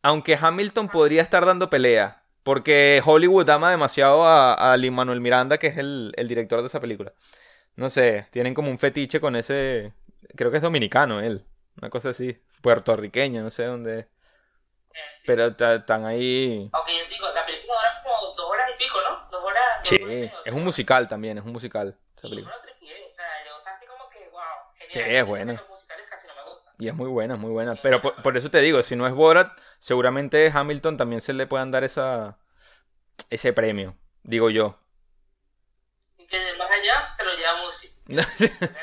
Aunque 0.03 0.39
Hamilton 0.41 0.89
podría 0.89 1.23
estar 1.23 1.45
dando 1.45 1.69
pelea. 1.69 2.20
Porque 2.43 3.03
Hollywood 3.05 3.49
ama 3.51 3.71
demasiado 3.71 4.25
a, 4.25 4.73
a 4.73 4.77
Lin 4.77 4.95
Manuel 4.95 5.21
Miranda, 5.21 5.59
que 5.59 5.67
es 5.69 5.79
el, 5.79 6.13
el 6.17 6.29
director 6.29 6.61
de 6.61 6.67
esa 6.69 6.81
película. 6.81 7.13
No 7.77 7.91
sé, 7.91 8.27
tienen 8.31 8.55
como 8.55 8.71
un 8.71 8.79
fetiche 8.79 9.21
con 9.21 9.37
ese. 9.37 9.93
Creo 10.37 10.51
que 10.51 10.57
es 10.57 10.63
dominicano 10.63 11.21
él. 11.21 11.45
Una 11.81 11.91
cosa 11.91 12.11
así. 12.11 12.41
Puertorriqueña, 12.63 13.43
no 13.43 13.51
sé 13.51 13.65
dónde. 13.65 14.09
Pero 15.25 15.47
están 15.47 16.05
ahí. 16.05 16.69
Aunque 16.73 16.99
yo 16.99 17.05
digo, 17.09 17.27
la 17.33 17.47
película 17.47 17.77
dura 17.79 18.03
como 18.03 18.35
dos 18.35 18.51
horas 18.51 18.71
y 18.75 18.83
pico, 18.83 18.99
¿no? 19.09 19.31
Dos 19.31 19.45
horas. 19.45 19.63
Sí, 19.83 20.31
es 20.45 20.53
un 20.53 20.65
musical 20.65 21.09
también, 21.09 21.39
es 21.39 21.45
un 21.45 21.53
musical. 21.53 21.97
Esa 22.17 22.29
película. 22.29 22.55
Sí, 24.93 24.99
es 24.99 25.25
buena. 25.25 25.63
Y 26.81 26.89
es 26.89 26.95
muy 26.95 27.09
buena, 27.09 27.37
muy 27.37 27.51
buena. 27.51 27.77
Pero 27.77 28.01
por, 28.01 28.37
eso 28.37 28.51
te 28.51 28.61
digo, 28.61 28.83
si 28.83 28.97
no 28.97 29.07
es 29.07 29.13
Borat, 29.13 29.57
seguramente 29.79 30.51
Hamilton 30.53 30.97
también 30.97 31.21
se 31.21 31.33
le 31.33 31.47
puedan 31.47 31.71
dar 31.71 31.85
esa 31.85 32.39
ese 33.29 33.53
premio, 33.53 33.97
digo 34.23 34.51
yo. 34.51 34.79
Y 36.17 36.27
que 36.27 36.39
de 36.39 36.57
más 36.57 36.71
allá 36.71 37.11
se 37.17 37.25
lo 37.25 37.37
lleva 37.37 37.57
música. 37.63 37.95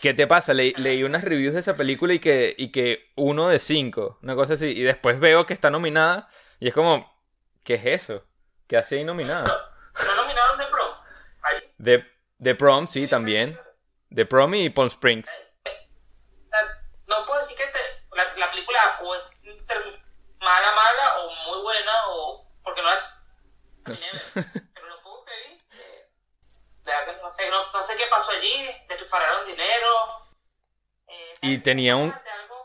¿Qué 0.00 0.12
te 0.12 0.26
pasa? 0.26 0.52
leí 0.52 1.02
unas 1.04 1.24
reviews 1.24 1.54
de 1.54 1.60
esa 1.60 1.76
película 1.76 2.12
y 2.12 2.18
que, 2.18 2.54
y 2.58 2.70
que 2.70 3.12
uno 3.16 3.48
de 3.48 3.58
cinco, 3.58 4.18
una 4.22 4.34
cosa 4.34 4.54
así. 4.54 4.66
Y 4.66 4.82
después 4.82 5.18
veo 5.18 5.46
que 5.46 5.54
está 5.54 5.70
nominada 5.70 6.28
y 6.60 6.68
es 6.68 6.74
como, 6.74 7.18
¿qué 7.64 7.74
es 7.74 7.86
eso? 7.86 8.24
¿Qué 8.66 8.76
hace 8.76 8.98
ahí 8.98 9.04
nominada? 9.04 9.44
¿No 9.44 10.16
nominaron 10.16 10.58
de 10.58 10.66
Prom? 10.66 10.92
De, 11.78 12.12
de 12.38 12.54
Prom, 12.54 12.86
sí, 12.86 13.06
también. 13.06 13.58
De 14.10 14.26
Prom 14.26 14.54
y 14.54 14.70
Palm 14.70 14.88
Springs. 14.88 15.30
No 17.06 17.24
puedo 17.26 17.40
decir 17.40 17.56
que 17.56 17.64
la, 18.14 18.24
la, 18.36 18.50
película 18.50 18.98
o 19.02 19.14
es 19.14 19.22
mala, 20.40 20.72
mala 20.74 21.20
o 21.20 21.30
muy 21.50 21.62
buena 21.62 21.92
o... 22.08 22.46
Porque 22.62 22.82
no 22.82 22.88
no 27.22 27.30
sé, 27.30 27.42
no, 27.50 27.82
sé 27.82 27.94
qué 27.96 28.04
pasó 28.10 28.30
allí, 28.30 28.68
despilfarraron 28.88 29.46
dinero. 29.46 29.88
Eh, 31.08 31.34
y 31.42 31.58
tenía 31.58 31.96
un... 31.96 32.14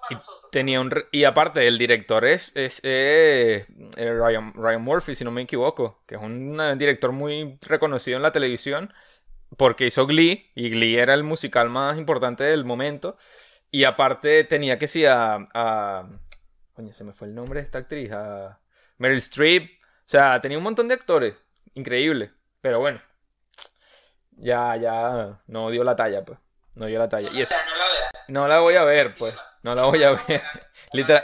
Y, 0.10 0.18
tenía 0.52 0.82
un 0.82 0.92
y 1.12 1.24
aparte 1.24 1.66
el 1.68 1.78
director 1.78 2.26
es, 2.26 2.52
es 2.56 2.82
eh, 2.84 3.66
eh, 3.96 4.14
Ryan, 4.14 4.54
Ryan 4.54 4.82
Murphy 4.82 5.16
si 5.16 5.24
no 5.24 5.32
me 5.32 5.44
equivoco 5.44 6.04
que 6.06 6.16
es 6.16 6.22
un 6.22 6.58
director 6.78 7.14
muy 7.14 7.58
reconocido 7.62 8.18
en 8.18 8.24
la 8.24 8.34
televisión 8.34 8.94
porque 9.58 9.86
hizo 9.86 10.06
Glee 10.08 10.52
y 10.56 10.70
Glee 10.72 10.98
era 10.98 11.14
el 11.14 11.24
musical 11.24 11.70
más 11.70 11.98
importante 11.98 12.44
del 12.44 12.66
momento 12.66 13.16
y 13.70 13.86
aparte 13.86 14.44
tenía 14.44 14.78
que 14.78 14.88
sí 14.90 15.06
a, 15.06 15.48
a 15.54 16.10
coño 16.74 16.92
se 16.92 17.06
me 17.06 17.14
fue 17.14 17.28
el 17.28 17.36
nombre 17.36 17.62
de 17.62 17.66
esta 17.66 17.78
actriz 17.78 18.12
a 18.12 18.60
Meryl 18.98 19.20
Streep 19.20 19.81
o 20.06 20.10
sea 20.10 20.42
tenía 20.42 20.58
un 20.58 20.64
montón 20.64 20.88
de 20.88 20.94
actores 20.94 21.36
increíble 21.74 22.32
pero 22.62 22.80
bueno 22.80 23.02
ya, 24.42 24.76
ya 24.76 25.40
no 25.48 25.70
dio 25.70 25.84
la 25.84 25.96
talla, 25.96 26.26
pues. 26.26 26.40
No 26.74 26.88
dio 26.88 27.00
la 27.00 27.10
talla. 27.10 27.30
y 27.32 27.42
eso, 27.42 27.56
no, 28.28 28.48
la 28.48 28.60
voy 28.60 28.76
a 28.76 28.84
ver, 28.84 29.16
pues. 29.16 29.36
No 29.62 29.76
la 29.76 29.84
voy 29.84 30.04
a 30.04 30.12
ver. 30.12 30.42
Literal. 30.94 31.24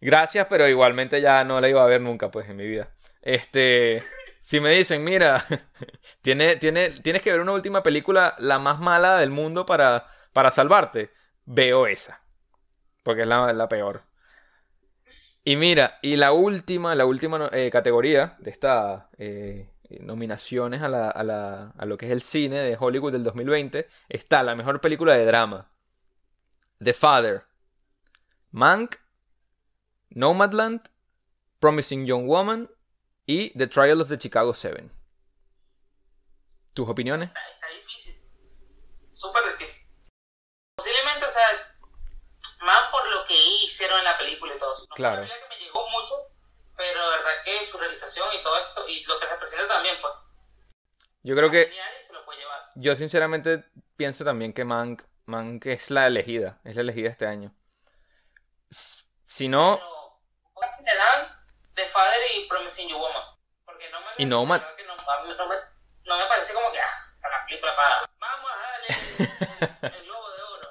Gracias, 0.00 0.46
pero 0.50 0.68
igualmente 0.68 1.20
ya 1.20 1.44
no 1.44 1.60
la 1.60 1.68
iba 1.68 1.82
a 1.82 1.86
ver 1.86 2.00
nunca, 2.00 2.30
pues, 2.30 2.48
en 2.48 2.56
mi 2.56 2.66
vida. 2.66 2.90
Este. 3.22 4.04
Si 4.44 4.58
me 4.58 4.70
dicen, 4.70 5.04
mira, 5.04 5.44
tiene, 6.20 6.56
tiene, 6.56 6.90
tienes 6.90 7.22
que 7.22 7.30
ver 7.30 7.40
una 7.40 7.52
última 7.52 7.84
película, 7.84 8.34
la 8.40 8.58
más 8.58 8.80
mala 8.80 9.16
del 9.18 9.30
mundo 9.30 9.66
para, 9.66 10.08
para 10.32 10.50
salvarte, 10.50 11.12
veo 11.44 11.86
esa. 11.86 12.24
Porque 13.04 13.22
es 13.22 13.28
la, 13.28 13.52
la 13.52 13.68
peor. 13.68 14.02
Y 15.44 15.56
mira, 15.56 15.98
y 16.02 16.16
la 16.16 16.32
última, 16.32 16.94
la 16.94 17.04
última 17.04 17.48
eh, 17.52 17.68
categoría 17.70 18.36
de 18.38 18.50
esta 18.50 19.10
eh, 19.18 19.68
eh, 19.88 19.98
nominaciones 20.00 20.82
a, 20.82 20.88
la, 20.88 21.10
a, 21.10 21.24
la, 21.24 21.72
a 21.76 21.84
lo 21.84 21.98
que 21.98 22.06
es 22.06 22.12
el 22.12 22.22
cine 22.22 22.60
de 22.60 22.76
Hollywood 22.78 23.10
del 23.10 23.24
2020 23.24 23.88
está 24.08 24.44
la 24.44 24.54
mejor 24.54 24.80
película 24.80 25.14
de 25.14 25.26
drama, 25.26 25.68
The 26.82 26.94
Father, 26.94 27.44
Mank, 28.52 28.96
Nomadland, 30.10 30.88
Promising 31.58 32.06
Young 32.06 32.28
Woman 32.28 32.70
y 33.26 33.50
The 33.58 33.66
Trial 33.66 34.00
of 34.00 34.08
the 34.08 34.18
Chicago 34.18 34.54
Seven. 34.54 34.92
¿Tus 36.72 36.88
opiniones? 36.88 37.30
Está, 37.30 37.66
difícil. 37.68 38.16
Súper 39.10 39.42
difícil. 39.58 39.82
Posiblemente 40.76 41.26
claro. 44.94 45.22
que 45.22 45.48
me 45.48 45.62
llegó 45.62 45.88
mucho, 45.90 46.14
pero 46.76 47.00
la 47.00 47.16
verdad 47.16 47.30
que 47.44 47.66
su 47.66 47.78
realización 47.78 48.28
y 48.32 48.42
todo 48.42 48.58
esto, 48.58 48.88
y 48.88 49.04
lo 49.04 49.18
que 49.18 49.26
representa 49.26 49.68
también, 49.68 49.96
pues. 50.00 50.12
Yo 51.22 51.36
creo 51.36 51.50
que. 51.50 51.72
Yo 52.74 52.96
sinceramente 52.96 53.64
pienso 53.96 54.24
también 54.24 54.52
que 54.52 54.64
Mank, 54.64 55.02
Mank 55.26 55.66
es 55.66 55.90
la 55.90 56.06
elegida, 56.06 56.58
es 56.64 56.74
la 56.74 56.80
elegida 56.80 57.10
este 57.10 57.26
año. 57.26 57.54
Si 59.26 59.48
no. 59.48 59.76
Pero, 59.76 59.92
The 61.74 61.86
Father 61.86 62.20
y 62.34 62.48
Promising 62.48 62.88
You 62.88 62.96
Woman. 62.96 63.22
Porque 63.64 63.88
no 63.90 64.00
me. 64.00 64.06
Y 64.18 64.24
no, 64.24 64.44
man. 64.44 64.64
No, 64.86 65.34
no, 65.34 65.48
me, 65.48 65.56
no 66.04 66.16
me 66.18 66.24
parece 66.26 66.52
como 66.52 66.72
que. 66.72 66.80
Ah, 66.80 67.12
la 67.30 67.46
película 67.46 67.76
para. 67.76 68.10
Vamos 68.18 68.50
a 68.50 68.56
darle 68.56 69.96
el, 69.98 70.04
globo 70.04 70.30
de 70.30 70.42
oro. 70.42 70.68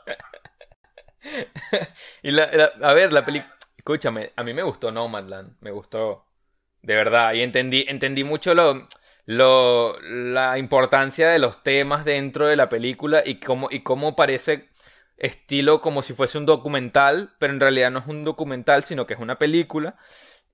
y 2.24 2.32
la, 2.32 2.44
a 2.88 2.94
ver, 2.94 3.14
la 3.14 3.26
película. 3.26 3.56
Escúchame, 3.82 4.32
a 4.36 4.44
mí 4.44 4.54
me 4.54 4.62
gustó 4.64 4.92
Nomadland. 4.92 5.56
Me 5.62 5.72
gustó. 5.72 6.26
De 6.84 6.96
verdad. 6.96 7.34
Y 7.34 7.42
entendí, 7.42 7.86
entendí 7.88 8.24
mucho 8.24 8.54
lo 8.54 8.88
lo, 9.26 10.00
la 10.02 10.58
importancia 10.58 11.30
de 11.30 11.40
los 11.40 11.64
temas 11.64 12.06
dentro 12.06 12.48
de 12.48 12.56
la 12.56 12.70
película 12.70 13.24
y 13.26 13.36
cómo, 13.40 13.70
y 13.72 13.82
cómo 13.82 14.16
parece 14.16 14.70
estilo 15.18 15.82
como 15.82 16.02
si 16.02 16.14
fuese 16.14 16.38
un 16.38 16.46
documental, 16.46 17.34
pero 17.40 17.54
en 17.54 17.60
realidad 17.60 17.92
no 17.92 18.00
es 18.00 18.08
un 18.08 18.24
documental, 18.24 18.84
sino 18.84 19.06
que 19.08 19.14
es 19.16 19.20
una 19.20 19.38
película. 19.40 19.96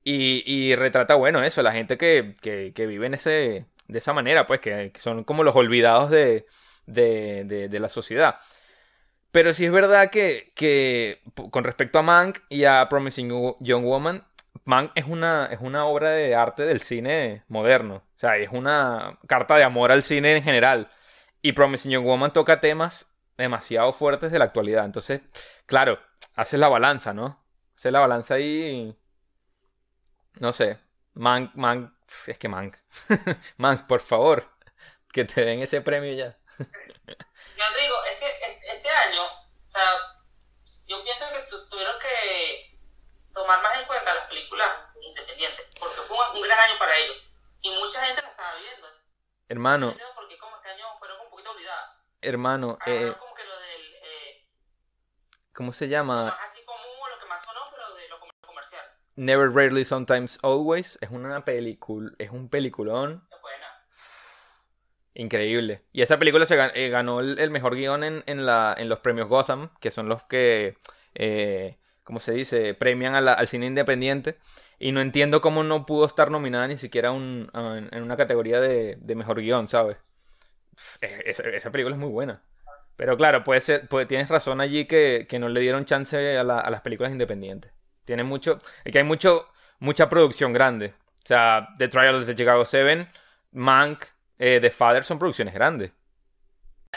Y, 0.03 0.43
y 0.45 0.75
retrata, 0.75 1.15
bueno, 1.15 1.43
eso, 1.43 1.61
la 1.63 1.73
gente 1.73 1.97
que, 1.97 2.35
que, 2.41 2.73
que 2.73 2.87
vive 2.87 3.07
en 3.07 3.15
ese, 3.15 3.65
de 3.87 3.99
esa 3.99 4.13
manera, 4.13 4.47
pues, 4.47 4.61
que, 4.61 4.93
son 4.99 5.23
como 5.25 5.43
los 5.43 5.55
olvidados 5.55 6.09
de, 6.11 6.45
de, 6.85 7.43
de, 7.45 7.69
de, 7.69 7.79
la 7.79 7.89
sociedad. 7.89 8.39
Pero 9.31 9.53
sí 9.53 9.65
es 9.65 9.71
verdad 9.71 10.09
que, 10.09 10.51
que 10.55 11.21
con 11.51 11.63
respecto 11.63 11.99
a 11.99 12.01
Mank 12.01 12.39
y 12.49 12.63
a 12.65 12.87
Promising 12.89 13.55
Young 13.59 13.83
Woman, 13.83 14.25
Mank 14.65 14.91
es 14.95 15.05
una, 15.05 15.47
es 15.47 15.59
una 15.61 15.85
obra 15.85 16.11
de 16.11 16.35
arte 16.35 16.63
del 16.63 16.81
cine 16.81 17.43
moderno. 17.47 17.95
O 18.15 18.19
sea, 18.19 18.37
es 18.37 18.49
una 18.51 19.19
carta 19.27 19.55
de 19.55 19.63
amor 19.63 19.91
al 19.91 20.03
cine 20.03 20.35
en 20.37 20.43
general. 20.43 20.91
Y 21.41 21.53
Promising 21.53 21.91
Young 21.91 22.05
Woman 22.05 22.33
toca 22.33 22.59
temas 22.59 23.09
demasiado 23.37 23.93
fuertes 23.93 24.31
de 24.31 24.39
la 24.39 24.45
actualidad. 24.45 24.85
Entonces, 24.85 25.21
claro, 25.65 25.99
haces 26.35 26.59
la 26.59 26.67
balanza, 26.67 27.13
¿no? 27.13 27.43
Haces 27.75 27.91
la 27.91 27.99
balanza 27.99 28.35
ahí. 28.35 28.97
No 30.39 30.51
sé. 30.51 30.79
Mank, 31.13 31.53
Mank. 31.55 31.91
Es 32.25 32.37
que 32.37 32.47
Mank. 32.47 32.77
Mank, 33.57 33.87
por 33.87 34.01
favor. 34.01 34.45
Que 35.11 35.25
te 35.25 35.45
den 35.45 35.61
ese 35.61 35.81
premio 35.81 36.13
ya. 36.13 36.37
yo 36.59 36.65
digo, 36.65 37.95
es 38.11 38.19
que 38.19 38.36
sea, 39.77 40.17
yo 40.87 41.03
pienso 41.03 41.25
que 41.31 41.55
tuvieron 41.69 41.99
que 41.99 42.79
tomar 43.33 43.61
más 43.61 43.79
en 43.79 43.85
cuenta 43.85 44.13
las 44.13 44.27
películas 44.27 44.69
independientes, 45.01 45.67
porque 45.79 46.01
fue 46.07 46.17
un, 46.33 46.41
gran 46.41 46.59
año 46.59 46.79
para 46.79 46.95
ellos. 46.97 47.17
Y 47.61 47.71
mucha 47.71 48.03
gente 48.05 48.21
la 48.21 48.29
estaba 48.29 48.55
viendo. 48.55 48.87
Hermano. 49.49 49.95
Porque 50.15 50.37
como 50.37 50.55
este 50.57 50.69
año 50.69 50.85
fueron 50.99 51.21
un 51.21 51.29
poquito 51.29 51.51
olvidadas. 51.51 51.91
Hermano, 52.21 52.77
eh, 52.85 53.13
como 53.19 53.35
que 53.35 53.43
lo 53.43 53.57
del, 53.59 53.95
eh, 54.03 54.47
¿cómo 55.53 55.71
se 55.71 55.87
llama? 55.87 56.21
Lo 56.21 56.25
más 56.25 56.49
así 56.49 56.65
común, 56.65 57.09
lo 57.13 57.19
que 57.19 57.25
más 57.25 57.45
sonó, 57.45 57.59
pero 57.71 57.93
de 57.93 58.07
lo 58.09 58.19
comercial. 58.41 58.85
Never, 59.15 59.51
Rarely, 59.51 59.85
Sometimes, 59.85 60.39
Always. 60.43 60.97
Es 61.01 61.09
una 61.11 61.45
película, 61.45 62.11
es 62.17 62.31
un 62.31 62.49
peliculón. 62.49 63.26
Increíble. 65.19 65.81
Y 65.91 66.03
esa 66.03 66.19
película 66.19 66.45
se 66.45 66.55
eh, 66.75 66.89
ganó 66.89 67.21
el, 67.21 67.49
mejor 67.49 67.75
guion 67.75 68.03
en, 68.03 68.23
en, 68.27 68.45
la, 68.45 68.75
en 68.77 68.87
los 68.87 68.99
premios 68.99 69.27
Gotham, 69.27 69.71
que 69.79 69.89
son 69.89 70.07
los 70.07 70.21
que 70.23 70.77
eh, 71.15 71.77
como 72.03 72.19
se 72.19 72.31
dice, 72.31 72.73
premian 72.73 73.15
al 73.15 73.47
cine 73.47 73.65
independiente. 73.65 74.37
Y 74.79 74.91
no 74.91 75.01
entiendo 75.01 75.41
cómo 75.41 75.63
no 75.63 75.85
pudo 75.85 76.05
estar 76.05 76.31
nominada 76.31 76.67
ni 76.67 76.77
siquiera 76.77 77.11
un, 77.11 77.49
en 77.53 78.01
una 78.01 78.15
categoría 78.15 78.61
de, 78.61 78.97
mejor 79.15 79.41
guion, 79.41 79.67
¿sabes? 79.67 79.97
Esa, 81.01 81.71
película 81.71 81.95
es 81.95 81.99
muy 81.99 82.09
buena. 82.09 82.43
Pero 82.95 83.17
claro, 83.17 83.43
puede 83.43 83.59
ser, 83.59 83.89
tienes 84.07 84.29
razón 84.29 84.61
allí 84.61 84.85
que, 84.85 85.27
no 85.39 85.49
le 85.49 85.59
dieron 85.59 85.83
chance 85.85 86.37
a, 86.37 86.43
las 86.43 86.81
películas 86.81 87.11
independientes. 87.11 87.73
Tiene 88.05 88.23
mucho, 88.23 88.59
es 88.85 88.91
que 88.93 88.99
hay 88.99 89.03
mucho, 89.03 89.47
mucha 89.79 90.07
producción 90.07 90.53
grande. 90.53 90.93
O 91.23 91.27
sea, 91.27 91.69
The 91.77 91.87
Trial 91.89 92.15
of 92.15 92.35
Chicago 92.35 92.63
7, 92.63 93.07
Mank, 93.51 94.05
eh, 94.39 94.59
The 94.61 94.71
Father 94.71 95.03
son 95.03 95.19
producciones 95.19 95.53
grandes. 95.53 95.91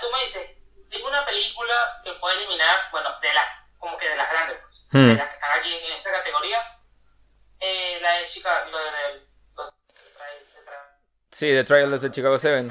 Tú 0.01 0.07
me 0.13 0.21
dices, 0.25 0.51
dime 0.89 1.07
una 1.09 1.25
película 1.25 2.01
que 2.05 2.13
pueda 2.15 2.35
eliminar, 2.37 2.77
bueno, 2.93 3.11
de 3.21 3.35
las, 3.35 3.47
como 3.79 3.97
que 3.99 4.09
de 4.09 4.17
las 4.17 4.31
grandes, 4.31 4.59
Hmm. 4.93 5.17
las 5.17 5.29
que 5.29 5.35
están 5.35 5.59
aquí 5.61 5.73
en 5.73 5.93
esa 5.93 6.11
categoría, 6.11 6.81
eh, 7.61 7.99
la 8.03 8.13
de 8.15 8.27
Chicago, 8.27 8.71
lo 8.71 8.79
de, 8.79 8.91
los, 9.55 9.73
Sí, 11.31 11.47
The 11.47 11.63
Trial 11.63 11.95
of 11.95 12.01
the 12.01 12.11
Chicago 12.11 12.39
7. 12.39 12.69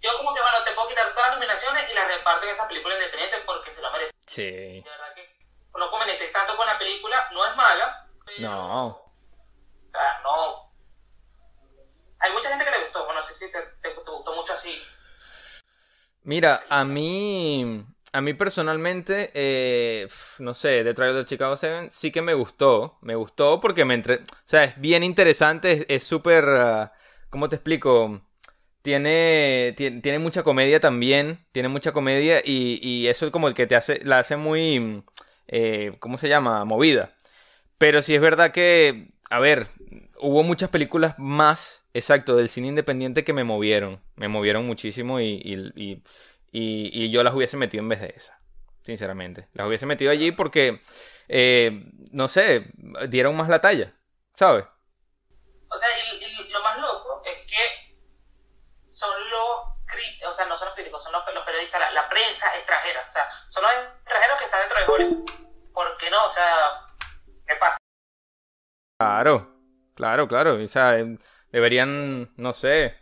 Yo 0.00 0.16
como 0.18 0.34
que, 0.34 0.40
bueno, 0.40 0.64
te 0.64 0.72
puedo 0.72 0.88
quitar 0.88 1.14
todas 1.14 1.28
las 1.28 1.36
nominaciones 1.38 1.90
y 1.90 1.94
las 1.94 2.08
reparto 2.08 2.44
en 2.44 2.52
esa 2.52 2.68
película 2.68 2.94
independiente 2.94 3.38
porque 3.46 3.70
se 3.70 3.80
lo 3.80 3.90
merece. 3.92 4.10
Sí. 4.26 4.42
De 4.42 4.84
verdad 4.84 5.14
que 5.14 5.46
no 5.78 5.90
conveniente 5.90 6.28
tanto 6.28 6.56
con 6.56 6.66
la 6.66 6.78
película, 6.78 7.28
no 7.32 7.46
es 7.46 7.56
mala, 7.56 8.06
pero... 8.26 8.40
No. 8.48 8.86
O 8.88 9.12
sea, 9.92 10.20
no... 10.24 10.63
Hay 12.24 12.32
mucha 12.32 12.48
gente 12.48 12.64
que 12.64 12.70
le 12.70 12.84
gustó, 12.84 13.04
bueno, 13.04 13.20
no 13.20 13.26
sé 13.26 13.34
si 13.34 13.52
te, 13.52 13.94
gustó 13.94 14.34
mucho 14.34 14.54
así. 14.54 14.82
Mira, 16.22 16.64
a 16.70 16.82
mí 16.82 17.84
a 18.12 18.20
mí 18.22 18.32
personalmente, 18.32 19.30
eh, 19.34 20.08
no 20.38 20.54
sé, 20.54 20.84
The 20.84 20.94
Trial 20.94 21.18
of 21.18 21.26
Chicago 21.26 21.56
7 21.56 21.88
sí 21.90 22.10
que 22.10 22.22
me 22.22 22.32
gustó. 22.32 22.96
Me 23.02 23.14
gustó 23.14 23.60
porque 23.60 23.84
me 23.84 23.94
entre... 23.94 24.16
O 24.16 24.46
sea, 24.46 24.64
es 24.64 24.80
bien 24.80 25.02
interesante, 25.02 25.84
es 25.94 26.04
súper... 26.04 26.44
Ah, 26.48 26.92
¿Cómo 27.28 27.50
te 27.50 27.56
explico? 27.56 28.22
Tiene, 28.80 29.74
tiene, 29.76 30.18
mucha 30.18 30.44
comedia 30.44 30.80
también, 30.80 31.46
tiene 31.52 31.68
mucha 31.68 31.92
comedia 31.92 32.40
y, 32.44 32.78
y 32.82 33.08
eso 33.08 33.26
es 33.26 33.32
como 33.32 33.48
el 33.48 33.54
que 33.54 33.66
te 33.66 33.76
hace, 33.76 34.02
la 34.04 34.20
hace 34.20 34.36
muy, 34.36 35.04
eh, 35.48 35.96
¿cómo 35.98 36.16
se 36.16 36.28
llama? 36.28 36.64
Movida. 36.64 37.14
Pero 37.78 38.00
sí 38.02 38.14
es 38.14 38.20
verdad 38.20 38.52
que, 38.52 39.08
a 39.30 39.40
ver, 39.40 39.68
hubo 40.18 40.42
muchas 40.42 40.70
películas 40.70 41.14
más, 41.18 41.84
exacto, 41.94 42.36
del 42.36 42.48
cine 42.48 42.68
independiente 42.68 43.24
que 43.24 43.32
me 43.32 43.44
movieron, 43.44 44.02
me 44.16 44.28
movieron 44.28 44.66
muchísimo 44.66 45.20
y, 45.20 45.40
y 45.44 46.02
y, 46.56 47.10
yo 47.10 47.24
las 47.24 47.34
hubiese 47.34 47.56
metido 47.56 47.82
en 47.82 47.88
vez 47.88 48.00
de 48.00 48.14
esa, 48.16 48.38
sinceramente. 48.84 49.48
Las 49.54 49.66
hubiese 49.66 49.86
metido 49.86 50.12
allí 50.12 50.30
porque, 50.30 50.82
eh, 51.26 51.82
no 52.12 52.28
sé, 52.28 52.70
dieron 53.08 53.36
más 53.36 53.48
la 53.48 53.60
talla, 53.60 53.92
¿sabes? 54.34 54.64
O 55.68 55.76
sea, 55.76 55.88
y, 56.12 56.48
lo 56.48 56.62
más 56.62 56.78
loco 56.78 57.22
es 57.26 57.38
que 57.50 57.98
son 58.86 59.10
los 59.30 59.84
críticos, 59.86 60.30
o 60.30 60.32
sea, 60.32 60.46
no 60.46 60.56
son 60.56 60.66
los 60.66 60.74
críticos, 60.76 61.02
son 61.02 61.10
los, 61.10 61.24
periodistas, 61.44 61.92
la, 61.92 62.08
prensa 62.08 62.54
extranjera, 62.54 63.04
o 63.08 63.10
sea, 63.10 63.28
son 63.50 63.62
los 63.64 63.72
extranjeros 63.72 64.38
que 64.38 64.44
están 64.44 64.60
dentro 64.60 64.78
de 64.78 64.92
Hollywood. 64.92 65.30
¿Por 65.72 65.96
qué 65.96 66.08
no? 66.08 66.24
O 66.24 66.30
sea, 66.30 66.86
¿qué 67.48 67.56
pasa? 67.56 67.76
Claro, 68.96 69.53
claro, 69.94 70.28
claro. 70.28 70.62
O 70.62 70.66
sea, 70.66 70.96
deberían, 71.52 72.30
no 72.36 72.52
sé, 72.52 72.94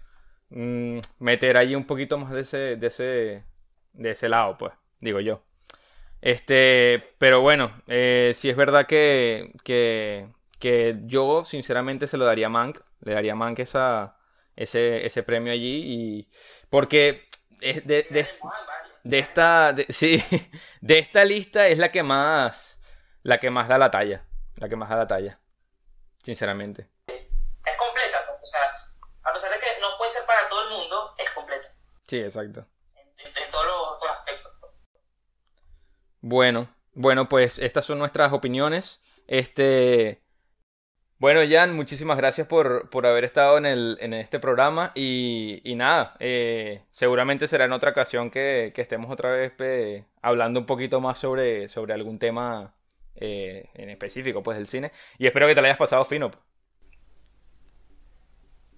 Mm, 0.55 1.01
meter 1.19 1.57
ahí 1.57 1.75
un 1.75 1.87
poquito 1.87 2.19
más 2.19 2.31
de 2.33 2.41
ese, 2.43 2.77
de 2.77 2.87
ese, 2.89 3.45
de 3.95 4.11
ese 4.11 4.29
lado, 4.29 4.59
pues, 4.59 4.73
digo 5.01 5.21
yo. 5.21 5.43
Este, 6.21 7.15
pero 7.19 7.41
bueno, 7.43 7.73
eh, 7.89 8.33
si 8.37 8.51
es 8.51 8.57
verdad 8.57 8.87
que, 8.87 9.53
que, 9.65 10.29
que, 10.61 11.01
yo 11.05 11.45
sinceramente 11.45 12.07
se 12.07 12.19
lo 12.19 12.27
daría 12.27 12.47
a 12.47 12.51
Mank, 12.51 12.81
le 13.01 13.15
daría 13.15 13.33
a 13.33 13.37
Mank 13.37 13.61
esa, 13.61 14.17
ese, 14.57 15.07
ese 15.07 15.23
premio 15.23 15.53
allí 15.53 15.83
y 15.85 16.29
porque 16.71 17.23
es 17.61 17.87
de, 17.87 18.07
de, 18.11 18.29
de, 19.05 19.19
esta, 19.19 19.73
de, 19.73 19.87
sí, 19.91 20.23
de 20.81 20.99
esta 20.99 21.25
lista 21.25 21.69
es 21.69 21.79
la 21.79 21.91
que 21.91 22.03
más, 22.03 22.81
la 23.23 23.39
que 23.39 23.51
más 23.51 23.69
da 23.69 23.79
la 23.79 23.91
talla, 23.91 24.27
la 24.57 24.69
que 24.69 24.77
más 24.77 24.89
da 24.91 24.97
la 24.97 25.07
talla, 25.07 25.41
sinceramente. 26.23 26.89
todo 30.49 30.69
el 30.69 30.71
mundo 30.71 31.15
es 31.19 31.31
completa. 31.31 31.69
Sí, 32.07 32.19
exacto. 32.19 32.67
En, 32.95 33.51
todos, 33.51 33.67
los, 33.67 34.11
aspectos. 34.11 34.53
Bueno, 36.21 36.69
bueno, 36.93 37.29
pues 37.29 37.59
estas 37.59 37.85
son 37.85 37.99
nuestras 37.99 38.33
opiniones. 38.33 39.01
Este. 39.27 40.23
Bueno, 41.19 41.41
Jan, 41.49 41.77
muchísimas 41.77 42.17
gracias 42.17 42.49
por, 42.49 42.91
por 42.91 43.07
haber 43.07 43.23
estado 43.23 43.57
en, 43.57 43.65
el, 43.65 43.97
en 44.01 44.13
este 44.13 44.41
programa 44.41 44.91
y, 44.97 45.61
y 45.63 45.77
nada, 45.77 46.17
eh, 46.19 46.85
seguramente 46.91 47.47
será 47.47 47.67
en 47.67 47.73
otra 47.73 47.93
ocasión 47.93 48.29
que, 48.29 48.73
que 48.75 48.83
estemos 48.83 49.09
otra 49.09 49.31
vez 49.31 50.05
hablando 50.21 50.59
un 50.59 50.67
poquito 50.67 51.01
más 51.01 51.19
sobre, 51.21 51.69
sobre 51.69 51.95
algún 51.95 52.19
tema 52.19 52.75
eh, 53.17 53.69
en 53.75 53.91
específico, 53.91 54.43
pues 54.43 54.57
del 54.57 54.67
cine. 54.67 54.93
Y 55.19 55.27
espero 55.27 55.47
que 55.47 55.55
te 55.55 55.63
la 55.63 55.69
hayas 55.69 55.79
pasado 55.79 56.05
fino. 56.05 56.31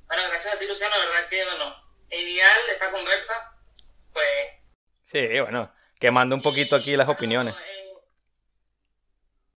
Bueno, 0.06 0.22
gracias 0.28 0.54
a 0.54 0.58
ti, 0.58 0.66
Luciano, 0.66 0.94
la 0.98 1.04
verdad 1.06 1.28
que, 1.28 1.44
bueno, 1.44 1.74
ideal 2.10 2.60
esta 2.72 2.90
conversa, 2.90 3.52
pues... 4.12 4.26
Sí, 5.02 5.40
bueno, 5.40 5.72
quemando 5.98 6.34
un 6.34 6.42
poquito 6.42 6.76
aquí 6.76 6.96
las 6.96 7.08
opiniones. 7.08 7.54
Eh, 7.54 7.94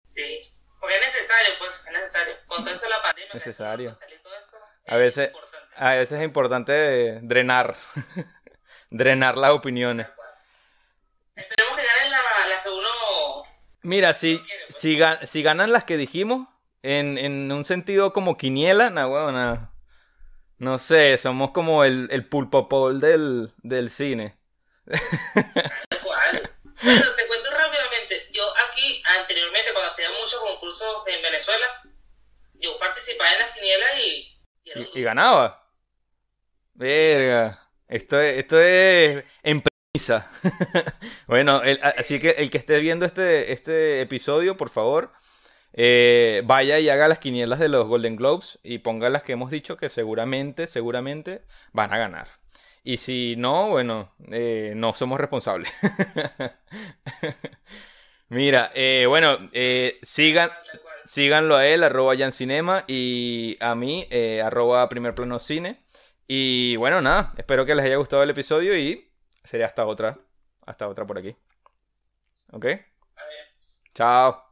sí, 0.05 0.53
porque 0.79 0.95
es 0.95 1.05
necesario, 1.05 1.53
pues, 1.59 1.71
es 1.85 1.91
necesario. 1.91 2.35
Con 2.47 2.63
todo 2.63 2.75
esto 2.75 2.87
la 2.87 3.01
pandemia... 3.01 3.33
Necesario. 3.33 3.97
Pues, 3.97 4.21
todo 4.21 4.35
esto, 4.35 4.57
a 4.87 4.97
veces... 4.97 5.31
A 5.77 5.95
veces 5.95 6.19
es 6.19 6.23
importante 6.23 7.19
drenar, 7.21 7.75
drenar 8.89 9.37
las 9.37 9.51
opiniones. 9.51 10.07
Mira, 13.85 14.13
si, 14.13 14.41
si, 14.69 14.97
si 15.25 15.43
ganan 15.43 15.71
las 15.71 15.83
que 15.83 15.95
dijimos, 15.95 16.47
en, 16.81 17.19
en 17.19 17.51
un 17.51 17.63
sentido 17.63 18.13
como 18.13 18.35
quiniela, 18.35 18.89
nah, 18.89 19.05
bueno, 19.05 19.71
no 20.57 20.77
sé, 20.79 21.15
somos 21.19 21.51
como 21.51 21.83
el, 21.83 22.07
el 22.09 22.27
pulpo 22.27 22.67
pol 22.67 22.99
del, 22.99 23.53
del 23.57 23.91
cine. 23.91 24.39
¿Cuál? 24.85 26.51
Bueno, 26.81 27.05
te 27.15 27.27
cuento 27.27 27.51
rápidamente. 27.51 28.27
Yo 28.31 28.43
aquí, 28.67 29.03
anteriormente, 29.19 29.71
cuando 29.71 29.91
hacía 29.91 30.09
muchos 30.19 30.39
concursos 30.41 31.03
en 31.05 31.21
Venezuela, 31.21 31.65
yo 32.55 32.79
participaba 32.79 33.31
en 33.33 33.39
las 33.39 33.51
quinielas 33.51 33.89
y... 34.03 34.99
Y, 34.99 35.03
ganaba. 35.03 35.69
Verga. 36.73 37.69
Esto 37.87 38.19
es, 38.19 38.39
esto 38.39 38.59
es 38.59 39.23
bueno, 41.27 41.61
así 41.97 42.19
que 42.19 42.31
el 42.31 42.49
que 42.49 42.57
esté 42.57 42.79
viendo 42.79 43.05
este, 43.05 43.53
este 43.53 44.01
episodio, 44.01 44.57
por 44.57 44.69
favor, 44.69 45.11
eh, 45.73 46.41
vaya 46.45 46.79
y 46.79 46.89
haga 46.89 47.07
las 47.07 47.19
quinielas 47.19 47.59
de 47.59 47.67
los 47.67 47.87
Golden 47.87 48.15
Globes 48.15 48.59
y 48.63 48.79
ponga 48.79 49.09
las 49.09 49.23
que 49.23 49.33
hemos 49.33 49.51
dicho 49.51 49.77
que 49.77 49.89
seguramente, 49.89 50.67
seguramente 50.67 51.43
van 51.73 51.93
a 51.93 51.97
ganar. 51.97 52.27
Y 52.83 52.97
si 52.97 53.35
no, 53.37 53.69
bueno, 53.69 54.13
eh, 54.31 54.73
no 54.75 54.93
somos 54.93 55.19
responsables. 55.19 55.71
Mira, 58.29 58.71
eh, 58.73 59.05
bueno, 59.07 59.37
sigan, 60.01 60.49
síganlo 61.03 61.57
a 61.57 61.67
él, 61.67 61.83
arroba 61.83 62.15
Cinema, 62.31 62.83
y 62.87 63.57
a 63.59 63.75
mí, 63.75 64.07
arroba 64.43 64.87
Primer 64.89 65.15
Plano 65.15 65.39
Cine. 65.39 65.83
Y 66.27 66.75
bueno, 66.77 67.01
nada, 67.01 67.33
espero 67.37 67.65
que 67.65 67.75
les 67.75 67.85
haya 67.85 67.97
gustado 67.97 68.23
el 68.23 68.29
episodio 68.29 68.77
y 68.77 69.14
sería 69.45 69.67
hasta 69.67 69.85
otra, 69.85 70.19
hasta 70.65 70.87
otra 70.87 71.05
por 71.05 71.17
aquí. 71.17 71.35
¿Ok? 72.51 72.65
Chao. 73.95 74.44